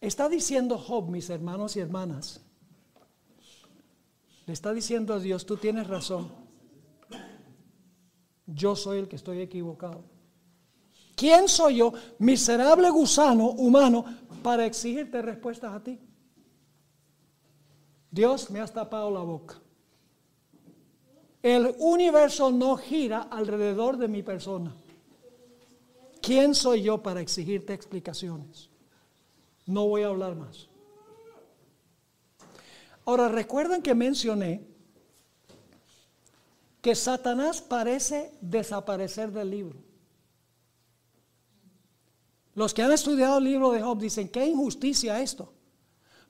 Está 0.00 0.28
diciendo 0.28 0.78
Job, 0.78 1.08
mis 1.08 1.28
hermanos 1.28 1.76
y 1.76 1.80
hermanas, 1.80 2.40
le 4.46 4.52
está 4.52 4.72
diciendo 4.72 5.12
a 5.12 5.18
Dios, 5.18 5.44
tú 5.44 5.56
tienes 5.56 5.86
razón. 5.86 6.30
Yo 8.46 8.76
soy 8.76 9.00
el 9.00 9.08
que 9.08 9.16
estoy 9.16 9.40
equivocado. 9.40 10.04
¿Quién 11.14 11.48
soy 11.48 11.78
yo, 11.78 11.92
miserable 12.18 12.88
gusano 12.90 13.50
humano, 13.50 14.04
para 14.42 14.64
exigirte 14.64 15.20
respuestas 15.20 15.74
a 15.74 15.82
ti? 15.82 16.00
Dios 18.10 18.50
me 18.50 18.60
has 18.60 18.72
tapado 18.72 19.10
la 19.10 19.20
boca. 19.20 19.60
El 21.42 21.74
universo 21.78 22.50
no 22.50 22.76
gira 22.76 23.22
alrededor 23.22 23.96
de 23.96 24.08
mi 24.08 24.22
persona. 24.22 24.74
¿Quién 26.20 26.54
soy 26.54 26.82
yo 26.82 27.02
para 27.02 27.20
exigirte 27.20 27.72
explicaciones? 27.72 28.68
No 29.66 29.86
voy 29.86 30.02
a 30.02 30.08
hablar 30.08 30.34
más. 30.34 30.68
Ahora, 33.04 33.28
recuerden 33.28 33.82
que 33.82 33.94
mencioné 33.94 34.66
que 36.82 36.94
Satanás 36.94 37.62
parece 37.62 38.32
desaparecer 38.40 39.32
del 39.32 39.50
libro. 39.50 39.78
Los 42.54 42.74
que 42.74 42.82
han 42.82 42.92
estudiado 42.92 43.38
el 43.38 43.44
libro 43.44 43.70
de 43.70 43.80
Job 43.80 43.98
dicen, 43.98 44.28
qué 44.28 44.44
injusticia 44.44 45.20
esto. 45.20 45.52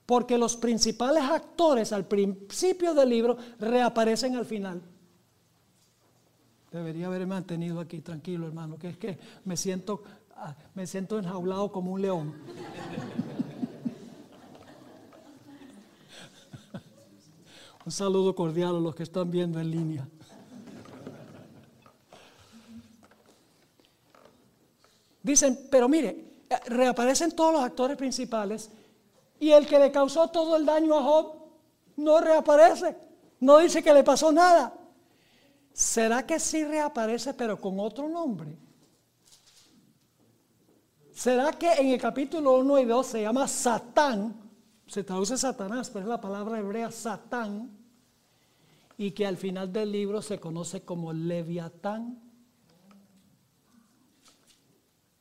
Porque 0.05 0.39
los 0.39 0.57
principales 0.57 1.25
actores 1.25 1.93
al 1.93 2.07
principio 2.07 2.95
del 2.95 3.09
libro 3.09 3.37
reaparecen 3.59 4.37
al 4.37 4.45
final. 4.45 4.83
Debería 6.71 7.07
haber 7.07 7.27
mantenido 7.27 7.81
aquí 7.81 8.01
tranquilo, 8.01 8.47
hermano, 8.47 8.79
que 8.79 8.91
es 8.91 8.99
que 8.99 9.19
me 9.45 9.57
siento, 9.57 10.03
ah, 10.37 10.55
me 10.75 10.87
siento 10.87 11.19
enjaulado 11.19 11.73
como 11.73 11.93
un 11.93 12.03
león. 12.03 12.35
un 17.87 17.93
saludo 17.93 18.35
cordial 18.35 18.77
a 18.77 18.81
los 18.81 18.95
que 18.95 19.03
están 19.03 19.31
viendo 19.31 19.59
en 19.59 19.71
línea. 19.71 20.07
Dicen, 25.23 25.59
pero 25.71 25.89
mire, 25.89 26.25
eh, 26.51 26.57
reaparecen 26.67 27.33
todos 27.33 27.53
los 27.53 27.63
actores 27.63 27.97
principales 27.97 28.71
y 29.41 29.51
el 29.51 29.67
que 29.67 29.79
le 29.79 29.91
causó 29.91 30.29
todo 30.29 30.57
el 30.57 30.67
daño 30.67 30.99
a 30.99 31.03
Job 31.03 31.35
no 31.97 32.21
reaparece, 32.21 32.97
no 33.41 33.59
dice 33.59 33.83
que 33.83 33.93
le 33.93 34.05
pasó 34.05 34.33
nada. 34.33 34.78
¿Será 35.79 36.27
que 36.27 36.41
sí 36.41 36.65
reaparece 36.65 37.35
pero 37.35 37.61
con 37.61 37.79
otro 37.79 38.09
nombre? 38.09 38.59
¿Será 41.15 41.53
que 41.53 41.73
en 41.75 41.91
el 41.91 42.01
capítulo 42.01 42.59
1 42.59 42.81
y 42.81 42.85
2 42.85 43.07
se 43.07 43.23
llama 43.23 43.47
Satán? 43.47 44.35
Se 44.89 45.05
traduce 45.05 45.39
Satanás, 45.39 45.89
pero 45.91 46.07
es 46.07 46.09
la 46.09 46.21
palabra 46.21 46.59
hebrea 46.59 46.91
Satán. 46.91 47.71
Y 48.97 49.13
que 49.13 49.25
al 49.25 49.37
final 49.37 49.73
del 49.73 49.93
libro 49.93 50.21
se 50.21 50.41
conoce 50.41 50.81
como 50.81 51.13
Leviatán. 51.13 52.19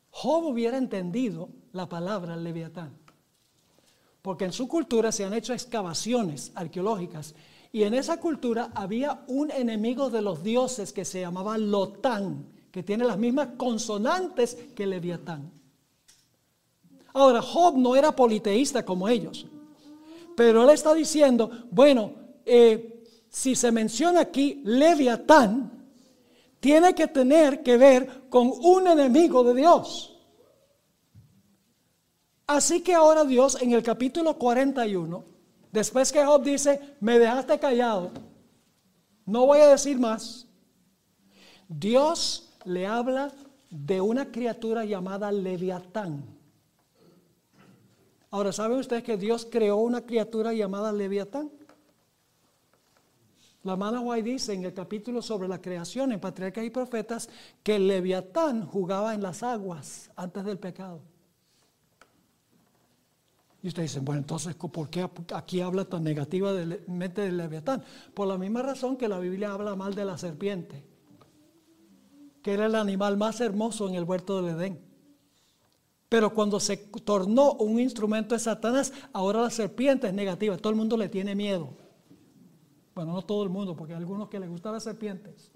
Job 0.09 0.43
hubiera 0.43 0.77
entendido 0.77 1.49
la 1.71 1.87
palabra 1.87 2.35
Leviatán. 2.35 2.97
Porque 4.23 4.45
en 4.45 4.53
su 4.53 4.67
cultura 4.67 5.11
se 5.11 5.23
han 5.23 5.35
hecho 5.35 5.53
excavaciones 5.53 6.51
arqueológicas 6.55 7.35
y 7.71 7.83
en 7.83 7.93
esa 7.93 8.17
cultura 8.19 8.71
había 8.73 9.23
un 9.27 9.51
enemigo 9.51 10.09
de 10.09 10.21
los 10.21 10.43
dioses 10.43 10.93
que 10.93 11.05
se 11.05 11.21
llamaba 11.21 11.57
Lotán, 11.57 12.47
que 12.71 12.83
tiene 12.83 13.05
las 13.05 13.17
mismas 13.17 13.49
consonantes 13.57 14.55
que 14.75 14.87
Leviatán. 14.87 15.51
Ahora, 17.13 17.41
Job 17.41 17.77
no 17.77 17.95
era 17.95 18.15
politeísta 18.15 18.85
como 18.85 19.09
ellos, 19.09 19.47
pero 20.35 20.63
él 20.63 20.69
está 20.69 20.93
diciendo, 20.93 21.49
bueno, 21.71 22.13
eh, 22.45 23.03
si 23.29 23.55
se 23.55 23.71
menciona 23.71 24.21
aquí 24.21 24.61
Leviatán, 24.63 25.71
tiene 26.59 26.93
que 26.95 27.07
tener 27.07 27.63
que 27.63 27.77
ver 27.77 28.29
con 28.29 28.51
un 28.61 28.87
enemigo 28.87 29.43
de 29.43 29.53
Dios. 29.55 30.13
Así 32.47 32.81
que 32.81 32.93
ahora 32.93 33.25
Dios 33.25 33.61
en 33.61 33.73
el 33.73 33.83
capítulo 33.83 34.37
41 34.37 35.36
Después 35.71 36.11
que 36.11 36.25
Job 36.25 36.43
dice, 36.43 36.95
me 36.99 37.19
dejaste 37.19 37.59
callado, 37.59 38.11
no 39.25 39.45
voy 39.45 39.59
a 39.59 39.67
decir 39.67 39.99
más. 39.99 40.47
Dios 41.67 42.49
le 42.63 42.87
habla 42.87 43.31
de 43.69 43.99
una 43.99 44.31
criatura 44.31 44.85
llamada 44.85 45.31
Leviatán. 45.31 46.23
Ahora, 48.29 48.51
¿saben 48.51 48.77
ustedes 48.77 49.03
que 49.03 49.17
Dios 49.17 49.47
creó 49.49 49.77
una 49.77 50.01
criatura 50.01 50.53
llamada 50.53 50.91
Leviatán? 50.91 51.49
La 53.63 53.73
hermana 53.73 54.01
dice 54.21 54.53
en 54.53 54.63
el 54.63 54.73
capítulo 54.73 55.21
sobre 55.21 55.49
la 55.49 55.61
creación 55.61 56.13
en 56.13 56.21
Patriarcas 56.21 56.63
y 56.63 56.69
Profetas 56.69 57.29
que 57.63 57.77
Leviatán 57.77 58.65
jugaba 58.65 59.13
en 59.13 59.21
las 59.21 59.43
aguas 59.43 60.09
antes 60.15 60.45
del 60.45 60.57
pecado. 60.57 61.01
Y 63.61 63.69
ustedes 63.69 63.91
dicen, 63.91 64.05
bueno, 64.05 64.19
entonces, 64.19 64.55
¿por 64.55 64.89
qué 64.89 65.09
aquí 65.33 65.61
habla 65.61 65.85
tan 65.85 66.03
negativamente 66.03 67.21
del 67.21 67.37
Leviatán? 67.37 67.83
Por 68.13 68.27
la 68.27 68.37
misma 68.37 68.61
razón 68.61 68.97
que 68.97 69.07
la 69.07 69.19
Biblia 69.19 69.51
habla 69.51 69.75
mal 69.75 69.95
de 69.95 70.05
la 70.05 70.17
serpiente, 70.17 70.83
que 72.43 72.53
era 72.53 72.67
el 72.67 72.75
animal 72.75 73.17
más 73.17 73.41
hermoso 73.41 73.89
en 73.89 73.95
el 73.95 74.03
huerto 74.03 74.41
del 74.41 74.55
Edén. 74.55 74.87
Pero 76.07 76.33
cuando 76.33 76.59
se 76.59 76.77
tornó 76.77 77.53
un 77.53 77.79
instrumento 77.79 78.35
de 78.35 78.39
Satanás, 78.39 78.93
ahora 79.11 79.41
la 79.41 79.49
serpiente 79.49 80.07
es 80.07 80.13
negativa. 80.13 80.55
Todo 80.57 80.69
el 80.69 80.77
mundo 80.77 80.95
le 80.95 81.09
tiene 81.09 81.35
miedo. 81.35 81.69
Bueno, 82.95 83.13
no 83.13 83.21
todo 83.21 83.43
el 83.43 83.49
mundo, 83.49 83.75
porque 83.75 83.93
hay 83.93 83.99
algunos 83.99 84.29
que 84.29 84.39
les 84.39 84.49
gustan 84.49 84.73
las 84.73 84.83
serpientes. 84.83 85.51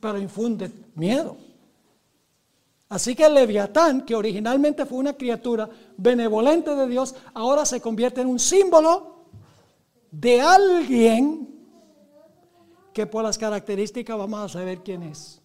Pero 0.00 0.18
infunde 0.18 0.70
miedo. 0.94 1.36
Así 2.90 3.14
que 3.14 3.24
el 3.24 3.34
leviatán, 3.34 4.04
que 4.04 4.16
originalmente 4.16 4.84
fue 4.84 4.98
una 4.98 5.12
criatura 5.12 5.70
benevolente 5.96 6.74
de 6.74 6.88
Dios, 6.88 7.14
ahora 7.34 7.64
se 7.64 7.80
convierte 7.80 8.20
en 8.20 8.26
un 8.26 8.40
símbolo 8.40 9.26
de 10.10 10.40
alguien 10.40 11.48
que 12.92 13.06
por 13.06 13.22
las 13.22 13.38
características 13.38 14.18
vamos 14.18 14.40
a 14.40 14.48
saber 14.48 14.80
quién 14.80 15.04
es. 15.04 15.40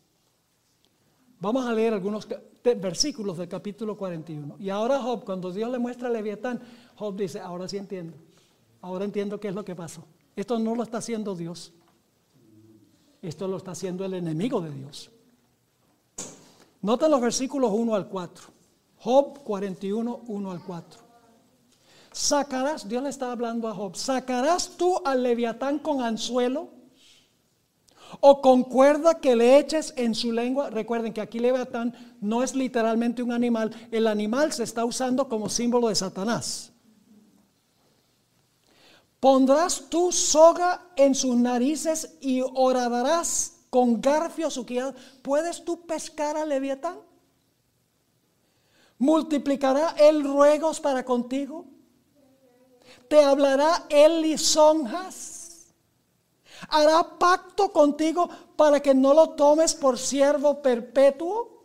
Vamos 1.39 1.63
a 1.67 1.71
leer 1.71 1.93
algunos 1.93 2.27
versículos 2.63 3.37
del 3.37 3.47
capítulo 3.47 3.95
41. 3.95 4.55
Y 4.57 4.71
ahora 4.71 4.99
Job, 4.99 5.23
cuando 5.23 5.51
Dios 5.51 5.69
le 5.71 5.77
muestra 5.77 6.07
a 6.07 6.11
Leviatán, 6.11 6.59
Job 6.95 7.15
dice, 7.15 7.39
ahora 7.39 7.67
sí 7.67 7.77
entiendo. 7.77 8.17
Ahora 8.81 9.05
entiendo 9.05 9.39
qué 9.39 9.49
es 9.49 9.55
lo 9.55 9.63
que 9.63 9.75
pasó. 9.75 10.03
Esto 10.35 10.57
no 10.57 10.73
lo 10.73 10.81
está 10.81 10.97
haciendo 10.97 11.35
Dios. 11.35 11.73
Esto 13.21 13.47
lo 13.47 13.57
está 13.57 13.71
haciendo 13.71 14.03
el 14.03 14.15
enemigo 14.15 14.61
de 14.61 14.71
Dios. 14.71 15.11
Noten 16.85 17.09
los 17.09 17.19
versículos 17.19 17.71
1 17.73 17.95
al 17.95 18.07
4. 18.07 18.45
Job 18.99 19.39
41, 19.43 20.21
1 20.27 20.51
al 20.51 20.63
4. 20.63 21.01
Sacarás, 22.11 22.87
Dios 22.87 23.01
le 23.01 23.09
está 23.09 23.31
hablando 23.31 23.67
a 23.67 23.73
Job, 23.73 23.95
sacarás 23.95 24.77
tú 24.77 25.01
al 25.03 25.23
leviatán 25.23 25.79
con 25.79 26.01
anzuelo 26.01 26.69
o 28.19 28.39
con 28.39 28.61
cuerda 28.61 29.19
que 29.19 29.35
le 29.35 29.57
eches 29.57 29.95
en 29.97 30.13
su 30.13 30.31
lengua. 30.31 30.69
Recuerden 30.69 31.11
que 31.11 31.21
aquí 31.21 31.39
leviatán 31.39 32.17
no 32.21 32.43
es 32.43 32.53
literalmente 32.53 33.23
un 33.23 33.31
animal, 33.31 33.71
el 33.89 34.05
animal 34.05 34.53
se 34.53 34.61
está 34.61 34.85
usando 34.85 35.27
como 35.27 35.49
símbolo 35.49 35.87
de 35.87 35.95
Satanás. 35.95 36.71
Pondrás 39.19 39.85
tú 39.89 40.11
soga 40.11 40.85
en 40.95 41.15
sus 41.15 41.35
narices 41.35 42.15
y 42.21 42.41
oradarás 42.41 43.54
con 43.69 44.01
garfio 44.01 44.49
su 44.49 44.65
¿puedes 45.21 45.63
tú 45.63 45.85
pescar 45.85 46.37
a 46.37 46.45
Leviatán? 46.45 46.99
¿Multiplicará 48.97 49.95
él 49.97 50.23
ruegos 50.23 50.79
para 50.79 51.03
contigo? 51.03 51.65
¿Te 53.07 53.23
hablará 53.23 53.85
él 53.89 54.21
lisonjas? 54.21 55.73
¿Hará 56.69 57.17
pacto 57.19 57.71
contigo 57.71 58.29
para 58.55 58.79
que 58.79 58.95
no 58.95 59.13
lo 59.13 59.31
tomes 59.31 59.75
por 59.75 59.97
siervo 59.97 60.61
perpetuo? 60.61 61.55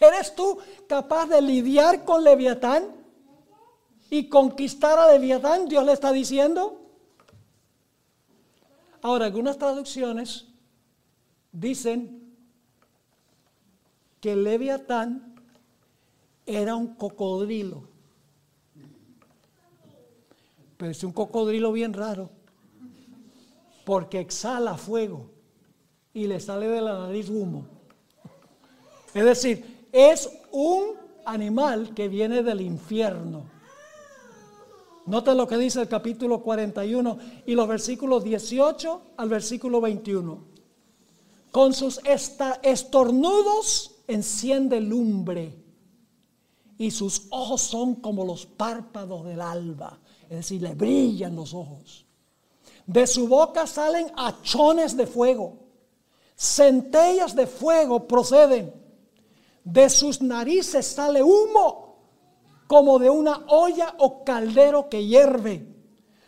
¿Eres 0.00 0.34
tú 0.34 0.58
capaz 0.88 1.26
de 1.26 1.42
lidiar 1.42 2.04
con 2.04 2.24
Leviatán 2.24 2.86
y 4.08 4.28
conquistar 4.28 4.98
a 4.98 5.12
Leviatán? 5.12 5.68
Dios 5.68 5.84
le 5.84 5.92
está 5.92 6.10
diciendo. 6.10 6.80
Ahora, 9.02 9.26
algunas 9.26 9.58
traducciones 9.58 10.46
Dicen 11.52 12.34
que 14.20 14.36
Leviatán 14.36 15.34
era 16.46 16.74
un 16.74 16.94
cocodrilo. 16.94 17.84
Pero 20.76 20.90
es 20.90 21.04
un 21.04 21.12
cocodrilo 21.12 21.72
bien 21.72 21.92
raro, 21.92 22.30
porque 23.84 24.20
exhala 24.20 24.76
fuego 24.76 25.30
y 26.14 26.26
le 26.26 26.40
sale 26.40 26.68
de 26.68 26.80
la 26.80 26.98
nariz 26.98 27.28
humo. 27.28 27.66
Es 29.14 29.24
decir, 29.24 29.86
es 29.92 30.30
un 30.52 30.94
animal 31.24 31.94
que 31.94 32.08
viene 32.08 32.42
del 32.42 32.60
infierno. 32.60 33.44
Noten 35.06 35.36
lo 35.36 35.46
que 35.46 35.56
dice 35.56 35.80
el 35.82 35.88
capítulo 35.88 36.40
41 36.40 37.18
y 37.46 37.54
los 37.54 37.66
versículos 37.66 38.22
18 38.22 39.02
al 39.16 39.28
versículo 39.28 39.80
21. 39.80 40.44
Con 41.50 41.74
sus 41.74 42.00
estornudos 42.62 43.96
enciende 44.06 44.80
lumbre 44.80 45.56
y 46.78 46.90
sus 46.90 47.26
ojos 47.30 47.60
son 47.60 47.96
como 47.96 48.24
los 48.24 48.46
párpados 48.46 49.24
del 49.24 49.40
alba, 49.40 49.98
es 50.24 50.36
decir, 50.36 50.62
le 50.62 50.74
brillan 50.74 51.36
los 51.36 51.52
ojos. 51.52 52.06
De 52.86 53.06
su 53.06 53.28
boca 53.28 53.66
salen 53.66 54.10
achones 54.16 54.96
de 54.96 55.06
fuego, 55.06 55.58
centellas 56.36 57.34
de 57.34 57.46
fuego 57.46 58.06
proceden. 58.06 58.74
De 59.62 59.90
sus 59.90 60.22
narices 60.22 60.86
sale 60.86 61.22
humo 61.22 61.96
como 62.66 62.98
de 62.98 63.10
una 63.10 63.44
olla 63.48 63.94
o 63.98 64.24
caldero 64.24 64.88
que 64.88 65.04
hierve. 65.04 65.66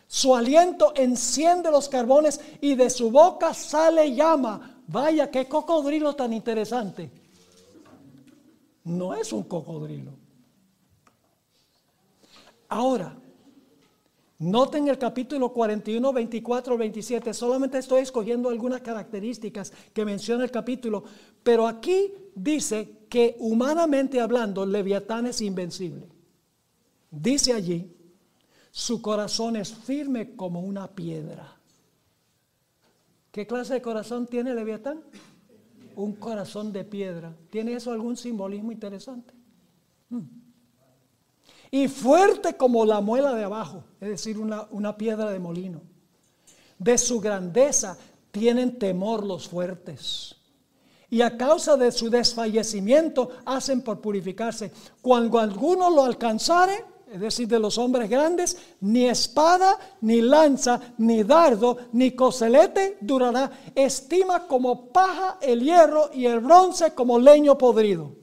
Su 0.07 0.35
aliento 0.35 0.93
enciende 0.95 1.71
los 1.71 1.89
carbones 1.89 2.39
y 2.61 2.75
de 2.75 2.89
su 2.89 3.09
boca 3.09 3.53
sale 3.53 4.13
llama 4.13 4.72
Vaya, 4.87 5.29
qué 5.31 5.47
cocodrilo 5.47 6.15
tan 6.15 6.33
interesante. 6.33 7.09
No 8.83 9.13
es 9.13 9.31
un 9.31 9.43
cocodrilo. 9.43 10.11
Ahora, 12.67 13.15
noten 14.39 14.87
el 14.87 14.97
capítulo 14.97 15.53
41, 15.53 16.11
24, 16.11 16.77
27. 16.77 17.33
Solamente 17.33 17.77
estoy 17.77 18.01
escogiendo 18.01 18.49
algunas 18.49 18.81
características 18.81 19.71
que 19.93 20.05
menciona 20.05 20.43
el 20.43 20.51
capítulo, 20.51 21.03
pero 21.43 21.67
aquí 21.67 22.11
dice 22.35 23.05
que 23.09 23.35
humanamente 23.39 24.19
hablando, 24.19 24.65
Leviatán 24.65 25.27
es 25.27 25.39
invencible. 25.41 26.07
Dice 27.11 27.53
allí, 27.53 27.95
su 28.71 29.01
corazón 29.01 29.55
es 29.55 29.71
firme 29.71 30.35
como 30.35 30.61
una 30.61 30.87
piedra. 30.87 31.59
¿Qué 33.33 33.47
clase 33.47 33.73
de 33.73 33.81
corazón 33.81 34.27
tiene 34.27 34.53
Leviatán? 34.53 35.01
Un 35.95 36.13
corazón 36.13 36.71
de 36.71 36.83
piedra. 36.83 37.35
¿Tiene 37.49 37.73
eso 37.73 37.91
algún 37.91 38.15
simbolismo 38.15 38.71
interesante? 38.71 39.33
Hmm. 40.09 40.21
Y 41.71 41.87
fuerte 41.87 42.55
como 42.55 42.85
la 42.85 43.01
muela 43.01 43.33
de 43.33 43.43
abajo, 43.43 43.85
es 43.99 44.09
decir, 44.09 44.37
una, 44.37 44.67
una 44.69 44.95
piedra 44.95 45.31
de 45.31 45.39
molino. 45.39 45.81
De 46.77 46.95
su 46.99 47.19
grandeza 47.19 47.97
tienen 48.29 48.77
temor 48.77 49.25
los 49.25 49.47
fuertes. 49.47 50.35
Y 51.09 51.21
a 51.23 51.35
causa 51.35 51.75
de 51.75 51.91
su 51.91 52.11
desfallecimiento 52.11 53.31
hacen 53.45 53.81
por 53.81 53.99
purificarse. 53.99 54.71
Cuando 55.01 55.39
alguno 55.39 55.89
lo 55.89 56.03
alcanzare, 56.03 56.85
es 57.13 57.19
decir, 57.19 57.47
de 57.47 57.59
los 57.59 57.77
hombres 57.77 58.09
grandes, 58.09 58.57
ni 58.81 59.05
espada, 59.05 59.77
ni 60.01 60.19
lanza, 60.19 60.95
ni 60.97 61.21
dardo, 61.21 61.77
ni 61.91 62.15
coselete 62.15 62.97
durará. 63.01 63.51
Estima 63.75 64.47
como 64.47 64.89
paja 64.91 65.37
el 65.39 65.61
hierro 65.61 66.09
y 66.11 66.25
el 66.25 66.39
bronce 66.39 66.95
como 66.95 67.19
leño 67.19 67.55
podrido. 67.55 68.15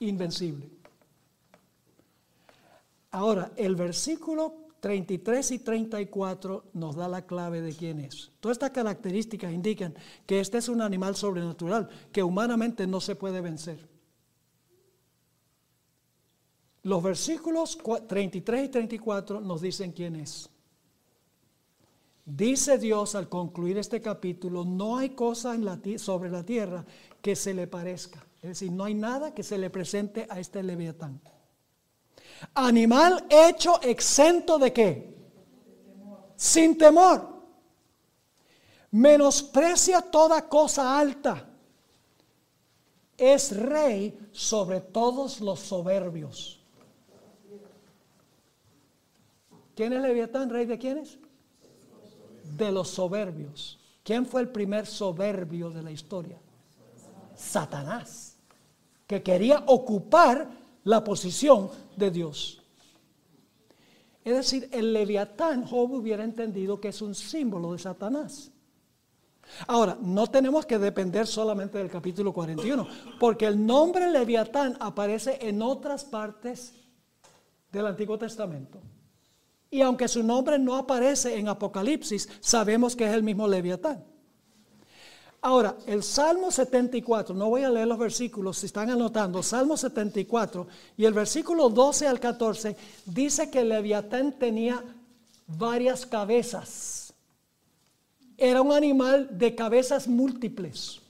Invencible. 0.00 0.68
Ahora, 3.12 3.52
el 3.54 3.76
versículo 3.76 4.64
33 4.80 5.52
y 5.52 5.58
34 5.60 6.64
nos 6.72 6.96
da 6.96 7.06
la 7.06 7.22
clave 7.22 7.60
de 7.60 7.72
quién 7.74 8.00
es. 8.00 8.32
Todas 8.40 8.56
estas 8.56 8.70
características 8.70 9.52
indican 9.52 9.94
que 10.26 10.40
este 10.40 10.58
es 10.58 10.68
un 10.68 10.82
animal 10.82 11.14
sobrenatural 11.14 11.88
que 12.10 12.24
humanamente 12.24 12.88
no 12.88 13.00
se 13.00 13.14
puede 13.14 13.40
vencer. 13.40 13.93
Los 16.84 17.02
versículos 17.02 17.78
33 18.06 18.66
y 18.66 18.68
34 18.68 19.40
nos 19.40 19.62
dicen 19.62 19.92
quién 19.92 20.16
es. 20.16 20.50
Dice 22.26 22.78
Dios 22.78 23.14
al 23.14 23.28
concluir 23.28 23.78
este 23.78 24.00
capítulo, 24.00 24.64
no 24.64 24.98
hay 24.98 25.10
cosa 25.10 25.54
en 25.54 25.64
la 25.64 25.78
sobre 25.98 26.30
la 26.30 26.44
tierra 26.44 26.84
que 27.22 27.36
se 27.36 27.54
le 27.54 27.66
parezca. 27.66 28.26
Es 28.42 28.50
decir, 28.50 28.70
no 28.70 28.84
hay 28.84 28.94
nada 28.94 29.32
que 29.32 29.42
se 29.42 29.56
le 29.56 29.70
presente 29.70 30.26
a 30.28 30.38
este 30.38 30.62
leviatán. 30.62 31.20
Animal 32.54 33.26
hecho 33.30 33.80
exento 33.80 34.58
de 34.58 34.72
qué? 34.72 35.14
Sin 36.36 36.76
temor. 36.76 37.32
Menosprecia 38.90 40.02
toda 40.02 40.46
cosa 40.48 40.98
alta. 40.98 41.48
Es 43.16 43.56
rey 43.56 44.28
sobre 44.32 44.80
todos 44.80 45.40
los 45.40 45.60
soberbios. 45.60 46.63
¿Quién 49.74 49.92
es 49.92 50.02
Leviatán? 50.02 50.50
¿Rey 50.50 50.66
de 50.66 50.78
quiénes? 50.78 51.18
De 52.56 52.70
los 52.70 52.88
soberbios. 52.88 53.78
¿Quién 54.02 54.26
fue 54.26 54.42
el 54.42 54.48
primer 54.48 54.86
soberbio 54.86 55.70
de 55.70 55.82
la 55.82 55.90
historia? 55.90 56.38
Satanás, 57.34 58.36
que 59.06 59.22
quería 59.22 59.64
ocupar 59.66 60.48
la 60.84 61.02
posición 61.02 61.70
de 61.96 62.10
Dios. 62.10 62.62
Es 64.24 64.34
decir, 64.34 64.68
el 64.72 64.92
leviatán, 64.92 65.66
Job 65.66 65.92
hubiera 65.92 66.24
entendido 66.24 66.80
que 66.80 66.88
es 66.88 67.02
un 67.02 67.14
símbolo 67.14 67.72
de 67.72 67.78
Satanás. 67.78 68.50
Ahora, 69.66 69.98
no 70.00 70.26
tenemos 70.26 70.64
que 70.64 70.78
depender 70.78 71.26
solamente 71.26 71.78
del 71.78 71.90
capítulo 71.90 72.32
41, 72.32 72.86
porque 73.20 73.46
el 73.46 73.64
nombre 73.64 74.10
Leviatán 74.10 74.76
aparece 74.80 75.38
en 75.42 75.60
otras 75.60 76.04
partes 76.04 76.72
del 77.70 77.86
Antiguo 77.86 78.18
Testamento. 78.18 78.80
Y 79.74 79.82
aunque 79.82 80.06
su 80.06 80.22
nombre 80.22 80.56
no 80.56 80.76
aparece 80.76 81.36
en 81.36 81.48
Apocalipsis, 81.48 82.28
sabemos 82.38 82.94
que 82.94 83.08
es 83.08 83.12
el 83.12 83.24
mismo 83.24 83.48
Leviatán. 83.48 84.04
Ahora, 85.40 85.76
el 85.86 86.04
Salmo 86.04 86.52
74, 86.52 87.34
no 87.34 87.48
voy 87.48 87.64
a 87.64 87.70
leer 87.70 87.88
los 87.88 87.98
versículos, 87.98 88.58
si 88.58 88.66
están 88.66 88.88
anotando, 88.90 89.42
Salmo 89.42 89.76
74 89.76 90.68
y 90.96 91.04
el 91.04 91.12
versículo 91.12 91.68
12 91.70 92.06
al 92.06 92.20
14 92.20 92.76
dice 93.04 93.50
que 93.50 93.64
Leviatán 93.64 94.38
tenía 94.38 94.80
varias 95.48 96.06
cabezas. 96.06 97.12
Era 98.38 98.62
un 98.62 98.70
animal 98.70 99.26
de 99.36 99.56
cabezas 99.56 100.06
múltiples. 100.06 101.00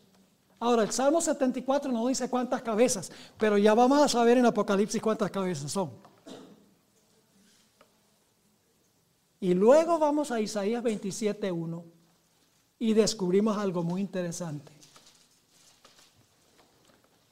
Ahora, 0.58 0.84
el 0.84 0.90
Salmo 0.90 1.20
74 1.20 1.92
no 1.92 2.08
dice 2.08 2.30
cuántas 2.30 2.62
cabezas, 2.62 3.12
pero 3.36 3.58
ya 3.58 3.74
vamos 3.74 4.00
a 4.00 4.08
saber 4.08 4.38
en 4.38 4.46
Apocalipsis 4.46 5.02
cuántas 5.02 5.30
cabezas 5.30 5.70
son. 5.70 6.13
Y 9.44 9.52
luego 9.52 9.98
vamos 9.98 10.30
a 10.30 10.40
Isaías 10.40 10.82
27.1 10.82 11.84
y 12.78 12.94
descubrimos 12.94 13.58
algo 13.58 13.82
muy 13.82 14.00
interesante. 14.00 14.72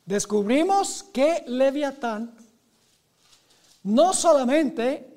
Descubrimos 0.05 1.05
que 1.05 1.43
Leviatán 1.47 2.37
no 3.85 4.13
solamente 4.13 5.11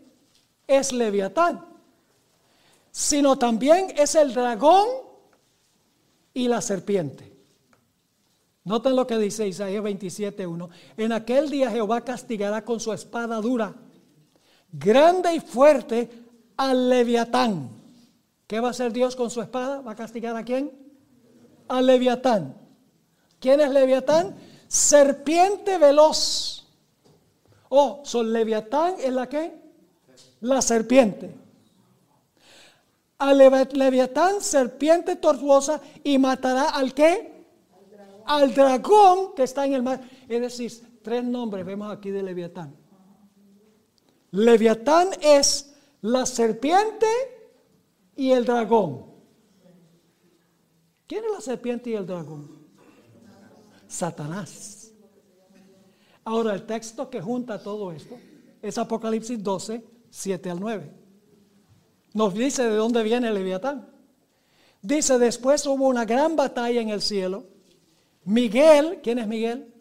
es 0.66 0.93
Leviatán, 0.93 1.66
sino 2.93 3.38
también 3.38 3.88
es 3.98 4.16
el 4.16 4.34
dragón 4.34 4.88
y 6.34 6.48
la 6.48 6.62
serpiente. 6.62 7.36
Noten 8.64 8.96
lo 8.96 9.06
que 9.06 9.18
dice 9.18 9.46
Isaías 9.46 9.84
27.1. 9.84 10.70
En 10.96 11.12
aquel 11.12 11.50
día 11.50 11.70
Jehová 11.70 12.06
castigará 12.06 12.64
con 12.64 12.80
su 12.80 12.93
espada 12.93 13.41
dura, 13.41 13.76
grande 14.72 15.36
y 15.36 15.41
fuerte, 15.41 16.24
al 16.58 16.89
Leviatán 16.89 17.76
¿Qué 18.47 18.60
va 18.60 18.68
a 18.68 18.72
hacer 18.72 18.93
Dios 18.93 19.16
con 19.16 19.32
su 19.32 19.41
espada? 19.41 19.82
¿Va 19.82 19.91
a 19.91 19.95
castigar 19.95 20.36
a 20.36 20.43
quién? 20.43 20.72
A 21.68 21.82
Leviatán. 21.82 22.56
¿Quién 23.39 23.60
es 23.60 23.72
Leviatán? 23.72 24.36
Serpiente 24.68 25.78
veloz. 25.78 26.68
Oh, 27.70 28.01
son 28.03 28.32
Leviatán 28.32 28.95
es 28.99 29.12
la 29.12 29.28
qué? 29.28 29.53
La 30.41 30.62
serpiente. 30.62 31.36
A 33.18 33.34
Leviatán, 33.34 34.41
serpiente 34.41 35.16
tortuosa, 35.16 35.82
y 36.03 36.18
matará 36.20 36.70
al 36.70 36.93
qué? 36.93 37.45
Al 38.26 38.53
dragón 38.53 39.34
que 39.34 39.43
está 39.43 39.66
en 39.66 39.74
el 39.74 39.82
mar. 39.82 40.01
Es 40.28 40.41
decir, 40.41 40.99
tres 41.01 41.24
nombres 41.24 41.66
vemos 41.66 41.91
aquí 41.91 42.12
de 42.12 42.22
Leviatán. 42.22 42.76
Leviatán 44.32 45.10
es 45.22 45.74
la 46.06 46.28
serpiente 46.28 47.08
y 48.16 48.30
el 48.30 48.45
dragón. 48.45 49.06
¿Quién 51.08 51.26
es 51.26 51.32
la 51.32 51.41
serpiente 51.41 51.89
y 51.89 51.93
el 51.95 52.06
dragón? 52.06 52.47
Satanás. 53.88 54.91
Ahora 56.24 56.53
el 56.53 56.68
texto 56.68 57.10
que 57.10 57.22
junta 57.22 57.62
todo 57.62 57.91
esto 57.91 58.20
es 58.62 58.78
Apocalipsis 58.78 59.41
12, 59.41 59.84
7 60.12 60.49
al 60.51 60.60
9. 60.60 60.91
Nos 62.14 62.36
dice 62.36 62.64
de 62.64 62.76
dónde 62.76 63.01
viene 63.01 63.30
el 63.30 63.34
Leviatán. 63.34 63.89
Dice, 64.84 65.18
después 65.18 65.66
hubo 65.66 65.88
una 65.88 66.06
gran 66.06 66.36
batalla 66.36 66.82
en 66.82 66.89
el 66.89 67.01
cielo. 67.01 67.47
Miguel, 68.26 68.99
¿quién 69.01 69.18
es 69.18 69.28
Miguel? 69.28 69.74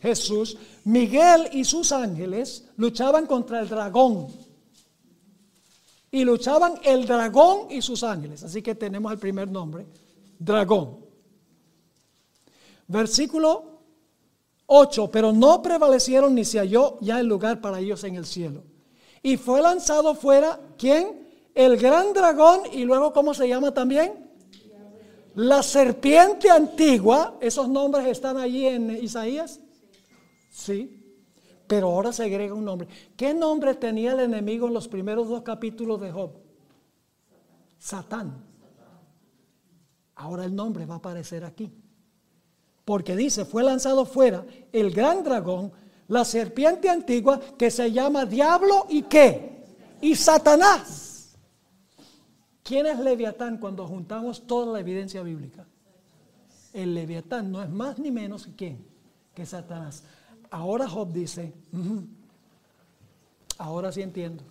Jesús. 0.00 0.56
Miguel 0.84 1.50
y 1.52 1.64
sus 1.64 1.92
ángeles 1.92 2.66
luchaban 2.78 3.26
contra 3.26 3.60
el 3.60 3.68
dragón 3.68 4.28
y 6.10 6.24
luchaban 6.24 6.74
el 6.82 7.06
dragón 7.06 7.70
y 7.70 7.82
sus 7.82 8.02
ángeles. 8.02 8.42
Así 8.42 8.62
que 8.62 8.74
tenemos 8.74 9.12
el 9.12 9.18
primer 9.18 9.50
nombre, 9.50 9.86
dragón. 10.38 10.98
Versículo 12.88 13.80
8, 14.66 15.10
pero 15.10 15.32
no 15.32 15.62
prevalecieron 15.62 16.34
ni 16.34 16.44
se 16.44 16.58
halló 16.58 16.98
ya 17.00 17.20
el 17.20 17.26
lugar 17.26 17.60
para 17.60 17.78
ellos 17.80 18.02
en 18.04 18.16
el 18.16 18.26
cielo. 18.26 18.64
Y 19.22 19.36
fue 19.36 19.60
lanzado 19.60 20.14
fuera, 20.14 20.60
¿quién? 20.78 21.28
El 21.54 21.76
gran 21.76 22.12
dragón 22.12 22.62
y 22.72 22.84
luego, 22.84 23.12
¿cómo 23.12 23.34
se 23.34 23.48
llama 23.48 23.72
también? 23.72 24.30
La 25.34 25.62
serpiente 25.62 26.50
antigua, 26.50 27.36
esos 27.40 27.68
nombres 27.68 28.06
están 28.06 28.36
allí 28.36 28.66
en 28.66 28.90
Isaías. 29.02 29.60
Sí. 30.50 30.99
Pero 31.70 31.86
ahora 31.86 32.12
se 32.12 32.24
agrega 32.24 32.52
un 32.52 32.64
nombre. 32.64 32.88
¿Qué 33.16 33.32
nombre 33.32 33.76
tenía 33.76 34.10
el 34.10 34.18
enemigo 34.18 34.66
en 34.66 34.74
los 34.74 34.88
primeros 34.88 35.28
dos 35.28 35.42
capítulos 35.42 36.00
de 36.00 36.10
Job? 36.10 36.32
Satán. 37.78 38.42
Ahora 40.16 40.46
el 40.46 40.52
nombre 40.52 40.84
va 40.84 40.94
a 40.94 40.98
aparecer 40.98 41.44
aquí. 41.44 41.72
Porque 42.84 43.14
dice, 43.14 43.44
fue 43.44 43.62
lanzado 43.62 44.04
fuera 44.04 44.44
el 44.72 44.90
gran 44.90 45.22
dragón, 45.22 45.70
la 46.08 46.24
serpiente 46.24 46.90
antigua 46.90 47.38
que 47.56 47.70
se 47.70 47.92
llama 47.92 48.26
diablo 48.26 48.86
y 48.88 49.02
qué? 49.02 49.62
Y 50.00 50.16
Satanás. 50.16 51.36
¿Quién 52.64 52.86
es 52.86 52.98
Leviatán 52.98 53.58
cuando 53.58 53.86
juntamos 53.86 54.44
toda 54.44 54.72
la 54.72 54.80
evidencia 54.80 55.22
bíblica? 55.22 55.68
El 56.72 56.96
Leviatán 56.96 57.52
no 57.52 57.62
es 57.62 57.70
más 57.70 58.00
ni 58.00 58.10
menos 58.10 58.46
que 58.46 58.56
quién? 58.56 58.84
Que 59.32 59.46
Satanás. 59.46 60.02
Ahora 60.50 60.88
Job 60.88 61.12
dice, 61.12 61.52
ahora 63.58 63.92
sí 63.92 64.02
entiendo. 64.02 64.42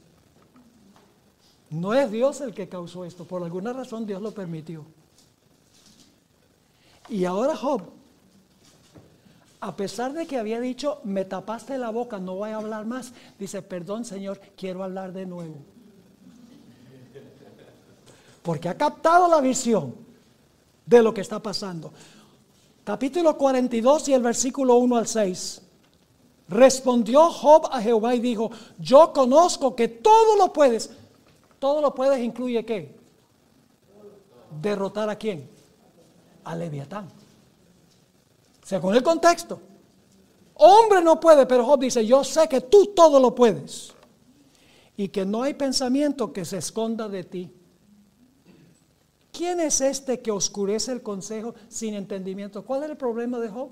No 1.70 1.93
es 1.93 2.10
Dios 2.10 2.41
el 2.41 2.54
que 2.54 2.70
causó 2.70 3.06
esto, 3.06 3.26
por 3.26 3.43
alguna 3.43 3.74
razón 3.74 4.06
Dios 4.06 4.22
lo 4.22 4.32
permitió. 4.32 4.86
Y 7.10 7.26
ahora 7.26 7.56
Job, 7.56 7.82
a 9.60 9.76
pesar 9.76 10.14
de 10.14 10.26
que 10.26 10.38
había 10.38 10.60
dicho, 10.60 11.02
me 11.04 11.26
tapaste 11.26 11.78
la 11.78 11.89
boca, 11.89 12.18
no 12.20 12.36
voy 12.36 12.52
a 12.52 12.58
hablar 12.58 12.86
más, 12.86 13.14
dice, 13.38 13.62
perdón 13.62 14.06
Señor, 14.06 14.39
quiero 14.56 14.84
hablar 14.84 15.12
de 15.12 15.26
nuevo. 15.26 15.58
Porque 18.41 18.70
ha 18.70 18.78
captado 18.78 19.28
la 19.28 19.41
visión 19.41 19.93
de 20.86 21.04
lo 21.04 21.14
que 21.14 21.22
está 21.22 21.39
pasando. 21.39 21.91
Capítulo 22.84 23.38
42 23.38 24.08
y 24.10 24.14
el 24.14 24.24
versículo 24.24 24.78
1 24.78 24.95
al 24.95 25.08
6. 25.08 25.62
Respondió 26.50 27.30
Job 27.30 27.68
a 27.72 27.80
Jehová 27.80 28.16
y 28.16 28.20
dijo, 28.20 28.50
yo 28.80 29.14
conozco 29.14 29.76
que 29.76 29.88
todo 29.88 30.36
lo 30.36 30.52
puedes. 30.52 30.89
Todo 31.60 31.80
lo 31.80 31.93
puedes 31.93 32.20
incluye 32.20 32.66
qué? 32.66 32.95
Derrotar 34.60 35.10
a 35.10 35.16
quién? 35.16 35.47
A 36.43 36.56
Leviatán. 36.56 37.08
Según 38.64 38.95
el 38.95 39.04
contexto. 39.04 39.62
Hombre 40.56 41.02
no 41.02 41.20
puede, 41.20 41.45
pero 41.45 41.64
Job 41.64 41.82
dice, 41.82 42.06
yo 42.06 42.24
sé 42.24 42.50
que 42.50 42.62
tú 42.62 42.88
todo 42.95 43.20
lo 43.20 43.36
puedes. 43.36 43.93
Y 44.97 45.10
que 45.10 45.26
no 45.26 45.43
hay 45.43 45.54
pensamiento 45.54 46.34
que 46.34 46.45
se 46.45 46.58
esconda 46.58 47.08
de 47.08 47.24
ti. 47.24 47.54
¿Quién 49.32 49.60
es 49.60 49.82
este 49.82 50.20
que 50.20 50.32
oscurece 50.32 50.91
el 50.91 51.04
consejo 51.04 51.54
sin 51.68 51.93
entendimiento? 51.93 52.66
¿Cuál 52.66 52.84
era 52.84 52.91
el 52.93 52.97
problema 52.97 53.38
de 53.38 53.50
Job? 53.50 53.70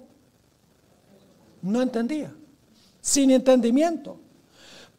No 1.64 1.82
entendía 1.82 2.34
sin 3.08 3.32
entendimiento. 3.32 4.18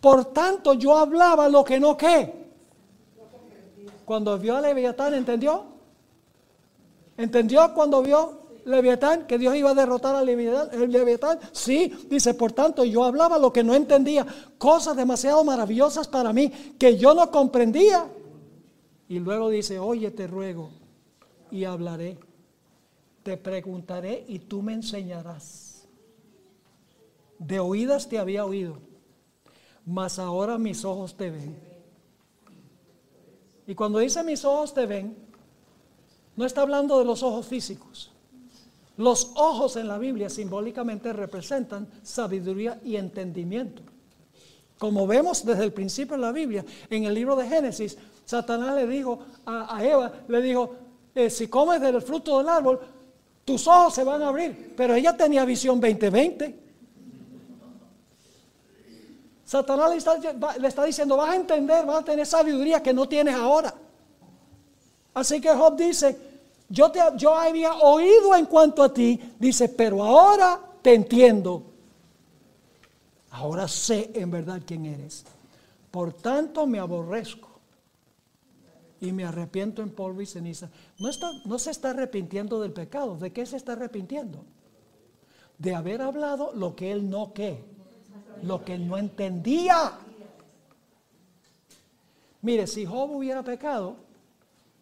Por 0.00 0.32
tanto, 0.32 0.72
yo 0.72 0.96
hablaba 0.96 1.46
lo 1.50 1.62
que 1.62 1.78
no 1.78 1.94
qué. 1.94 2.48
Cuando 4.06 4.38
vio 4.38 4.56
a 4.56 4.62
Leviatán, 4.62 5.12
¿entendió? 5.12 5.66
¿Entendió 7.18 7.74
cuando 7.74 8.00
vio 8.00 8.40
Leviatán 8.64 9.26
que 9.26 9.36
Dios 9.36 9.54
iba 9.56 9.72
a 9.72 9.74
derrotar 9.74 10.16
a 10.16 10.22
Leviatán? 10.22 11.38
Sí, 11.52 11.92
dice, 12.08 12.32
por 12.32 12.52
tanto, 12.52 12.82
yo 12.82 13.04
hablaba 13.04 13.38
lo 13.38 13.52
que 13.52 13.62
no 13.62 13.74
entendía, 13.74 14.26
cosas 14.56 14.96
demasiado 14.96 15.44
maravillosas 15.44 16.08
para 16.08 16.32
mí 16.32 16.48
que 16.78 16.96
yo 16.96 17.12
no 17.12 17.30
comprendía. 17.30 18.06
Y 19.06 19.18
luego 19.18 19.50
dice, 19.50 19.78
oye, 19.78 20.10
te 20.12 20.26
ruego 20.26 20.70
y 21.50 21.64
hablaré, 21.64 22.18
te 23.22 23.36
preguntaré 23.36 24.24
y 24.28 24.38
tú 24.38 24.62
me 24.62 24.72
enseñarás. 24.72 25.67
De 27.38 27.60
oídas 27.60 28.08
te 28.08 28.18
había 28.18 28.44
oído, 28.44 28.78
mas 29.86 30.18
ahora 30.18 30.58
mis 30.58 30.84
ojos 30.84 31.16
te 31.16 31.30
ven. 31.30 31.58
Y 33.66 33.74
cuando 33.74 33.98
dice 33.98 34.24
mis 34.24 34.44
ojos 34.44 34.74
te 34.74 34.86
ven, 34.86 35.16
no 36.36 36.44
está 36.44 36.62
hablando 36.62 36.98
de 36.98 37.04
los 37.04 37.22
ojos 37.22 37.46
físicos. 37.46 38.10
Los 38.96 39.32
ojos 39.36 39.76
en 39.76 39.86
la 39.86 39.98
Biblia 39.98 40.28
simbólicamente 40.28 41.12
representan 41.12 41.88
sabiduría 42.02 42.80
y 42.84 42.96
entendimiento. 42.96 43.82
Como 44.78 45.06
vemos 45.06 45.44
desde 45.44 45.64
el 45.64 45.72
principio 45.72 46.16
de 46.16 46.22
la 46.22 46.32
Biblia, 46.32 46.64
en 46.88 47.04
el 47.04 47.14
libro 47.14 47.36
de 47.36 47.46
Génesis, 47.46 47.98
Satanás 48.24 48.74
le 48.74 48.86
dijo 48.86 49.20
a, 49.46 49.84
Eva, 49.84 50.12
le 50.28 50.42
dijo, 50.42 50.74
eh, 51.14 51.30
si 51.30 51.48
comes 51.48 51.80
del 51.80 52.00
fruto 52.02 52.38
del 52.38 52.48
árbol, 52.48 52.80
tus 53.44 53.66
ojos 53.66 53.94
se 53.94 54.04
van 54.04 54.22
a 54.22 54.28
abrir. 54.28 54.74
Pero 54.76 54.94
ella 54.94 55.16
tenía 55.16 55.44
visión 55.44 55.80
2020. 55.80 56.67
Satanás 59.48 59.88
le 59.88 59.96
está, 59.96 60.58
le 60.58 60.68
está, 60.68 60.84
diciendo, 60.84 61.16
vas 61.16 61.30
a 61.30 61.34
entender, 61.34 61.86
vas 61.86 62.00
a 62.00 62.04
tener 62.04 62.26
sabiduría 62.26 62.82
que 62.82 62.92
no 62.92 63.08
tienes 63.08 63.34
ahora. 63.34 63.74
Así 65.14 65.40
que 65.40 65.48
Job 65.48 65.74
dice, 65.74 66.18
yo, 66.68 66.90
te, 66.90 67.00
yo 67.16 67.34
había 67.34 67.72
oído 67.76 68.34
en 68.34 68.44
cuanto 68.44 68.82
a 68.82 68.92
ti, 68.92 69.18
dice, 69.38 69.70
pero 69.70 70.04
ahora 70.04 70.60
te 70.82 70.92
entiendo. 70.92 71.62
Ahora 73.30 73.66
sé 73.68 74.10
en 74.12 74.30
verdad 74.30 74.60
quién 74.66 74.84
eres. 74.84 75.24
Por 75.90 76.12
tanto 76.12 76.66
me 76.66 76.78
aborrezco 76.78 77.48
y 79.00 79.12
me 79.12 79.24
arrepiento 79.24 79.80
en 79.80 79.88
polvo 79.88 80.20
y 80.20 80.26
ceniza. 80.26 80.68
No, 80.98 81.08
está, 81.08 81.30
no 81.46 81.58
se 81.58 81.70
está 81.70 81.88
arrepintiendo 81.88 82.60
del 82.60 82.74
pecado. 82.74 83.16
¿De 83.16 83.32
qué 83.32 83.46
se 83.46 83.56
está 83.56 83.72
arrepintiendo? 83.72 84.44
De 85.56 85.74
haber 85.74 86.02
hablado 86.02 86.52
lo 86.52 86.76
que 86.76 86.92
él 86.92 87.08
no 87.08 87.32
qué, 87.32 87.64
lo 88.42 88.64
que 88.64 88.78
no 88.78 88.96
entendía. 88.96 89.92
Mire, 92.42 92.66
si 92.66 92.86
Job 92.86 93.10
hubiera 93.10 93.42
pecado, 93.42 93.96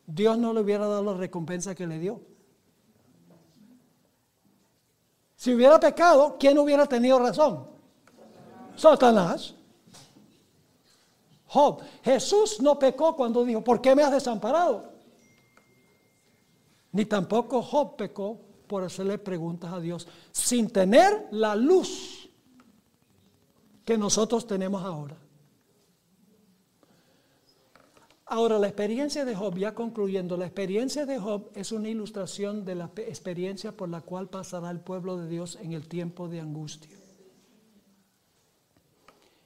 Dios 0.06 0.38
no 0.38 0.52
le 0.52 0.60
hubiera 0.60 0.86
dado 0.86 1.02
la 1.02 1.14
recompensa 1.14 1.74
que 1.74 1.86
le 1.86 1.98
dio. 1.98 2.20
Si 5.36 5.54
hubiera 5.54 5.78
pecado, 5.78 6.36
¿quién 6.38 6.58
hubiera 6.58 6.86
tenido 6.86 7.18
razón? 7.18 7.66
Satanás. 8.76 9.54
Job, 11.46 11.80
Jesús 12.02 12.60
no 12.60 12.78
pecó 12.78 13.16
cuando 13.16 13.44
dijo, 13.44 13.62
¿por 13.62 13.80
qué 13.80 13.94
me 13.94 14.02
has 14.02 14.12
desamparado? 14.12 14.92
Ni 16.92 17.04
tampoco 17.04 17.62
Job 17.62 17.96
pecó 17.96 18.38
por 18.66 18.82
hacerle 18.82 19.18
preguntas 19.18 19.72
a 19.72 19.80
Dios 19.80 20.08
sin 20.32 20.70
tener 20.70 21.28
la 21.30 21.54
luz 21.54 22.15
que 23.86 23.96
nosotros 23.96 24.46
tenemos 24.48 24.82
ahora. 24.82 25.16
Ahora, 28.26 28.58
la 28.58 28.66
experiencia 28.66 29.24
de 29.24 29.36
Job, 29.36 29.56
ya 29.56 29.76
concluyendo, 29.76 30.36
la 30.36 30.46
experiencia 30.46 31.06
de 31.06 31.20
Job 31.20 31.52
es 31.54 31.70
una 31.70 31.88
ilustración 31.88 32.64
de 32.64 32.74
la 32.74 32.90
experiencia 32.96 33.70
por 33.70 33.88
la 33.88 34.00
cual 34.00 34.28
pasará 34.28 34.72
el 34.72 34.80
pueblo 34.80 35.16
de 35.16 35.28
Dios 35.28 35.56
en 35.62 35.72
el 35.72 35.86
tiempo 35.86 36.28
de 36.28 36.40
angustia. 36.40 36.98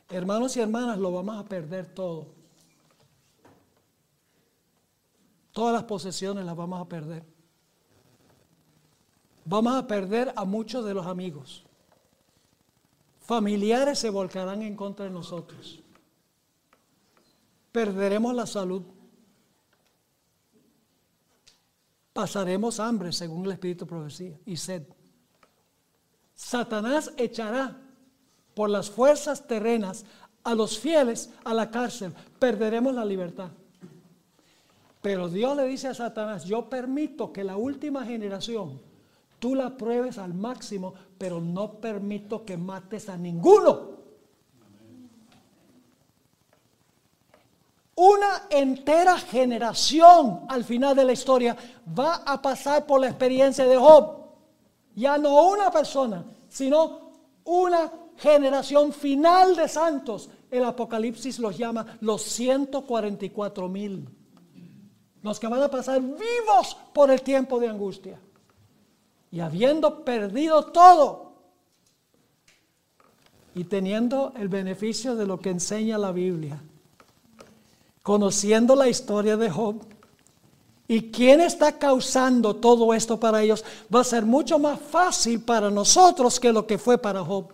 Hermanos 0.09 0.57
y 0.57 0.61
hermanas, 0.61 0.99
lo 0.99 1.13
vamos 1.13 1.37
a 1.37 1.47
perder 1.47 1.93
todo. 1.93 2.29
Todas 5.53 5.75
las 5.75 5.85
posesiones 5.85 6.47
las 6.47 6.57
vamos 6.57 6.81
a 6.81 6.89
perder. 6.89 7.25
Vamos 9.45 9.75
a 9.75 9.87
perder 9.87 10.33
a 10.35 10.47
muchos 10.47 10.83
de 10.87 10.95
los 10.95 11.07
amigos. 11.07 11.67
Familiares 13.31 14.01
se 14.01 14.11
volcarán 14.11 14.61
en 14.63 14.75
contra 14.75 15.05
de 15.05 15.13
nosotros. 15.13 15.79
Perderemos 17.71 18.35
la 18.35 18.45
salud. 18.45 18.83
Pasaremos 22.13 22.81
hambre, 22.81 23.13
según 23.13 23.45
el 23.45 23.53
Espíritu 23.53 23.87
Profecía, 23.87 24.37
y 24.45 24.57
sed. 24.57 24.83
Satanás 26.35 27.13
echará 27.17 27.81
por 28.53 28.69
las 28.69 28.91
fuerzas 28.91 29.47
terrenas 29.47 30.05
a 30.43 30.57
los 30.57 30.81
fieles 30.81 31.31
a 31.45 31.55
la 31.55 31.71
cárcel, 31.71 32.13
perderemos 32.41 32.97
la 32.97 33.05
libertad. 33.05 33.51
Pero 35.03 35.29
Dios 35.29 35.57
le 35.57 35.69
dice 35.69 35.87
a 35.87 35.95
Satanás, 35.95 36.47
yo 36.47 36.69
permito 36.69 37.33
que 37.33 37.45
la 37.45 37.57
última 37.57 38.05
generación 38.05 38.90
tú 39.41 39.57
la 39.57 39.77
pruebes 39.77 40.19
al 40.19 40.35
máximo, 40.35 40.95
pero 41.19 41.41
no 41.41 41.81
permito 41.81 42.45
que 42.45 42.57
mates 42.57 43.09
a 43.09 43.17
ninguno. 43.17 43.99
Una 47.97 48.47
entera 48.49 49.19
generación 49.19 50.47
al 50.49 50.65
final 50.65 50.97
de 50.97 51.05
la 51.05 51.13
historia 51.13 51.57
va 51.99 52.17
a 52.17 52.41
pasar 52.41 52.87
por 52.87 53.01
la 53.01 53.09
experiencia 53.09 53.67
de 53.67 53.77
Job. 53.77 54.21
Ya 54.95 55.19
no 55.19 55.49
una 55.49 55.71
persona, 55.71 56.25
sino 56.49 57.11
una 57.45 57.93
generación 58.17 58.93
final 58.93 59.57
de 59.57 59.69
santos. 59.69 60.31
El 60.51 60.65
Apocalipsis 60.65 61.39
los 61.39 61.59
llama 61.59 61.99
los 62.01 62.23
144 62.23 63.69
mil. 63.69 64.09
Los 65.23 65.39
que 65.39 65.49
van 65.49 65.63
a 65.63 65.69
pasar 65.69 66.01
vivos 66.01 66.77
por 66.95 67.11
el 67.11 67.21
tiempo 67.21 67.61
de 67.61 67.69
angustia. 67.69 68.19
Y 69.31 69.41
habiendo 69.41 70.05
perdido 70.05 70.65
todo. 70.67 71.33
Y 73.55 73.65
teniendo 73.65 74.33
el 74.37 74.49
beneficio 74.49 75.17
de 75.17 75.27
lo 75.27 75.39
que 75.39 75.51
enseña 75.51 75.99
la 75.99 76.13
Biblia. 76.13 76.61
Conociendo 78.03 78.75
la 78.75 78.89
historia 78.89 79.37
de 79.37 79.51
Job. 79.51 79.77
¿Y 80.89 81.11
quién 81.13 81.41
está 81.41 81.79
causando 81.79 82.57
todo 82.57 82.93
esto 82.93 83.21
para 83.21 83.43
ellos? 83.43 83.65
Va 83.95 84.01
a 84.01 84.05
ser 84.05 84.25
mucho 84.25 84.59
más 84.59 84.81
fácil 84.81 85.41
para 85.41 85.71
nosotros 85.71 86.41
que 86.41 86.53
lo 86.53 86.67
que 86.67 86.79
fue 86.79 86.99
para 86.99 87.25
Job. 87.25 87.53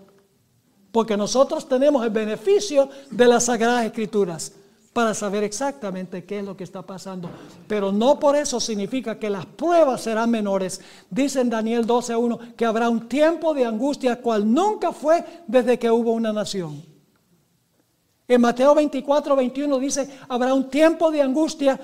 Porque 0.90 1.16
nosotros 1.16 1.68
tenemos 1.68 2.02
el 2.04 2.10
beneficio 2.10 2.88
de 3.10 3.26
las 3.26 3.44
Sagradas 3.44 3.84
Escrituras 3.84 4.52
para 4.96 5.12
saber 5.12 5.44
exactamente 5.44 6.24
qué 6.24 6.38
es 6.38 6.44
lo 6.46 6.56
que 6.56 6.64
está 6.64 6.80
pasando. 6.80 7.28
Pero 7.68 7.92
no 7.92 8.18
por 8.18 8.34
eso 8.34 8.58
significa 8.58 9.18
que 9.18 9.28
las 9.28 9.44
pruebas 9.44 10.00
serán 10.00 10.30
menores. 10.30 10.80
Dice 11.10 11.42
en 11.42 11.50
Daniel 11.50 11.86
12.1 11.86 12.54
que 12.54 12.64
habrá 12.64 12.88
un 12.88 13.06
tiempo 13.06 13.52
de 13.52 13.66
angustia 13.66 14.22
cual 14.22 14.50
nunca 14.50 14.92
fue 14.92 15.22
desde 15.46 15.78
que 15.78 15.90
hubo 15.90 16.12
una 16.12 16.32
nación. 16.32 16.82
En 18.26 18.40
Mateo 18.40 18.74
24.21 18.74 19.78
dice, 19.78 20.18
habrá 20.30 20.54
un 20.54 20.70
tiempo 20.70 21.10
de 21.10 21.20
angustia 21.20 21.78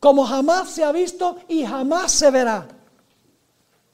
como 0.00 0.24
jamás 0.24 0.68
se 0.70 0.82
ha 0.82 0.90
visto 0.90 1.36
y 1.46 1.64
jamás 1.64 2.10
se 2.10 2.32
verá. 2.32 2.66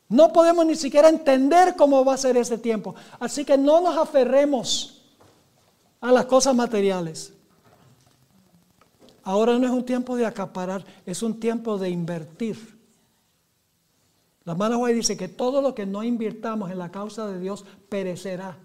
No 0.09 0.33
podemos 0.33 0.65
ni 0.65 0.77
siquiera 0.77 1.11
entender 1.11 1.77
cómo 1.77 2.07
va 2.07 2.15
a 2.15 2.17
ser 2.17 2.39
ese 2.39 2.57
tiempo. 2.57 2.95
Así 3.21 3.45
que 3.45 3.59
no 3.59 3.83
nos 3.83 3.99
aferremos 3.99 5.03
a 6.01 6.11
las 6.11 6.25
cosas 6.25 6.55
materiales. 6.55 7.35
Ahora 9.25 9.59
no 9.59 9.67
es 9.67 9.73
un 9.73 9.85
tiempo 9.85 10.17
de 10.17 10.27
acaparar, 10.27 10.85
es 11.07 11.23
un 11.23 11.39
tiempo 11.39 11.79
de 11.79 11.91
invertir. 11.91 12.57
La 14.45 14.53
hermana 14.53 14.77
White 14.77 14.97
dice 14.97 15.17
que 15.17 15.29
todo 15.29 15.63
lo 15.63 15.75
que 15.75 15.87
no 15.87 16.03
invirtamos 16.03 16.71
en 16.71 16.79
la 16.79 16.91
causa 16.91 17.29
de 17.29 17.39
Dios 17.39 17.65
perecerá. 17.89 18.59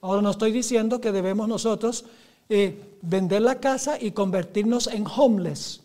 Ahora 0.00 0.22
no 0.22 0.30
estoy 0.30 0.52
diciendo 0.52 1.00
que 1.00 1.12
debemos 1.12 1.46
nosotros 1.46 2.06
eh, 2.48 2.96
vender 3.02 3.42
la 3.42 3.60
casa 3.60 4.00
y 4.00 4.12
convertirnos 4.12 4.86
en 4.86 5.06
homeless 5.06 5.80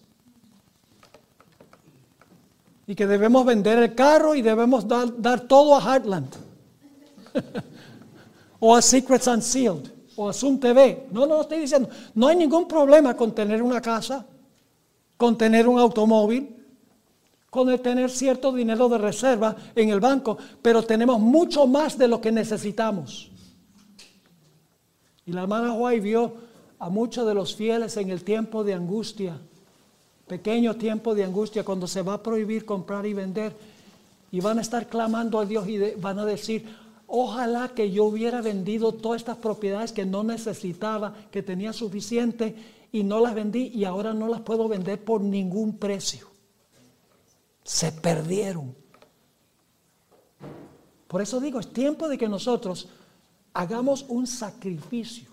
y 2.87 2.95
que 2.95 3.05
debemos 3.05 3.45
vender 3.45 3.77
el 3.79 3.93
carro 3.93 4.33
y 4.33 4.41
debemos 4.41 4.87
dar, 4.87 5.41
todo 5.41 5.75
a 5.75 5.81
Heartland 5.81 6.33
o 8.59 8.75
a 8.75 8.81
Secrets 8.81 9.27
Unsealed 9.27 9.96
o 10.17 10.33
Zoom 10.33 10.59
TV. 10.59 11.07
No, 11.11 11.25
no 11.25 11.41
estoy 11.41 11.59
diciendo, 11.59 11.89
no 12.13 12.27
hay 12.27 12.35
ningún 12.35 12.67
problema 12.67 13.15
con 13.15 13.33
tener 13.33 13.63
una 13.63 13.81
casa, 13.81 14.25
con 15.15 15.37
tener 15.37 15.67
un 15.67 15.79
automóvil, 15.79 16.53
con 17.49 17.75
tener 17.81 18.09
cierto 18.09 18.51
dinero 18.51 18.89
de 18.89 18.97
reserva 18.97 19.55
en 19.73 19.89
el 19.89 20.01
banco, 20.01 20.37
pero 20.61 20.83
tenemos 20.83 21.19
mucho 21.19 21.65
más 21.65 21.97
de 21.97 22.09
lo 22.09 22.19
que 22.19 22.31
necesitamos. 22.31 23.31
Y 25.25 25.31
la 25.31 25.43
hermana 25.43 25.73
White 25.73 26.01
vio 26.01 26.33
a 26.79 26.89
muchos 26.89 27.25
de 27.25 27.33
los 27.33 27.55
fieles 27.55 27.95
en 27.95 28.09
el 28.09 28.25
tiempo 28.25 28.65
de 28.65 28.73
angustia 28.73 29.39
pequeño 30.27 30.75
tiempo 30.75 31.15
de 31.15 31.23
angustia 31.23 31.63
cuando 31.63 31.87
se 31.87 32.01
va 32.01 32.15
a 32.15 32.23
prohibir 32.23 32.65
comprar 32.65 33.05
y 33.05 33.13
vender 33.13 33.55
y 34.29 34.41
van 34.41 34.59
a 34.59 34.61
estar 34.61 34.87
clamando 34.87 35.39
a 35.39 35.45
Dios 35.45 35.67
y 35.67 35.79
van 35.95 36.19
a 36.19 36.25
decir, 36.25 36.67
ojalá 37.07 37.69
que 37.69 37.89
yo 37.89 38.05
hubiera 38.05 38.41
vendido 38.41 38.91
todas 38.91 39.21
estas 39.21 39.37
propiedades 39.37 39.93
que 39.93 40.05
no 40.05 40.23
necesitaba, 40.23 41.15
que 41.31 41.41
tenía 41.41 41.73
suficiente 41.73 42.55
y 42.91 43.03
no 43.03 43.19
las 43.19 43.33
vendí 43.33 43.71
y 43.73 43.85
ahora 43.85 44.13
no 44.13 44.27
las 44.27 44.41
puedo 44.41 44.67
vender 44.67 45.03
por 45.03 45.21
ningún 45.21 45.77
precio. 45.77 46.27
Se 47.63 47.91
perdieron. 47.91 48.75
Por 51.07 51.21
eso 51.21 51.39
digo, 51.39 51.59
es 51.59 51.71
tiempo 51.71 52.09
de 52.09 52.17
que 52.17 52.27
nosotros 52.27 52.89
hagamos 53.53 54.05
un 54.09 54.27
sacrificio 54.27 55.31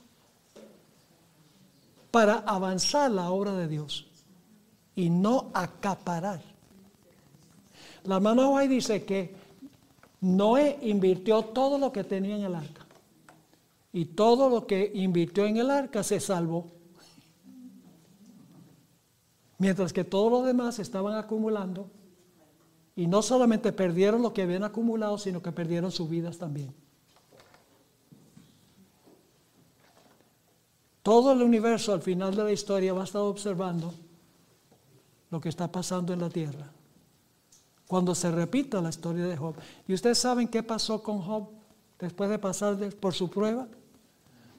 para 2.11 2.37
avanzar 2.47 3.11
la 3.11 3.31
obra 3.31 3.53
de 3.55 3.66
Dios 3.66 4.07
y 4.95 5.11
no 5.11 5.51
acaparar. 5.53 6.41
La 8.05 8.16
hermana 8.16 8.49
White 8.49 8.72
dice 8.72 9.05
que 9.05 9.35
Noé 10.25 10.79
invirtió 10.81 11.43
todo 11.43 11.77
lo 11.77 11.93
que 11.93 12.03
tenía 12.03 12.37
en 12.37 12.45
el 12.45 12.55
arca. 12.55 12.87
Y 13.93 14.07
todo 14.07 14.49
lo 14.49 14.66
que 14.66 14.91
invirtió 14.95 15.45
en 15.45 15.59
el 15.59 15.70
arca 15.70 16.03
se 16.03 16.18
salvó. 16.18 16.72
Mientras 19.59 19.93
que 19.93 20.03
todos 20.03 20.33
los 20.33 20.47
demás 20.47 20.79
estaban 20.79 21.14
acumulando 21.18 21.91
y 22.97 23.07
no 23.07 23.20
solamente 23.20 23.70
perdieron 23.70 24.22
lo 24.22 24.33
que 24.33 24.41
habían 24.41 24.64
acumulado, 24.64 25.18
sino 25.18 25.43
que 25.43 25.53
perdieron 25.53 25.93
sus 25.93 26.09
vidas 26.09 26.39
también. 26.39 26.75
Todo 31.03 31.33
el 31.33 31.43
universo 31.43 31.93
al 31.93 32.01
final 32.01 32.35
de 32.35 32.45
la 32.45 32.53
historia 32.53 32.95
va 32.95 33.03
a 33.03 33.05
estar 33.05 33.20
observando 33.20 33.93
lo 35.31 35.39
que 35.39 35.51
está 35.51 35.70
pasando 35.70 36.14
en 36.14 36.20
la 36.20 36.31
tierra. 36.31 36.72
Cuando 37.87 38.14
se 38.14 38.30
repita 38.30 38.80
la 38.80 38.91
historia 38.91 39.26
de 39.26 39.37
Job. 39.37 39.55
¿Y 39.87 39.95
ustedes 39.95 40.18
saben 40.18 40.49
qué 40.49 40.62
pasó 40.62 41.03
con 41.03 41.20
Job 41.20 41.49
después 41.99 42.30
de 42.30 42.39
pasar 42.39 42.76
por 42.97 43.12
su 43.14 43.28
prueba? 43.28 43.68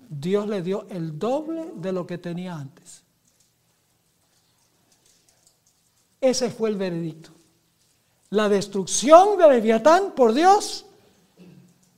Dios 0.09 0.47
le 0.47 0.61
dio 0.61 0.85
el 0.89 1.17
doble 1.17 1.71
de 1.75 1.91
lo 1.91 2.05
que 2.05 2.17
tenía 2.17 2.55
antes. 2.55 3.03
Ese 6.21 6.49
fue 6.49 6.69
el 6.69 6.75
veredicto. 6.75 7.31
La 8.31 8.49
destrucción 8.49 9.37
de 9.37 9.47
Leviatán 9.47 10.13
por 10.15 10.33
Dios 10.33 10.85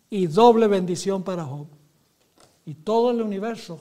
y 0.10 0.28
doble 0.28 0.68
bendición 0.68 1.24
para 1.24 1.46
Job. 1.46 1.68
Y 2.66 2.76
todo 2.76 3.12
el 3.12 3.22
universo 3.22 3.80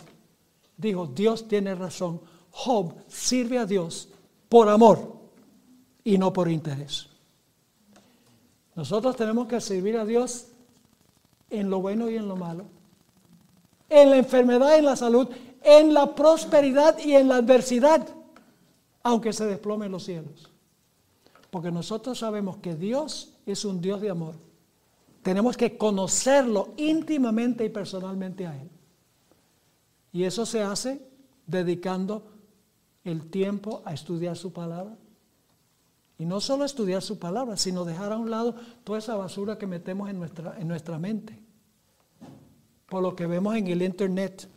dijo, 0.76 1.06
Dios 1.06 1.48
tiene 1.48 1.74
razón. 1.74 2.20
Job 2.50 2.94
sirve 3.08 3.58
a 3.58 3.66
Dios 3.66 4.08
por 4.48 4.68
amor 4.68 5.16
y 6.04 6.18
no 6.18 6.32
por 6.32 6.48
interés. 6.50 7.08
Nosotros 8.76 9.16
tenemos 9.16 9.48
que 9.48 9.60
servir 9.60 9.96
a 9.96 10.04
Dios 10.04 10.48
en 11.48 11.70
lo 11.70 11.80
bueno 11.80 12.10
y 12.10 12.16
en 12.16 12.28
lo 12.28 12.36
malo, 12.36 12.66
en 13.88 14.10
la 14.10 14.18
enfermedad 14.18 14.74
y 14.74 14.78
en 14.80 14.84
la 14.84 14.96
salud, 14.96 15.28
en 15.62 15.94
la 15.94 16.14
prosperidad 16.14 16.98
y 16.98 17.14
en 17.14 17.28
la 17.28 17.36
adversidad, 17.36 18.06
aunque 19.02 19.32
se 19.32 19.46
desplomen 19.46 19.90
los 19.90 20.04
cielos. 20.04 20.50
Porque 21.50 21.70
nosotros 21.70 22.18
sabemos 22.18 22.58
que 22.58 22.76
Dios 22.76 23.32
es 23.46 23.64
un 23.64 23.80
Dios 23.80 24.00
de 24.02 24.10
amor. 24.10 24.34
Tenemos 25.22 25.56
que 25.56 25.78
conocerlo 25.78 26.74
íntimamente 26.76 27.64
y 27.64 27.70
personalmente 27.70 28.46
a 28.46 28.60
Él. 28.60 28.68
Y 30.12 30.24
eso 30.24 30.44
se 30.44 30.62
hace 30.62 31.00
dedicando 31.46 32.24
el 33.04 33.30
tiempo 33.30 33.82
a 33.86 33.94
estudiar 33.94 34.36
su 34.36 34.52
palabra. 34.52 34.96
Y 36.18 36.24
no 36.24 36.40
solo 36.40 36.64
estudiar 36.64 37.02
su 37.02 37.18
palabra, 37.18 37.56
sino 37.56 37.84
dejar 37.84 38.12
a 38.12 38.18
un 38.18 38.30
lado 38.30 38.54
toda 38.84 38.98
esa 38.98 39.16
basura 39.16 39.58
que 39.58 39.66
metemos 39.66 40.08
en 40.08 40.18
nuestra, 40.18 40.58
en 40.58 40.66
nuestra 40.66 40.98
mente. 40.98 41.38
Por 42.88 43.02
lo 43.02 43.14
que 43.14 43.26
vemos 43.26 43.54
en 43.56 43.66
el 43.66 43.82
internet, 43.82 44.48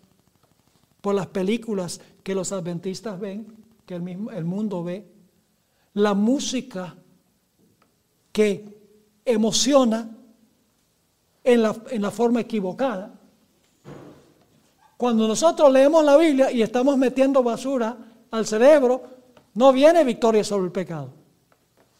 por 1.02 1.16
las 1.16 1.28
películas 1.28 2.00
que 2.24 2.36
los 2.36 2.52
adventistas 2.52 3.20
ven, 3.20 3.48
que 3.86 3.96
el, 3.96 4.02
mismo, 4.02 4.32
el 4.32 4.46
mundo 4.46 4.84
ve, 4.84 5.06
la 5.96 6.14
música 6.14 6.96
que 8.32 8.80
emociona 9.26 10.16
en 11.44 11.62
la, 11.62 11.76
en 11.90 12.02
la 12.02 12.12
forma 12.12 12.42
equivocada. 12.42 13.20
Cuando 14.96 15.28
nosotros 15.28 15.72
leemos 15.72 16.06
la 16.06 16.16
Biblia 16.16 16.52
y 16.52 16.62
estamos 16.62 16.98
metiendo 16.98 17.44
basura 17.44 17.98
al 18.32 18.46
cerebro, 18.46 19.04
no 19.56 19.74
viene 19.74 20.04
victoria 20.04 20.44
sobre 20.44 20.66
el 20.66 20.72
pecado. 20.72 21.19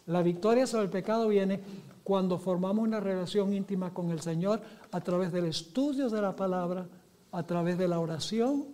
La 0.10 0.24
victoria 0.24 0.66
sobre 0.66 0.86
el 0.86 0.90
pecado 0.90 1.28
viene 1.28 1.60
cuando 2.04 2.40
formamos 2.40 2.84
una 2.84 3.00
relación 3.00 3.54
íntima 3.54 3.94
con 3.94 4.10
el 4.10 4.22
Señor 4.22 4.60
a 4.92 5.02
través 5.02 5.32
del 5.32 5.46
estudio 5.46 6.10
de 6.10 6.20
la 6.20 6.36
palabra, 6.36 6.88
a 7.32 7.44
través 7.44 7.78
de 7.78 7.88
la 7.88 8.00
oración 8.00 8.66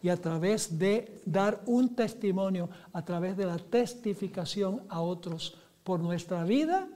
y 0.00 0.08
a 0.08 0.16
través 0.16 0.78
de 0.78 1.20
dar 1.26 1.60
un 1.66 1.96
testimonio, 1.96 2.70
a 2.92 3.04
través 3.04 3.36
de 3.36 3.46
la 3.46 3.58
testificación 3.58 4.82
a 4.88 5.00
otros 5.00 5.58
por 5.82 5.98
nuestra 5.98 6.44
vida 6.44 6.86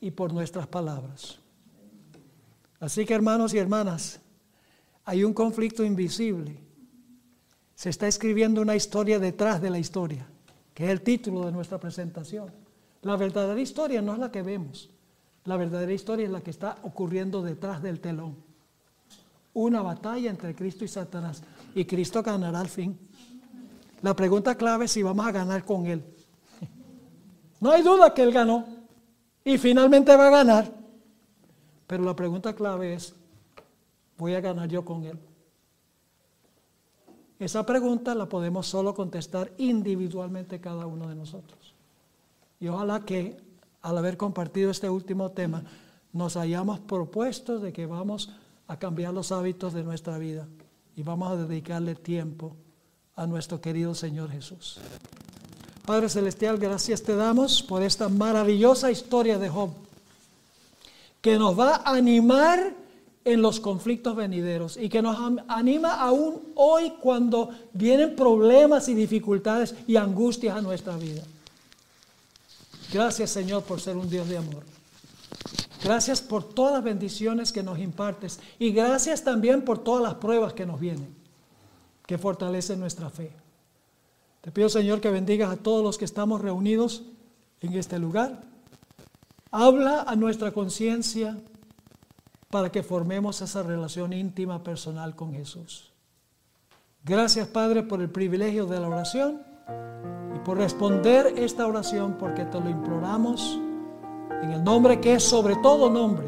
y 0.00 0.10
por 0.10 0.32
nuestras 0.32 0.66
palabras. 0.66 1.38
Así 2.80 3.04
que 3.06 3.14
hermanos 3.14 3.54
y 3.54 3.58
hermanas, 3.58 4.20
hay 5.04 5.22
un 5.22 5.34
conflicto 5.34 5.84
invisible. 5.84 6.58
Se 7.76 7.90
está 7.90 8.08
escribiendo 8.08 8.60
una 8.60 8.74
historia 8.74 9.20
detrás 9.20 9.62
de 9.62 9.70
la 9.70 9.78
historia, 9.78 10.26
que 10.74 10.86
es 10.86 10.90
el 10.90 11.02
título 11.02 11.46
de 11.46 11.52
nuestra 11.52 11.78
presentación. 11.78 12.63
La 13.04 13.16
verdadera 13.16 13.60
historia 13.60 14.02
no 14.02 14.12
es 14.12 14.18
la 14.18 14.30
que 14.30 14.42
vemos. 14.42 14.90
La 15.44 15.56
verdadera 15.56 15.92
historia 15.92 16.26
es 16.26 16.32
la 16.32 16.40
que 16.40 16.50
está 16.50 16.76
ocurriendo 16.82 17.42
detrás 17.42 17.82
del 17.82 18.00
telón. 18.00 18.36
Una 19.54 19.82
batalla 19.82 20.30
entre 20.30 20.54
Cristo 20.54 20.84
y 20.84 20.88
Satanás. 20.88 21.42
Y 21.74 21.84
Cristo 21.84 22.22
ganará 22.22 22.60
al 22.60 22.68
fin. 22.68 22.98
La 24.02 24.14
pregunta 24.14 24.54
clave 24.56 24.86
es 24.86 24.90
si 24.90 25.02
vamos 25.02 25.24
a 25.24 25.32
ganar 25.32 25.64
con 25.64 25.86
Él. 25.86 26.02
No 27.60 27.70
hay 27.70 27.82
duda 27.82 28.12
que 28.12 28.22
Él 28.22 28.32
ganó. 28.32 28.66
Y 29.44 29.56
finalmente 29.56 30.14
va 30.16 30.26
a 30.26 30.30
ganar. 30.30 30.84
Pero 31.86 32.02
la 32.02 32.16
pregunta 32.16 32.54
clave 32.54 32.94
es, 32.94 33.14
voy 34.18 34.34
a 34.34 34.40
ganar 34.40 34.68
yo 34.68 34.84
con 34.84 35.04
él? 35.04 35.18
Esa 37.38 37.64
pregunta 37.64 38.14
la 38.14 38.28
podemos 38.28 38.66
solo 38.66 38.94
contestar 38.94 39.52
individualmente 39.58 40.60
cada 40.60 40.86
uno 40.86 41.08
de 41.08 41.14
nosotros. 41.14 41.63
Y 42.64 42.68
ojalá 42.68 43.04
que 43.04 43.36
al 43.82 43.98
haber 43.98 44.16
compartido 44.16 44.70
este 44.70 44.88
último 44.88 45.32
tema 45.32 45.64
nos 46.14 46.34
hayamos 46.38 46.80
propuesto 46.80 47.58
de 47.58 47.74
que 47.74 47.84
vamos 47.84 48.30
a 48.68 48.78
cambiar 48.78 49.12
los 49.12 49.32
hábitos 49.32 49.74
de 49.74 49.84
nuestra 49.84 50.16
vida 50.16 50.48
y 50.96 51.02
vamos 51.02 51.30
a 51.30 51.36
dedicarle 51.36 51.94
tiempo 51.94 52.56
a 53.16 53.26
nuestro 53.26 53.60
querido 53.60 53.94
Señor 53.94 54.30
Jesús. 54.30 54.78
Padre 55.84 56.08
Celestial, 56.08 56.56
gracias 56.56 57.02
te 57.02 57.14
damos 57.14 57.62
por 57.62 57.82
esta 57.82 58.08
maravillosa 58.08 58.90
historia 58.90 59.38
de 59.38 59.50
Job, 59.50 59.68
que 61.20 61.36
nos 61.36 61.60
va 61.60 61.82
a 61.84 61.94
animar 61.94 62.74
en 63.26 63.42
los 63.42 63.60
conflictos 63.60 64.16
venideros 64.16 64.78
y 64.78 64.88
que 64.88 65.02
nos 65.02 65.18
anima 65.48 65.96
aún 66.00 66.40
hoy 66.54 66.94
cuando 66.98 67.50
vienen 67.74 68.16
problemas 68.16 68.88
y 68.88 68.94
dificultades 68.94 69.74
y 69.86 69.96
angustias 69.96 70.56
a 70.56 70.62
nuestra 70.62 70.96
vida. 70.96 71.24
Gracias 72.94 73.30
Señor 73.30 73.64
por 73.64 73.80
ser 73.80 73.96
un 73.96 74.08
Dios 74.08 74.28
de 74.28 74.38
amor. 74.38 74.62
Gracias 75.82 76.22
por 76.22 76.44
todas 76.44 76.74
las 76.74 76.84
bendiciones 76.84 77.50
que 77.50 77.64
nos 77.64 77.80
impartes 77.80 78.38
y 78.56 78.70
gracias 78.70 79.24
también 79.24 79.62
por 79.64 79.82
todas 79.82 80.00
las 80.00 80.14
pruebas 80.14 80.52
que 80.52 80.64
nos 80.64 80.78
vienen, 80.78 81.12
que 82.06 82.18
fortalecen 82.18 82.78
nuestra 82.78 83.10
fe. 83.10 83.32
Te 84.42 84.52
pido 84.52 84.68
Señor 84.68 85.00
que 85.00 85.10
bendigas 85.10 85.50
a 85.50 85.56
todos 85.56 85.82
los 85.82 85.98
que 85.98 86.04
estamos 86.04 86.40
reunidos 86.40 87.02
en 87.60 87.74
este 87.74 87.98
lugar. 87.98 88.42
Habla 89.50 90.02
a 90.02 90.14
nuestra 90.14 90.52
conciencia 90.52 91.36
para 92.48 92.70
que 92.70 92.84
formemos 92.84 93.42
esa 93.42 93.64
relación 93.64 94.12
íntima 94.12 94.62
personal 94.62 95.16
con 95.16 95.32
Jesús. 95.32 95.90
Gracias 97.02 97.48
Padre 97.48 97.82
por 97.82 98.00
el 98.00 98.08
privilegio 98.08 98.66
de 98.66 98.78
la 98.78 98.86
oración 98.86 99.53
y 100.34 100.38
por 100.40 100.58
responder 100.58 101.34
esta 101.36 101.66
oración 101.66 102.16
porque 102.18 102.44
te 102.44 102.60
lo 102.60 102.68
imploramos 102.68 103.60
en 104.42 104.50
el 104.50 104.64
nombre 104.64 105.00
que 105.00 105.14
es 105.14 105.22
sobre 105.22 105.56
todo 105.56 105.90
nombre, 105.90 106.26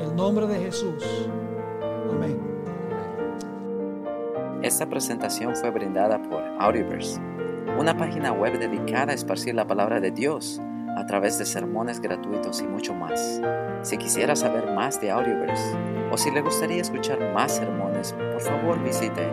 el 0.00 0.14
nombre 0.14 0.46
de 0.46 0.58
Jesús. 0.58 1.28
Amén. 2.10 2.40
Esta 4.62 4.86
presentación 4.86 5.54
fue 5.56 5.70
brindada 5.70 6.22
por 6.22 6.42
Audioverse, 6.58 7.20
una 7.78 7.96
página 7.96 8.32
web 8.32 8.58
dedicada 8.58 9.12
a 9.12 9.14
esparcir 9.14 9.54
la 9.54 9.66
palabra 9.66 10.00
de 10.00 10.10
Dios 10.10 10.60
a 10.96 11.06
través 11.06 11.38
de 11.38 11.44
sermones 11.44 12.00
gratuitos 12.00 12.60
y 12.62 12.66
mucho 12.66 12.94
más. 12.94 13.40
Si 13.82 13.98
quisiera 13.98 14.36
saber 14.36 14.72
más 14.72 15.00
de 15.00 15.10
Audioverse 15.10 15.76
o 16.10 16.16
si 16.16 16.30
le 16.30 16.40
gustaría 16.40 16.80
escuchar 16.80 17.32
más 17.34 17.52
sermones, 17.52 18.12
por 18.12 18.40
favor 18.40 18.82
visite 18.82 19.28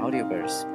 Audioverse. 0.00 0.66